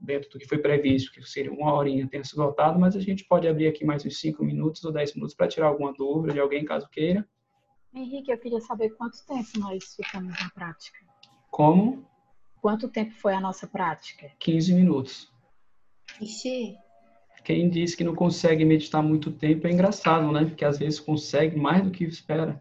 dentro 0.00 0.30
do 0.30 0.38
que 0.38 0.46
foi 0.46 0.58
previsto, 0.58 1.12
que 1.12 1.22
seria 1.24 1.52
uma 1.52 1.72
horinha, 1.72 2.08
tenha 2.08 2.24
se 2.24 2.30
esgotado, 2.30 2.78
mas 2.78 2.96
a 2.96 3.00
gente 3.00 3.24
pode 3.24 3.46
abrir 3.48 3.68
aqui 3.68 3.84
mais 3.84 4.04
uns 4.04 4.18
5 4.18 4.44
minutos 4.44 4.84
ou 4.84 4.92
10 4.92 5.14
minutos 5.14 5.34
para 5.34 5.48
tirar 5.48 5.68
alguma 5.68 5.92
dúvida 5.92 6.34
de 6.34 6.40
alguém, 6.40 6.64
caso 6.64 6.88
queira. 6.90 7.26
Henrique, 7.94 8.30
eu 8.30 8.38
queria 8.38 8.60
saber 8.60 8.90
quanto 8.90 9.24
tempo 9.26 9.58
nós 9.58 9.94
ficamos 9.94 10.34
na 10.40 10.50
prática. 10.50 10.98
Como? 11.50 12.06
Quanto 12.60 12.88
tempo 12.88 13.12
foi 13.14 13.32
a 13.32 13.40
nossa 13.40 13.66
prática? 13.66 14.30
15 14.38 14.74
minutos. 14.74 15.32
Ixi, 16.20 16.76
quem 17.46 17.68
diz 17.68 17.94
que 17.94 18.02
não 18.02 18.12
consegue 18.12 18.64
meditar 18.64 19.00
muito 19.00 19.30
tempo 19.30 19.68
é 19.68 19.70
engraçado, 19.70 20.32
né? 20.32 20.44
Porque 20.44 20.64
às 20.64 20.80
vezes 20.80 20.98
consegue 20.98 21.56
mais 21.56 21.80
do 21.80 21.92
que 21.92 22.02
espera. 22.02 22.60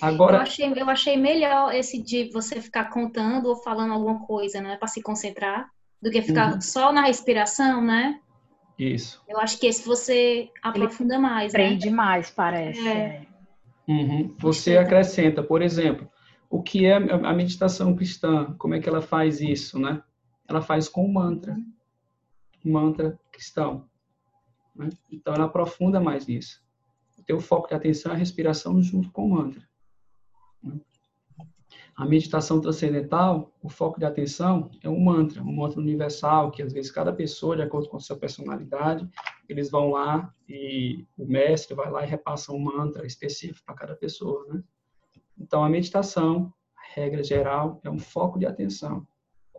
Agora... 0.00 0.36
Eu 0.36 0.42
achei, 0.42 0.72
eu 0.76 0.88
achei 0.88 1.16
melhor 1.16 1.74
esse 1.74 2.00
de 2.00 2.30
você 2.32 2.60
ficar 2.60 2.84
contando 2.84 3.48
ou 3.48 3.56
falando 3.56 3.92
alguma 3.92 4.24
coisa, 4.24 4.60
né? 4.60 4.76
Para 4.76 4.86
se 4.86 5.02
concentrar, 5.02 5.68
do 6.00 6.08
que 6.08 6.22
ficar 6.22 6.54
uhum. 6.54 6.60
só 6.60 6.92
na 6.92 7.02
respiração, 7.02 7.82
né? 7.82 8.20
Isso. 8.78 9.20
Eu 9.28 9.40
acho 9.40 9.58
que 9.58 9.66
esse 9.66 9.84
você 9.84 10.48
aprofunda 10.62 11.14
Ele 11.14 11.22
mais, 11.22 11.52
né? 11.52 11.58
Prende 11.58 11.90
mais, 11.90 12.30
parece. 12.30 12.88
É. 12.88 13.26
Uhum. 13.88 14.32
Você 14.38 14.76
acrescenta, 14.76 15.42
por 15.42 15.62
exemplo, 15.62 16.08
o 16.48 16.62
que 16.62 16.86
é 16.86 16.94
a 16.94 17.32
meditação 17.32 17.96
cristã? 17.96 18.54
Como 18.56 18.72
é 18.72 18.78
que 18.78 18.88
ela 18.88 19.02
faz 19.02 19.40
isso, 19.40 19.80
né? 19.80 20.00
Ela 20.48 20.62
faz 20.62 20.88
com 20.88 21.08
mantra. 21.08 21.54
Uhum 21.54 21.79
mantra 22.64 23.18
cristão. 23.32 23.88
Né? 24.74 24.88
Então, 25.10 25.34
ela 25.34 25.44
aprofunda 25.44 26.00
mais 26.00 26.26
nisso. 26.26 26.62
o 27.18 27.22
teu 27.22 27.40
foco 27.40 27.68
de 27.68 27.74
atenção 27.74 28.12
é 28.12 28.14
a 28.14 28.18
respiração 28.18 28.82
junto 28.82 29.10
com 29.10 29.26
o 29.26 29.30
mantra. 29.30 29.68
A 31.96 32.06
meditação 32.06 32.60
transcendental, 32.60 33.52
o 33.62 33.68
foco 33.68 33.98
de 33.98 34.06
atenção 34.06 34.70
é 34.82 34.88
um 34.88 34.98
mantra, 34.98 35.42
um 35.42 35.54
mantra 35.54 35.78
universal, 35.78 36.50
que 36.50 36.62
às 36.62 36.72
vezes 36.72 36.90
cada 36.90 37.12
pessoa, 37.12 37.56
de 37.56 37.62
acordo 37.62 37.88
com 37.88 37.98
a 37.98 38.00
sua 38.00 38.16
personalidade, 38.16 39.06
eles 39.48 39.70
vão 39.70 39.90
lá 39.90 40.32
e 40.48 41.06
o 41.18 41.26
mestre 41.26 41.74
vai 41.74 41.90
lá 41.90 42.02
e 42.02 42.08
repassa 42.08 42.52
um 42.52 42.58
mantra 42.58 43.06
específico 43.06 43.64
para 43.66 43.74
cada 43.74 43.94
pessoa, 43.94 44.46
né? 44.48 44.64
Então, 45.38 45.64
a 45.64 45.68
meditação, 45.68 46.52
regra 46.94 47.22
geral, 47.22 47.80
é 47.82 47.90
um 47.90 47.98
foco 47.98 48.38
de 48.38 48.46
atenção. 48.46 49.06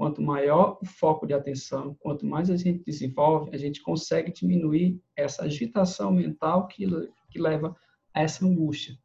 Quanto 0.01 0.19
maior 0.19 0.79
o 0.81 0.85
foco 0.87 1.27
de 1.27 1.33
atenção, 1.35 1.95
quanto 1.99 2.25
mais 2.25 2.49
a 2.49 2.57
gente 2.57 2.83
desenvolve, 2.83 3.51
a 3.53 3.57
gente 3.59 3.83
consegue 3.83 4.31
diminuir 4.31 4.99
essa 5.15 5.43
agitação 5.43 6.11
mental 6.11 6.67
que, 6.67 6.87
que 7.29 7.39
leva 7.39 7.77
a 8.11 8.23
essa 8.23 8.43
angústia. 8.43 8.97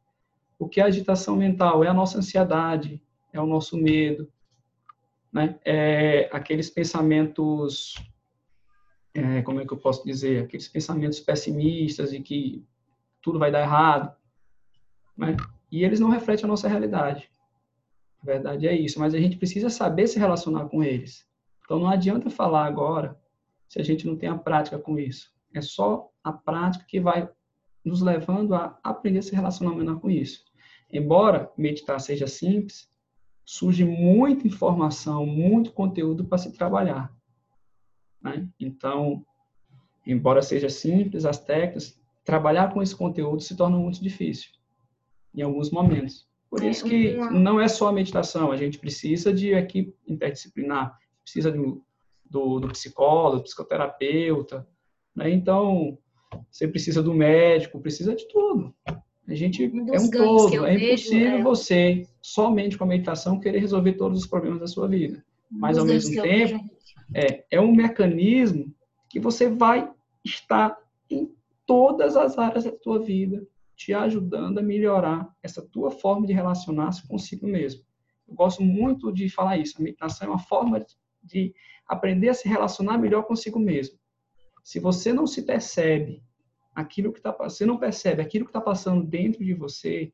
O 0.57 0.67
que 0.67 0.81
é 0.81 0.83
agitação 0.83 1.35
mental? 1.35 1.83
É 1.83 1.87
a 1.87 1.93
nossa 1.93 2.17
ansiedade, 2.17 2.99
é 3.31 3.39
o 3.39 3.45
nosso 3.45 3.77
medo, 3.77 4.27
né? 5.31 5.59
É 5.63 6.31
aqueles 6.33 6.67
pensamentos, 6.67 7.93
é, 9.13 9.43
como 9.43 9.61
é 9.61 9.67
que 9.67 9.73
eu 9.73 9.77
posso 9.77 10.03
dizer, 10.03 10.45
aqueles 10.45 10.67
pensamentos 10.67 11.19
pessimistas 11.19 12.11
e 12.11 12.21
que 12.21 12.65
tudo 13.21 13.37
vai 13.37 13.51
dar 13.51 13.61
errado, 13.61 14.15
né? 15.15 15.37
E 15.71 15.83
eles 15.83 15.99
não 15.99 16.09
refletem 16.09 16.45
a 16.45 16.47
nossa 16.47 16.67
realidade. 16.67 17.29
Verdade 18.27 18.67
é 18.67 18.75
isso, 18.75 18.99
mas 18.99 19.13
a 19.13 19.19
gente 19.19 19.37
precisa 19.37 19.69
saber 19.69 20.05
se 20.05 20.19
relacionar 20.19 20.65
com 20.67 20.83
eles. 20.83 21.25
Então 21.63 21.79
não 21.79 21.87
adianta 21.87 22.29
falar 22.29 22.65
agora 22.65 23.17
se 23.69 23.79
a 23.79 23.83
gente 23.83 24.05
não 24.05 24.17
tem 24.17 24.27
a 24.27 24.37
prática 24.37 24.77
com 24.77 24.99
isso. 24.99 25.33
É 25.53 25.61
só 25.61 26.11
a 26.21 26.33
prática 26.33 26.83
que 26.85 26.99
vai 26.99 27.29
nos 27.85 28.01
levando 28.01 28.53
a 28.53 28.77
aprender 28.83 29.19
a 29.19 29.21
se 29.21 29.33
relacionar 29.33 29.73
melhor 29.73 30.01
com 30.01 30.09
isso. 30.09 30.43
Embora 30.91 31.49
meditar 31.57 32.01
seja 32.01 32.27
simples, 32.27 32.89
surge 33.45 33.85
muita 33.85 34.45
informação, 34.45 35.25
muito 35.25 35.71
conteúdo 35.71 36.25
para 36.25 36.37
se 36.37 36.51
trabalhar. 36.51 37.15
Né? 38.21 38.45
Então, 38.59 39.25
embora 40.05 40.41
seja 40.41 40.67
simples 40.67 41.23
as 41.23 41.39
técnicas, 41.39 41.97
trabalhar 42.25 42.73
com 42.73 42.83
esse 42.83 42.93
conteúdo 42.93 43.41
se 43.41 43.55
torna 43.55 43.77
muito 43.77 44.03
difícil 44.03 44.51
em 45.33 45.41
alguns 45.41 45.71
momentos. 45.71 46.27
Por 46.49 46.63
é, 46.63 46.69
isso 46.69 46.85
que 46.85 47.15
não 47.31 47.59
é 47.59 47.67
só 47.67 47.89
a 47.89 47.93
meditação, 47.93 48.51
a 48.51 48.57
gente 48.57 48.79
precisa 48.79 49.33
de 49.33 49.53
equipe 49.53 49.93
interdisciplinar, 50.07 50.97
precisa 51.21 51.51
do, 51.51 51.83
do, 52.25 52.59
do 52.59 52.67
psicólogo, 52.69 53.37
do 53.37 53.43
psicoterapeuta, 53.43 54.65
né? 55.15 55.29
Então, 55.29 55.97
você 56.49 56.67
precisa 56.67 57.01
do 57.01 57.13
médico, 57.13 57.81
precisa 57.81 58.15
de 58.15 58.27
tudo. 58.27 58.73
A 59.27 59.35
gente 59.35 59.67
um 59.67 59.93
é 59.93 59.99
um 59.99 60.09
todo. 60.09 60.65
É 60.65 60.75
impossível 60.75 61.39
é... 61.39 61.43
você, 61.43 62.07
somente 62.21 62.77
com 62.77 62.85
a 62.85 62.87
meditação, 62.87 63.39
querer 63.39 63.59
resolver 63.59 63.93
todos 63.93 64.19
os 64.19 64.27
problemas 64.27 64.59
da 64.59 64.67
sua 64.67 64.87
vida. 64.87 65.23
Mas, 65.51 65.77
ao 65.77 65.85
mesmo 65.85 66.21
tempo, 66.21 66.63
é, 67.13 67.43
é 67.51 67.59
um 67.59 67.73
mecanismo 67.73 68.73
que 69.09 69.19
você 69.19 69.49
vai 69.49 69.89
estar 70.23 70.77
em 71.09 71.29
todas 71.65 72.15
as 72.15 72.37
áreas 72.37 72.63
da 72.63 72.71
tua 72.71 72.99
vida, 72.99 73.45
te 73.77 73.93
ajudando 73.93 74.57
a 74.57 74.63
melhorar 74.63 75.29
essa 75.41 75.61
tua 75.61 75.91
forma 75.91 76.25
de 76.25 76.33
relacionar-se 76.33 77.07
consigo 77.07 77.47
mesmo. 77.47 77.83
Eu 78.27 78.33
gosto 78.33 78.63
muito 78.63 79.11
de 79.13 79.29
falar 79.29 79.57
isso. 79.57 79.79
A 79.79 79.83
meditação 79.83 80.27
é 80.27 80.31
uma 80.31 80.39
forma 80.39 80.83
de 81.23 81.53
aprender 81.87 82.29
a 82.29 82.33
se 82.33 82.49
relacionar 82.49 82.97
melhor 82.97 83.23
consigo 83.23 83.59
mesmo. 83.59 83.97
Se 84.63 84.79
você 84.79 85.13
não 85.13 85.27
se 85.27 85.43
percebe 85.43 86.23
aquilo 86.75 87.13
que 87.13 87.19
está 87.19 87.31
você 87.31 87.65
não 87.65 87.77
percebe 87.77 88.21
aquilo 88.21 88.45
que 88.45 88.49
está 88.49 88.59
passando 88.59 89.03
dentro 89.03 89.45
de 89.45 89.53
você, 89.53 90.11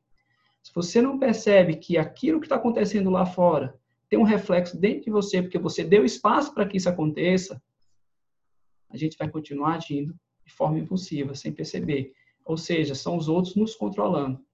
se 0.62 0.70
você 0.74 1.00
não 1.00 1.18
percebe 1.18 1.76
que 1.76 1.96
aquilo 1.96 2.40
que 2.40 2.46
está 2.46 2.56
acontecendo 2.56 3.10
lá 3.10 3.24
fora 3.24 3.78
tem 4.08 4.18
um 4.18 4.22
reflexo 4.24 4.78
dentro 4.78 5.04
de 5.04 5.10
você, 5.10 5.42
porque 5.42 5.58
você 5.58 5.82
deu 5.82 6.04
espaço 6.04 6.54
para 6.54 6.66
que 6.66 6.76
isso 6.76 6.88
aconteça, 6.88 7.60
a 8.90 8.96
gente 8.96 9.16
vai 9.16 9.28
continuar 9.28 9.74
agindo 9.74 10.14
de 10.44 10.52
forma 10.52 10.78
impulsiva, 10.78 11.34
sem 11.34 11.52
perceber. 11.52 12.12
Ou 12.44 12.56
seja, 12.56 12.94
são 12.94 13.16
os 13.16 13.28
outros 13.28 13.56
nos 13.56 13.74
controlando. 13.74 14.44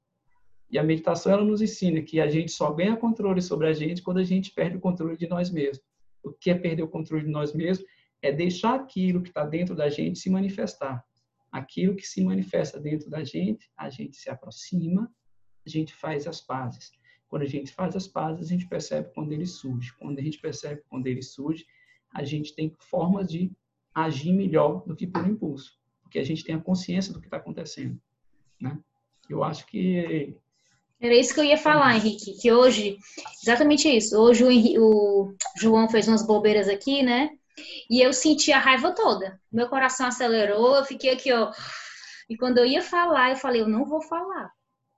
E 0.71 0.79
a 0.79 0.83
meditação 0.83 1.33
ela 1.33 1.45
nos 1.45 1.61
ensina 1.61 2.01
que 2.01 2.21
a 2.21 2.29
gente 2.29 2.53
só 2.53 2.73
ganha 2.73 2.97
controle 2.97 3.43
sobre 3.43 3.67
a 3.67 3.73
gente 3.73 4.03
quando 4.03 4.19
a 4.19 4.25
gente 4.25 4.53
perde 4.53 4.77
o 4.77 4.81
controle 4.81 5.17
de 5.17 5.29
nós 5.29 5.51
mesmos. 5.51 5.85
O 6.23 6.31
que 6.31 6.51
é 6.51 6.55
perder 6.55 6.83
o 6.83 6.89
controle 6.89 7.25
de 7.25 7.31
nós 7.31 7.53
mesmos? 7.53 7.87
É 8.23 8.31
deixar 8.31 8.75
aquilo 8.75 9.23
que 9.23 9.29
está 9.29 9.45
dentro 9.45 9.75
da 9.75 9.89
gente 9.89 10.19
se 10.19 10.31
manifestar 10.31 11.05
aquilo 11.51 11.97
que 11.97 12.07
se 12.07 12.23
manifesta 12.23 12.79
dentro 12.79 13.11
da 13.11 13.25
gente, 13.25 13.71
a 13.77 13.91
gente 13.91 14.17
se 14.17 14.31
aproxima, 14.31 15.13
a 15.67 15.69
gente 15.69 15.93
faz 15.93 16.27
as 16.27 16.41
pazes. 16.41 16.93
Quando 17.29 17.43
a 17.43 17.47
gente 17.47 17.73
faz 17.73 17.95
as 17.97 18.07
pazes, 18.07 18.47
a 18.47 18.49
gente 18.49 18.69
percebe 18.69 19.11
quando 19.15 19.33
ele 19.33 19.47
surge. 19.47 19.93
Quando 19.99 20.19
a 20.19 20.23
gente 20.23 20.39
percebe 20.39 20.83
quando 20.89 21.07
ele 21.07 21.23
surge, 21.23 21.67
a 22.13 22.25
gente 22.25 22.55
tem 22.55 22.75
formas 22.79 23.29
de 23.29 23.53
agir 23.95 24.33
melhor 24.33 24.85
do 24.87 24.97
que 24.97 25.07
por 25.07 25.27
impulso, 25.27 25.79
porque 26.11 26.19
a 26.19 26.25
gente 26.25 26.43
tem 26.43 26.57
a 26.57 26.61
consciência 26.61 27.13
do 27.13 27.21
que 27.21 27.29
está 27.29 27.37
acontecendo, 27.37 27.97
né? 28.61 28.77
Eu 29.29 29.45
acho 29.45 29.65
que 29.67 30.35
era 31.01 31.15
isso 31.15 31.33
que 31.33 31.39
eu 31.39 31.45
ia 31.45 31.57
falar, 31.57 31.95
Henrique, 31.95 32.37
que 32.37 32.53
hoje, 32.53 32.99
exatamente 33.43 33.89
isso. 33.89 34.19
Hoje 34.19 34.45
o, 34.45 34.83
o 34.83 35.35
João 35.57 35.89
fez 35.89 36.09
umas 36.09 36.27
bobeiras 36.27 36.69
aqui, 36.69 37.03
né? 37.03 37.31
E 37.89 38.03
eu 38.03 38.13
senti 38.13 38.53
a 38.53 38.59
raiva 38.59 38.93
toda. 38.93 39.41
Meu 39.51 39.69
coração 39.69 40.07
acelerou, 40.07 40.77
eu 40.77 40.85
fiquei 40.85 41.11
aqui, 41.11 41.33
ó. 41.33 41.53
E 42.29 42.37
quando 42.37 42.59
eu 42.59 42.67
ia 42.67 42.83
falar, 42.83 43.31
eu 43.31 43.37
falei, 43.37 43.63
eu 43.63 43.69
não 43.69 43.87
vou 43.87 44.03
falar. 44.03 44.51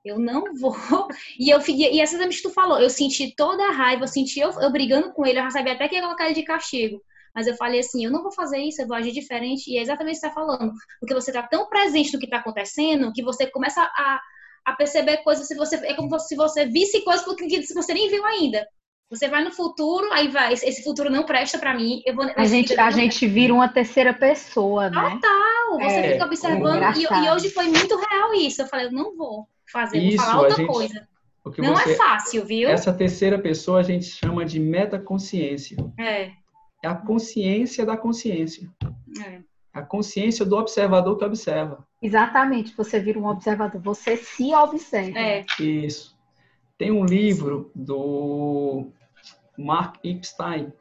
Eu 0.04 0.18
não 0.18 0.54
vou. 0.54 0.74
E 1.38 1.50
eu 1.50 1.60
fiquei, 1.60 1.92
e 1.92 2.00
exatamente 2.00 2.38
o 2.38 2.42
que 2.42 2.48
tu 2.48 2.54
falou, 2.54 2.80
eu 2.80 2.90
senti 2.90 3.36
toda 3.36 3.62
a 3.68 3.72
raiva, 3.72 4.04
eu 4.04 4.08
senti 4.08 4.40
eu, 4.40 4.50
eu 4.60 4.72
brigando 4.72 5.12
com 5.12 5.26
ele, 5.26 5.38
eu 5.38 5.44
já 5.44 5.50
sabia 5.50 5.74
até 5.74 5.88
que 5.88 5.94
ia 5.94 6.02
colocar 6.02 6.24
ele 6.24 6.34
de 6.34 6.42
castigo. 6.42 7.02
Mas 7.35 7.47
eu 7.47 7.55
falei 7.57 7.80
assim, 7.80 8.05
eu 8.05 8.11
não 8.11 8.22
vou 8.22 8.33
fazer 8.33 8.59
isso, 8.59 8.83
eu 8.83 8.87
vou 8.87 8.97
agir 8.97 9.12
diferente. 9.12 9.70
E 9.70 9.78
é 9.78 9.83
exatamente 9.83 10.18
o 10.18 10.20
que 10.20 10.26
você 10.26 10.26
está 10.26 10.41
falando. 10.41 10.72
Porque 11.01 11.14
você 11.14 11.30
está 11.30 11.43
tão 11.43 11.68
presente 11.68 12.12
no 12.12 12.18
que 12.18 12.26
está 12.26 12.39
acontecendo 12.39 13.12
que 13.12 13.22
você 13.22 13.47
começa 13.47 13.83
a, 13.83 14.20
a 14.66 14.72
perceber 14.74 15.18
coisas 15.18 15.47
se 15.47 15.55
você 15.57 15.76
é 15.76 15.95
como 15.95 16.18
se 16.18 16.37
você 16.37 16.66
visse 16.66 17.03
coisas 17.03 17.24
que 17.24 17.74
você 17.74 17.95
nem 17.95 18.11
viu 18.11 18.24
ainda. 18.24 18.66
Você 19.12 19.28
vai 19.28 19.45
no 19.45 19.53
futuro, 19.53 20.11
aí 20.11 20.28
vai, 20.28 20.55
esse 20.55 20.83
futuro 20.83 21.11
não 21.11 21.24
presta 21.24 21.59
para 21.59 21.74
mim. 21.74 22.01
Eu 22.07 22.14
vou, 22.14 22.24
a 22.35 22.45
gente, 22.47 22.78
a 22.80 22.91
gente 22.91 23.26
vira 23.26 23.53
uma 23.53 23.68
terceira 23.68 24.14
pessoa, 24.14 24.89
né? 24.89 25.11
Total, 25.11 25.78
você 25.78 25.97
é, 25.97 26.12
fica 26.12 26.24
observando. 26.24 26.97
E, 26.97 27.03
e, 27.03 27.30
hoje 27.30 27.51
foi 27.51 27.66
muito 27.66 27.95
real 27.95 28.33
isso. 28.33 28.62
Eu 28.62 28.66
falei, 28.66 28.87
eu 28.87 28.93
não 28.93 29.14
vou 29.14 29.47
fazer, 29.70 29.99
isso, 29.99 30.16
vou 30.16 30.26
falar 30.26 30.41
outra 30.41 30.57
gente, 30.57 30.66
coisa. 30.66 31.09
Não 31.59 31.76
você, 31.76 31.93
é 31.93 31.95
fácil, 31.95 32.47
viu? 32.47 32.70
Essa 32.70 32.91
terceira 32.91 33.39
pessoa 33.39 33.80
a 33.80 33.83
gente 33.83 34.07
chama 34.07 34.47
de 34.47 34.59
metaconsciência. 34.59 35.76
É. 36.01 36.30
É 36.83 36.89
a 36.89 36.95
consciência 36.95 37.87
da 37.87 37.97
consciência. 37.97 38.68
É. 39.24 39.41
A 39.72 39.83
consciência 39.83 40.45
do 40.45 40.57
observador 40.57 41.16
que 41.16 41.24
observa. 41.24 41.87
Exatamente, 42.03 42.76
você 42.76 43.01
vira 43.01 43.18
um 43.18 43.26
observador, 43.26 43.80
você 43.80 44.16
se 44.16 44.53
observa. 44.55 45.18
É. 45.18 45.47
Isso. 45.61 46.18
Tem 46.76 46.91
um 46.91 47.05
livro 47.05 47.70
do 47.74 48.89
Mark 49.57 50.05
Epstein. 50.05 50.72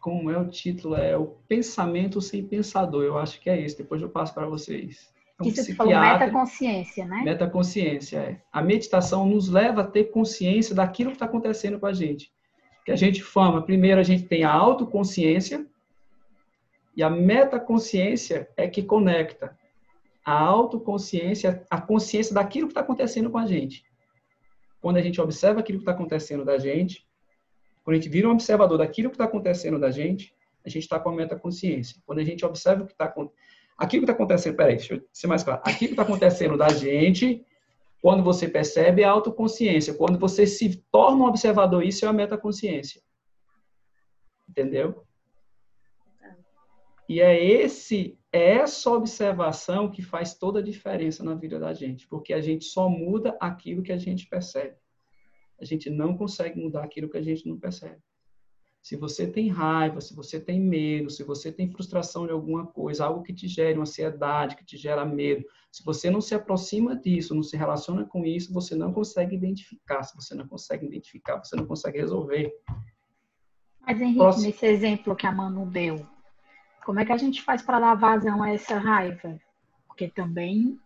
Como 0.00 0.30
é 0.30 0.38
o 0.38 0.48
título? 0.48 0.96
É 0.96 1.16
o 1.16 1.36
Pensamento 1.46 2.20
Sem 2.20 2.44
Pensador. 2.44 3.04
Eu 3.04 3.16
acho 3.16 3.40
que 3.40 3.48
é 3.48 3.60
esse. 3.60 3.78
Depois 3.78 4.02
eu 4.02 4.08
passo 4.08 4.34
para 4.34 4.46
vocês. 4.46 5.12
É 5.38 5.44
um 5.44 5.46
Isso 5.46 5.62
você 5.62 5.74
falou 5.74 5.98
metaconsciência, 5.98 7.06
né? 7.06 7.22
Metaconsciência, 7.22 8.18
é. 8.18 8.40
A 8.52 8.60
meditação 8.60 9.24
nos 9.24 9.48
leva 9.48 9.82
a 9.82 9.86
ter 9.86 10.04
consciência 10.10 10.74
daquilo 10.74 11.10
que 11.10 11.16
está 11.16 11.26
acontecendo 11.26 11.78
com 11.78 11.86
a 11.86 11.92
gente. 11.92 12.32
Que 12.88 12.92
a 12.92 12.96
gente 12.96 13.22
fama, 13.22 13.60
primeiro 13.60 14.00
a 14.00 14.02
gente 14.02 14.24
tem 14.24 14.44
a 14.44 14.50
autoconsciência 14.50 15.66
e 16.96 17.02
a 17.02 17.10
metaconsciência 17.10 18.48
é 18.56 18.66
que 18.66 18.82
conecta 18.82 19.54
a 20.24 20.32
autoconsciência, 20.32 21.66
a 21.68 21.78
consciência 21.78 22.32
daquilo 22.32 22.66
que 22.66 22.70
está 22.70 22.80
acontecendo 22.80 23.28
com 23.28 23.36
a 23.36 23.44
gente. 23.44 23.84
Quando 24.80 24.96
a 24.96 25.02
gente 25.02 25.20
observa 25.20 25.60
aquilo 25.60 25.80
que 25.80 25.82
está 25.82 25.92
acontecendo 25.92 26.46
da 26.46 26.56
gente, 26.56 27.06
quando 27.84 27.96
a 27.96 28.00
gente 28.00 28.08
vira 28.08 28.26
um 28.26 28.32
observador 28.32 28.78
daquilo 28.78 29.10
que 29.10 29.16
está 29.16 29.24
acontecendo 29.24 29.78
da 29.78 29.90
gente, 29.90 30.34
a 30.64 30.70
gente 30.70 30.84
está 30.84 30.98
com 30.98 31.10
a 31.10 31.14
metaconsciência. 31.14 32.00
Quando 32.06 32.20
a 32.20 32.24
gente 32.24 32.42
observa 32.42 32.84
o 32.84 32.86
que 32.86 32.92
está 32.92 33.04
aquilo 33.04 34.06
que 34.06 34.10
está 34.10 34.14
acontecendo, 34.14 34.56
peraí, 34.56 34.76
deixa 34.76 34.94
eu 34.94 35.02
ser 35.12 35.26
mais 35.26 35.42
claro, 35.42 35.60
aquilo 35.62 35.88
que 35.88 35.92
está 35.92 36.04
acontecendo 36.04 36.56
da 36.56 36.70
gente, 36.70 37.44
quando 38.00 38.22
você 38.22 38.48
percebe 38.48 39.02
é 39.02 39.04
a 39.04 39.10
autoconsciência. 39.10 39.94
Quando 39.94 40.18
você 40.18 40.46
se 40.46 40.76
torna 40.90 41.24
um 41.24 41.26
observador, 41.28 41.84
isso 41.84 42.04
é 42.04 42.08
a 42.08 42.12
metaconsciência. 42.12 43.02
Entendeu? 44.48 45.04
E 47.08 47.20
é 47.20 47.42
esse 47.42 48.18
é 48.30 48.56
essa 48.56 48.90
observação 48.90 49.90
que 49.90 50.02
faz 50.02 50.34
toda 50.34 50.58
a 50.58 50.62
diferença 50.62 51.24
na 51.24 51.34
vida 51.34 51.58
da 51.58 51.72
gente, 51.72 52.06
porque 52.06 52.34
a 52.34 52.40
gente 52.40 52.66
só 52.66 52.88
muda 52.88 53.36
aquilo 53.40 53.82
que 53.82 53.92
a 53.92 53.96
gente 53.96 54.28
percebe. 54.28 54.76
A 55.58 55.64
gente 55.64 55.88
não 55.88 56.16
consegue 56.16 56.60
mudar 56.60 56.84
aquilo 56.84 57.08
que 57.08 57.16
a 57.16 57.22
gente 57.22 57.48
não 57.48 57.58
percebe. 57.58 58.00
Se 58.82 58.96
você 58.96 59.26
tem 59.26 59.48
raiva, 59.48 60.00
se 60.00 60.14
você 60.14 60.40
tem 60.40 60.60
medo, 60.60 61.10
se 61.10 61.22
você 61.22 61.52
tem 61.52 61.70
frustração 61.70 62.26
de 62.26 62.32
alguma 62.32 62.66
coisa, 62.66 63.04
algo 63.04 63.22
que 63.22 63.34
te 63.34 63.46
gere 63.46 63.74
uma 63.74 63.82
ansiedade, 63.82 64.56
que 64.56 64.64
te 64.64 64.76
gera 64.76 65.04
medo, 65.04 65.44
se 65.70 65.84
você 65.84 66.10
não 66.10 66.20
se 66.20 66.34
aproxima 66.34 66.96
disso, 66.96 67.34
não 67.34 67.42
se 67.42 67.56
relaciona 67.56 68.04
com 68.04 68.24
isso, 68.24 68.52
você 68.52 68.74
não 68.74 68.92
consegue 68.92 69.36
identificar. 69.36 70.02
Se 70.04 70.14
você 70.16 70.34
não 70.34 70.46
consegue 70.46 70.86
identificar, 70.86 71.38
você 71.38 71.56
não 71.56 71.66
consegue 71.66 71.98
resolver. 71.98 72.52
Mas, 73.80 74.00
Henrique, 74.00 74.18
Próximo. 74.18 74.46
nesse 74.46 74.66
exemplo 74.66 75.16
que 75.16 75.26
a 75.26 75.32
Manu 75.32 75.66
deu, 75.66 76.06
como 76.84 77.00
é 77.00 77.04
que 77.04 77.12
a 77.12 77.16
gente 77.16 77.42
faz 77.42 77.62
para 77.62 77.80
dar 77.80 77.94
vazão 77.94 78.42
a 78.42 78.50
essa 78.50 78.78
raiva? 78.78 79.38
Porque 79.86 80.08
também. 80.08 80.78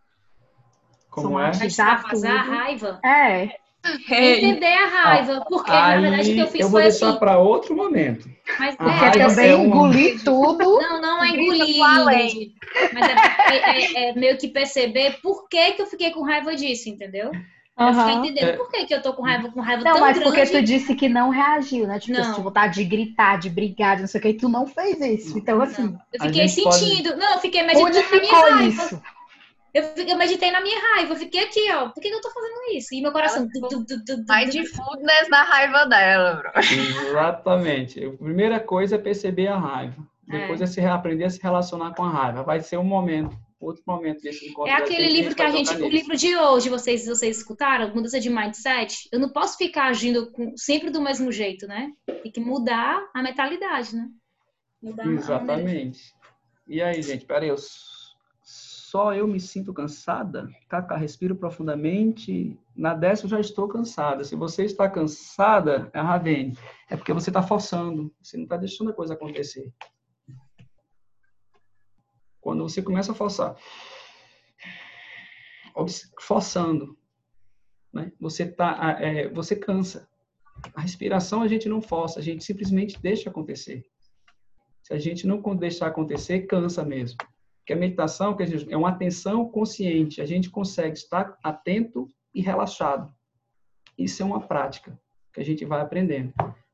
Como 1.10 1.38
é? 1.38 1.52
Vazar 1.52 2.04
a 2.26 2.42
raiva? 2.42 3.00
É. 3.04 3.61
Entender 3.84 4.66
a 4.66 4.86
raiva, 4.86 5.44
porque 5.48 5.70
Aí, 5.70 6.00
na 6.00 6.00
verdade 6.00 6.30
o 6.30 6.34
que 6.34 6.40
eu 6.40 6.46
fiz 6.46 6.60
eu 6.60 6.68
vou 6.68 6.80
foi 6.80 6.90
deixar 6.90 7.08
assim. 7.10 7.18
para 7.18 7.38
outro 7.38 7.74
momento. 7.74 8.28
Mas 8.58 8.76
a 8.78 9.06
é, 9.06 9.10
também 9.10 9.50
é 9.50 9.54
engolir 9.54 10.22
tudo. 10.22 10.78
Não, 10.82 11.00
não 11.00 11.24
é 11.24 11.28
engolir. 11.30 11.78
Mas 11.78 13.08
é, 13.08 13.56
é, 13.56 14.10
é, 14.10 14.14
meio 14.14 14.36
que 14.38 14.48
perceber 14.48 15.20
por 15.20 15.48
que, 15.48 15.72
que 15.72 15.82
eu 15.82 15.86
fiquei 15.86 16.10
com 16.10 16.22
raiva 16.22 16.54
disso, 16.54 16.88
entendeu? 16.88 17.30
Uhum. 17.30 17.88
Eu 17.88 17.94
fiquei 17.94 18.14
entendendo 18.14 18.48
é. 18.50 18.52
por 18.52 18.70
que, 18.70 18.84
que 18.84 18.94
eu 18.94 19.02
tô 19.02 19.14
com 19.14 19.22
raiva, 19.22 19.50
com 19.50 19.60
raiva 19.60 19.82
não, 19.82 19.92
tão 19.92 20.00
mas 20.00 20.18
grande. 20.18 20.30
porque 20.30 20.50
tu 20.50 20.62
disse 20.62 20.94
que 20.94 21.08
não 21.08 21.30
reagiu, 21.30 21.86
né? 21.86 21.98
Tipo, 21.98 22.18
não. 22.18 22.34
se 22.34 22.40
vontade 22.40 22.74
de 22.74 22.84
gritar, 22.84 23.38
de 23.38 23.48
brigar, 23.48 23.96
de 23.96 24.02
não 24.02 24.08
sei 24.08 24.18
o 24.18 24.22
que, 24.22 24.28
e 24.28 24.34
tu 24.34 24.48
não 24.48 24.66
fez 24.66 25.00
isso. 25.00 25.38
Então, 25.38 25.60
assim. 25.60 25.84
Não. 25.84 25.98
Eu 26.12 26.26
fiquei 26.26 26.48
sentindo. 26.48 27.10
Pode... 27.10 27.20
Não, 27.20 27.32
eu 27.32 27.38
fiquei 27.40 27.62
meditando 27.62 27.86
Onde 27.86 28.02
ficou 28.02 28.50
na 28.50 28.56
minha 28.56 28.68
isso? 28.68 29.02
Eu, 29.74 29.84
eu 30.06 30.16
meditei 30.18 30.50
na 30.50 30.60
minha 30.60 30.78
raiva, 30.78 31.14
eu 31.14 31.18
fiquei 31.18 31.44
aqui, 31.44 31.70
ó. 31.72 31.88
Por 31.88 32.02
que, 32.02 32.08
que 32.10 32.14
eu 32.14 32.20
tô 32.20 32.30
fazendo 32.30 32.76
isso? 32.76 32.94
E 32.94 33.00
meu 33.00 33.10
coração. 33.10 33.48
Mindfulness 33.48 35.28
na 35.30 35.42
raiva 35.42 35.86
dela, 35.86 36.34
bro. 36.34 36.52
Exatamente. 37.08 38.04
A 38.04 38.12
primeira 38.12 38.60
coisa 38.60 38.96
é 38.96 38.98
perceber 38.98 39.48
a 39.48 39.58
raiva. 39.58 39.96
Depois 40.26 40.60
é, 40.60 40.64
é 40.64 40.66
se 40.66 40.80
aprender 40.80 41.24
a 41.24 41.30
se 41.30 41.42
relacionar 41.42 41.94
com 41.94 42.04
a 42.04 42.10
raiva. 42.10 42.42
Vai 42.42 42.60
ser 42.60 42.76
um 42.76 42.84
momento 42.84 43.36
outro 43.64 43.82
momento 43.86 44.20
desse 44.20 44.48
encontro. 44.48 44.70
É 44.70 44.74
aquele 44.74 45.08
livro 45.08 45.34
que 45.34 45.42
a 45.42 45.50
gente, 45.50 45.72
o 45.74 45.88
livro 45.88 46.16
de 46.16 46.36
hoje, 46.36 46.68
vocês, 46.68 47.06
vocês 47.06 47.38
escutaram, 47.38 47.94
mudança 47.94 48.18
de 48.18 48.28
mindset. 48.28 49.08
Eu 49.12 49.20
não 49.20 49.28
posso 49.28 49.56
ficar 49.56 49.86
agindo 49.86 50.30
com, 50.32 50.56
sempre 50.56 50.90
do 50.90 51.00
mesmo 51.00 51.30
jeito, 51.30 51.66
né? 51.66 51.92
Tem 52.06 52.32
que 52.32 52.40
mudar 52.40 53.08
a 53.14 53.22
mentalidade, 53.22 53.94
né? 53.94 54.08
Mudar 54.82 55.06
Exatamente. 55.06 56.12
E 56.66 56.82
aí, 56.82 57.00
gente, 57.02 57.24
peraí, 57.24 57.48
eu 57.48 57.56
só 58.92 59.14
eu 59.14 59.26
me 59.26 59.40
sinto 59.40 59.72
cansada? 59.72 60.50
Cacá, 60.68 60.98
respiro 60.98 61.34
profundamente. 61.34 62.60
Na 62.76 62.92
décima 62.92 63.30
já 63.30 63.40
estou 63.40 63.66
cansada. 63.66 64.22
Se 64.22 64.36
você 64.36 64.66
está 64.66 64.86
cansada, 64.86 65.90
é 65.94 65.98
a 65.98 66.02
Ravene. 66.02 66.58
É 66.90 66.94
porque 66.94 67.14
você 67.14 67.30
está 67.30 67.42
forçando. 67.42 68.14
Você 68.20 68.36
não 68.36 68.44
está 68.44 68.58
deixando 68.58 68.90
a 68.90 68.92
coisa 68.92 69.14
acontecer. 69.14 69.72
Quando 72.38 72.68
você 72.68 72.82
começa 72.82 73.12
a 73.12 73.14
forçar, 73.14 73.56
forçando, 76.20 76.94
né? 77.90 78.12
você 78.20 78.44
tá, 78.44 78.98
é, 79.00 79.26
você 79.30 79.56
cansa. 79.56 80.06
A 80.74 80.82
respiração 80.82 81.40
a 81.40 81.48
gente 81.48 81.66
não 81.66 81.80
força, 81.80 82.20
a 82.20 82.22
gente 82.22 82.44
simplesmente 82.44 83.00
deixa 83.00 83.30
acontecer. 83.30 83.86
Se 84.82 84.92
a 84.92 84.98
gente 84.98 85.26
não 85.26 85.40
deixar 85.56 85.86
acontecer, 85.86 86.40
cansa 86.40 86.84
mesmo. 86.84 87.16
Porque 87.62 87.72
a 87.72 87.76
meditação 87.76 88.36
que 88.36 88.42
é 88.42 88.76
uma 88.76 88.88
atenção 88.88 89.48
consciente, 89.48 90.20
a 90.20 90.26
gente 90.26 90.50
consegue 90.50 90.98
estar 90.98 91.38
atento 91.44 92.08
e 92.34 92.40
relaxado. 92.42 93.14
Isso 93.96 94.20
é 94.20 94.26
uma 94.26 94.40
prática 94.40 94.98
que 95.32 95.40
a 95.40 95.44
gente 95.44 95.64
vai 95.64 95.80
aprendendo. 95.80 96.32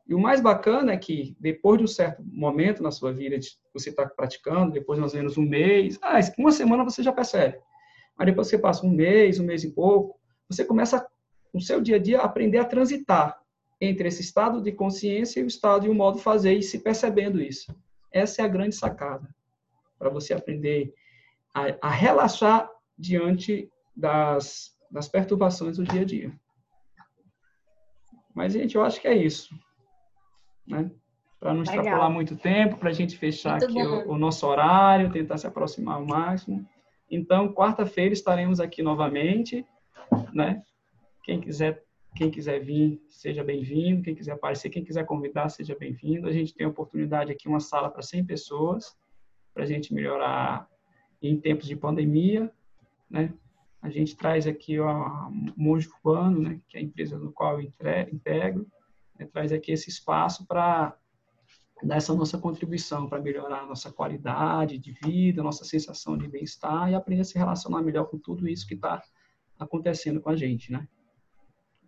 E 0.09 0.15
o 0.15 0.19
mais 0.19 0.41
bacana 0.41 0.93
é 0.93 0.97
que, 0.97 1.37
depois 1.39 1.77
de 1.77 1.85
um 1.85 1.89
certo 1.89 2.23
momento 2.25 2.83
na 2.83 2.91
sua 2.91 3.13
vida, 3.13 3.39
você 3.75 3.91
está 3.91 4.07
praticando, 4.07 4.73
depois 4.73 4.97
de 4.97 5.03
mais 5.03 5.13
ou 5.13 5.19
menos 5.19 5.37
um 5.37 5.43
mês, 5.43 5.99
ah, 6.01 6.19
uma 6.39 6.51
semana 6.51 6.83
você 6.83 7.03
já 7.03 7.13
percebe. 7.13 7.59
Mas 8.17 8.27
depois 8.27 8.49
que 8.49 8.57
você 8.57 8.63
passa 8.63 8.87
um 8.87 8.91
mês, 8.91 9.39
um 9.39 9.45
mês 9.45 9.65
e 9.65 9.71
pouco, 9.71 10.19
você 10.49 10.65
começa, 10.65 11.07
no 11.53 11.61
seu 11.61 11.83
dia 11.83 11.97
a 11.97 11.99
dia, 11.99 12.21
a 12.21 12.25
aprender 12.25 12.57
a 12.57 12.65
transitar 12.65 13.39
entre 13.79 14.09
esse 14.09 14.23
estado 14.23 14.63
de 14.63 14.73
consciência 14.73 15.41
e 15.41 15.45
o 15.45 15.47
estado 15.47 15.87
e 15.87 15.91
o 15.91 15.95
modo 15.95 16.17
de 16.17 16.23
fazer, 16.23 16.55
e 16.55 16.63
se 16.63 16.79
percebendo 16.79 17.41
isso. 17.43 17.71
Essa 18.11 18.41
é 18.41 18.45
a 18.47 18.49
grande 18.49 18.75
sacada, 18.75 19.29
para 19.99 20.11
você 20.11 20.35
aprender 20.35 20.95
a, 21.55 21.89
a 21.89 21.91
relaxar 21.91 22.71
diante 22.97 23.71
das, 23.97 24.77
das 24.91 25.09
perturbações 25.09 25.77
do 25.77 25.85
dia 25.85 26.03
a 26.03 26.05
dia. 26.05 26.33
Mas, 28.35 28.53
gente, 28.53 28.77
eu 28.77 28.85
acho 28.85 29.01
que 29.01 29.09
é 29.09 29.17
isso 29.17 29.55
né? 30.69 30.91
Para 31.41 31.55
não 31.55 31.61
Legal. 31.61 31.77
extrapolar 31.77 32.11
muito 32.11 32.37
tempo, 32.37 32.77
para 32.77 32.91
a 32.91 32.93
gente 32.93 33.17
fechar 33.17 33.59
muito 33.59 33.65
aqui 33.65 33.81
o, 33.81 34.13
o, 34.13 34.19
nosso 34.19 34.47
horário, 34.47 35.11
tentar 35.11 35.39
se 35.39 35.47
aproximar 35.47 35.97
ao 35.97 36.05
máximo. 36.05 36.67
Então, 37.11 37.53
quarta-feira 37.53 38.13
estaremos 38.13 38.61
aqui 38.61 38.83
novamente, 38.83 39.65
né? 40.33 40.63
Quem 41.23 41.41
quiser, 41.41 41.83
quem 42.17 42.31
quiser 42.31 42.59
vir, 42.61 43.01
seja 43.09 43.45
bem-vindo. 43.45 44.03
Quem 44.03 44.15
quiser 44.15 44.33
aparecer, 44.33 44.69
quem 44.69 44.85
quiser 44.85 45.07
convidar, 45.07 45.49
seja 45.49 45.77
bem-vindo. 45.79 46.29
A 46.29 46.33
gente 46.33 46.55
tem 46.55 46.67
a 46.67 46.71
oportunidade 46.71 47.31
aqui, 47.31 47.49
uma 47.49 47.61
sala 47.61 47.89
para 47.89 48.03
100 48.03 48.25
pessoas, 48.25 48.97
para 49.59 49.65
a 49.65 49.67
gente 49.67 49.93
melhorar 49.93 50.71
em 51.21 51.37
tempos 51.37 51.67
de 51.67 51.75
pandemia, 51.75 52.49
né? 53.11 53.35
A 53.83 53.91
gente 53.91 54.17
traz 54.17 54.47
aqui 54.47 54.79
a 54.79 55.29
Monge 55.57 55.89
Urbano, 55.89 56.41
né? 56.41 56.61
Que 56.69 56.77
é 56.77 56.81
a 56.81 56.83
empresa 56.85 57.19
no 57.19 57.33
qual 57.33 57.61
eu 57.61 57.67
integro 58.13 58.71
né, 59.19 59.27
traz 59.27 59.53
aqui 59.53 59.73
esse 59.73 59.91
espaço 59.91 60.47
para 60.47 60.97
dar 61.83 61.97
essa 61.97 62.15
nossa 62.15 62.39
contribuição 62.39 63.09
para 63.09 63.21
melhorar 63.21 63.63
a 63.63 63.67
nossa 63.67 63.91
qualidade 63.91 64.79
de 64.79 64.93
vida, 64.93 65.43
nossa 65.43 65.65
sensação 65.65 66.17
de 66.17 66.29
bem-estar 66.29 66.89
e 66.89 66.95
aprender 66.95 67.23
a 67.23 67.25
se 67.25 67.37
relacionar 67.37 67.83
melhor 67.83 68.05
com 68.05 68.17
tudo 68.17 68.49
isso 68.49 68.65
que 68.65 68.75
está 68.75 69.03
acontecendo 69.59 70.21
com 70.21 70.31
a 70.31 70.37
gente, 70.37 70.71
né? 70.71 70.87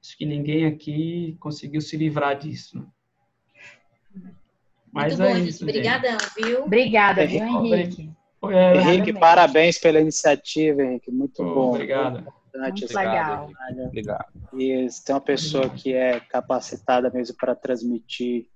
Acho 0.03 0.19
que 0.19 0.27
ninguém 0.27 0.67
aqui 0.67 1.37
conseguiu 1.39 1.81
se 1.81 1.97
livrar 1.97 2.37
disso. 2.37 2.85
Né? 4.13 4.35
Mas 4.93 5.17
Muito 5.17 5.31
é 5.31 5.35
bom, 5.35 5.47
isso, 5.47 5.65
Obrigadão, 5.65 6.19
viu? 6.37 6.65
Obrigada, 6.65 7.27
viu, 7.27 7.45
Henrique? 7.45 8.11
É, 8.51 8.77
Henrique, 8.77 9.13
parabéns 9.13 9.79
pela 9.79 10.01
iniciativa, 10.01 10.83
Henrique. 10.83 11.11
Muito 11.11 11.43
oh, 11.43 11.55
bom. 11.55 11.71
Obrigado. 11.71 12.27
Muito 12.55 12.97
legal. 12.97 13.51
Obrigado. 13.87 14.27
E 14.55 14.87
tem 15.05 15.15
uma 15.15 15.21
pessoa 15.21 15.69
que 15.69 15.93
é 15.95 16.19
capacitada 16.19 17.11
mesmo 17.11 17.37
para 17.37 17.55
transmitir 17.55 18.47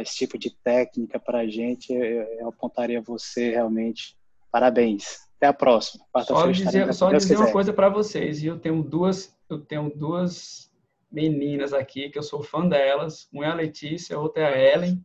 esse 0.00 0.16
tipo 0.16 0.38
de 0.38 0.50
técnica 0.50 1.20
para 1.20 1.40
a 1.40 1.46
gente, 1.46 1.92
eu, 1.92 2.02
eu 2.02 2.48
apontaria 2.48 3.00
você 3.00 3.50
realmente. 3.50 4.16
Parabéns. 4.50 5.24
Até 5.36 5.48
a 5.48 5.52
próxima. 5.52 6.04
Só 6.24 6.50
dizer, 6.50 6.92
só 6.94 7.12
dizer 7.12 7.36
uma 7.36 7.52
coisa 7.52 7.72
para 7.72 7.88
vocês. 7.88 8.42
Eu 8.42 8.58
tenho 8.58 8.82
duas, 8.82 9.36
eu 9.48 9.60
tenho 9.60 9.92
duas 9.94 10.70
meninas 11.12 11.72
aqui 11.72 12.08
que 12.08 12.18
eu 12.18 12.22
sou 12.22 12.42
fã 12.42 12.66
delas. 12.66 13.28
Uma 13.32 13.46
é 13.46 13.48
a 13.50 13.54
Letícia, 13.54 14.16
a 14.16 14.20
outra 14.20 14.42
é 14.42 14.46
a 14.46 14.74
Ellen 14.74 15.04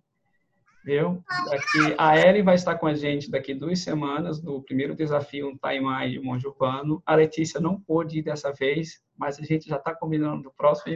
viu? 0.84 1.24
Daqui, 1.50 1.96
a 1.98 2.18
Ellen 2.18 2.44
vai 2.44 2.56
estar 2.56 2.76
com 2.76 2.88
a 2.88 2.94
gente 2.94 3.30
daqui 3.30 3.54
duas 3.54 3.80
semanas 3.80 4.42
no 4.42 4.62
primeiro 4.62 4.96
desafio 4.96 5.50
um 5.50 5.58
Taimai 5.58 6.12
de 6.12 6.20
Monte 6.20 6.48
Urbano. 6.48 7.02
A 7.06 7.16
Letícia 7.16 7.60
não 7.60 7.80
pôde 7.80 8.20
ir 8.20 8.24
dessa 8.24 8.52
vez, 8.52 9.02
mas 9.18 9.40
a 9.40 9.44
gente 9.44 9.68
já 9.68 9.78
está 9.78 9.94
combinando 9.94 10.44
do 10.44 10.52
próximo. 10.52 10.96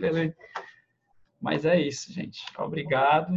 Mas 1.40 1.66
é 1.66 1.80
isso, 1.80 2.12
gente. 2.12 2.42
Obrigado. 2.58 3.34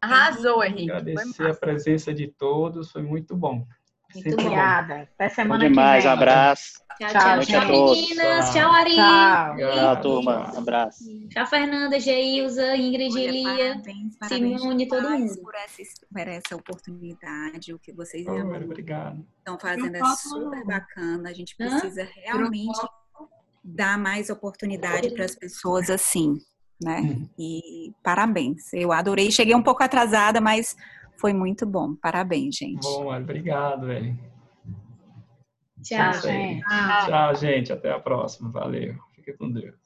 Arrasou, 0.00 0.62
Henrique. 0.64 0.90
Agradecer 0.90 1.50
a 1.50 1.54
presença 1.54 2.12
de 2.12 2.28
todos, 2.28 2.90
foi 2.90 3.02
muito 3.02 3.36
bom. 3.36 3.66
Muito 4.14 4.32
obrigada. 4.32 5.08
Até 5.14 5.28
semana 5.28 5.64
bom 5.64 5.68
demais, 5.68 6.02
que 6.02 6.08
vem. 6.08 6.18
abraço. 6.18 6.72
Tchau, 6.98 7.10
tchau, 7.10 7.40
tchau, 7.40 7.90
meninas. 7.90 8.52
Tchau, 8.52 8.72
Ari. 8.72 8.94
Tchau, 8.94 9.56
tchau 9.56 10.00
turma. 10.00 10.52
Abraço. 10.56 11.04
Tchau, 11.28 11.46
Fernanda, 11.46 12.00
Geilza, 12.00 12.76
Ingrid, 12.76 13.12
Olha, 13.12 13.22
Elia, 13.22 13.46
parabéns, 13.74 14.16
parabéns 14.18 14.60
Simone, 14.60 14.88
todo 14.88 15.10
mundo. 15.10 15.42
Por 15.42 15.54
essa, 15.54 15.82
por 16.10 16.28
essa 16.28 16.56
oportunidade, 16.56 17.74
o 17.74 17.78
que 17.78 17.92
vocês 17.92 18.26
oh, 18.26 18.64
obrigado. 18.64 19.26
estão 19.38 19.58
fazendo 19.58 19.96
é 19.96 20.04
super 20.16 20.64
bacana. 20.64 21.28
A 21.28 21.34
gente 21.34 21.54
precisa 21.54 22.02
Hã? 22.02 22.08
realmente 22.14 22.80
dar 23.62 23.98
mais 23.98 24.30
oportunidade 24.30 25.10
para 25.10 25.24
as 25.24 25.34
pessoas 25.34 25.90
assim, 25.90 26.38
né? 26.80 27.00
Hum. 27.00 27.28
E 27.38 27.92
parabéns. 28.02 28.72
Eu 28.72 28.90
adorei. 28.92 29.30
Cheguei 29.30 29.54
um 29.54 29.62
pouco 29.62 29.82
atrasada, 29.82 30.40
mas 30.40 30.76
foi 31.16 31.32
muito 31.32 31.66
bom. 31.66 31.94
Parabéns, 31.94 32.56
gente. 32.56 32.82
Bom, 32.82 33.14
obrigado, 33.14 33.86
velho. 33.86 34.18
Tchau, 35.82 36.12
gente. 36.14 36.64
Tchau, 37.06 37.34
gente. 37.36 37.72
Até 37.72 37.92
a 37.92 38.00
próxima. 38.00 38.50
Valeu. 38.50 38.94
Fique 39.14 39.32
com 39.34 39.50
Deus. 39.50 39.85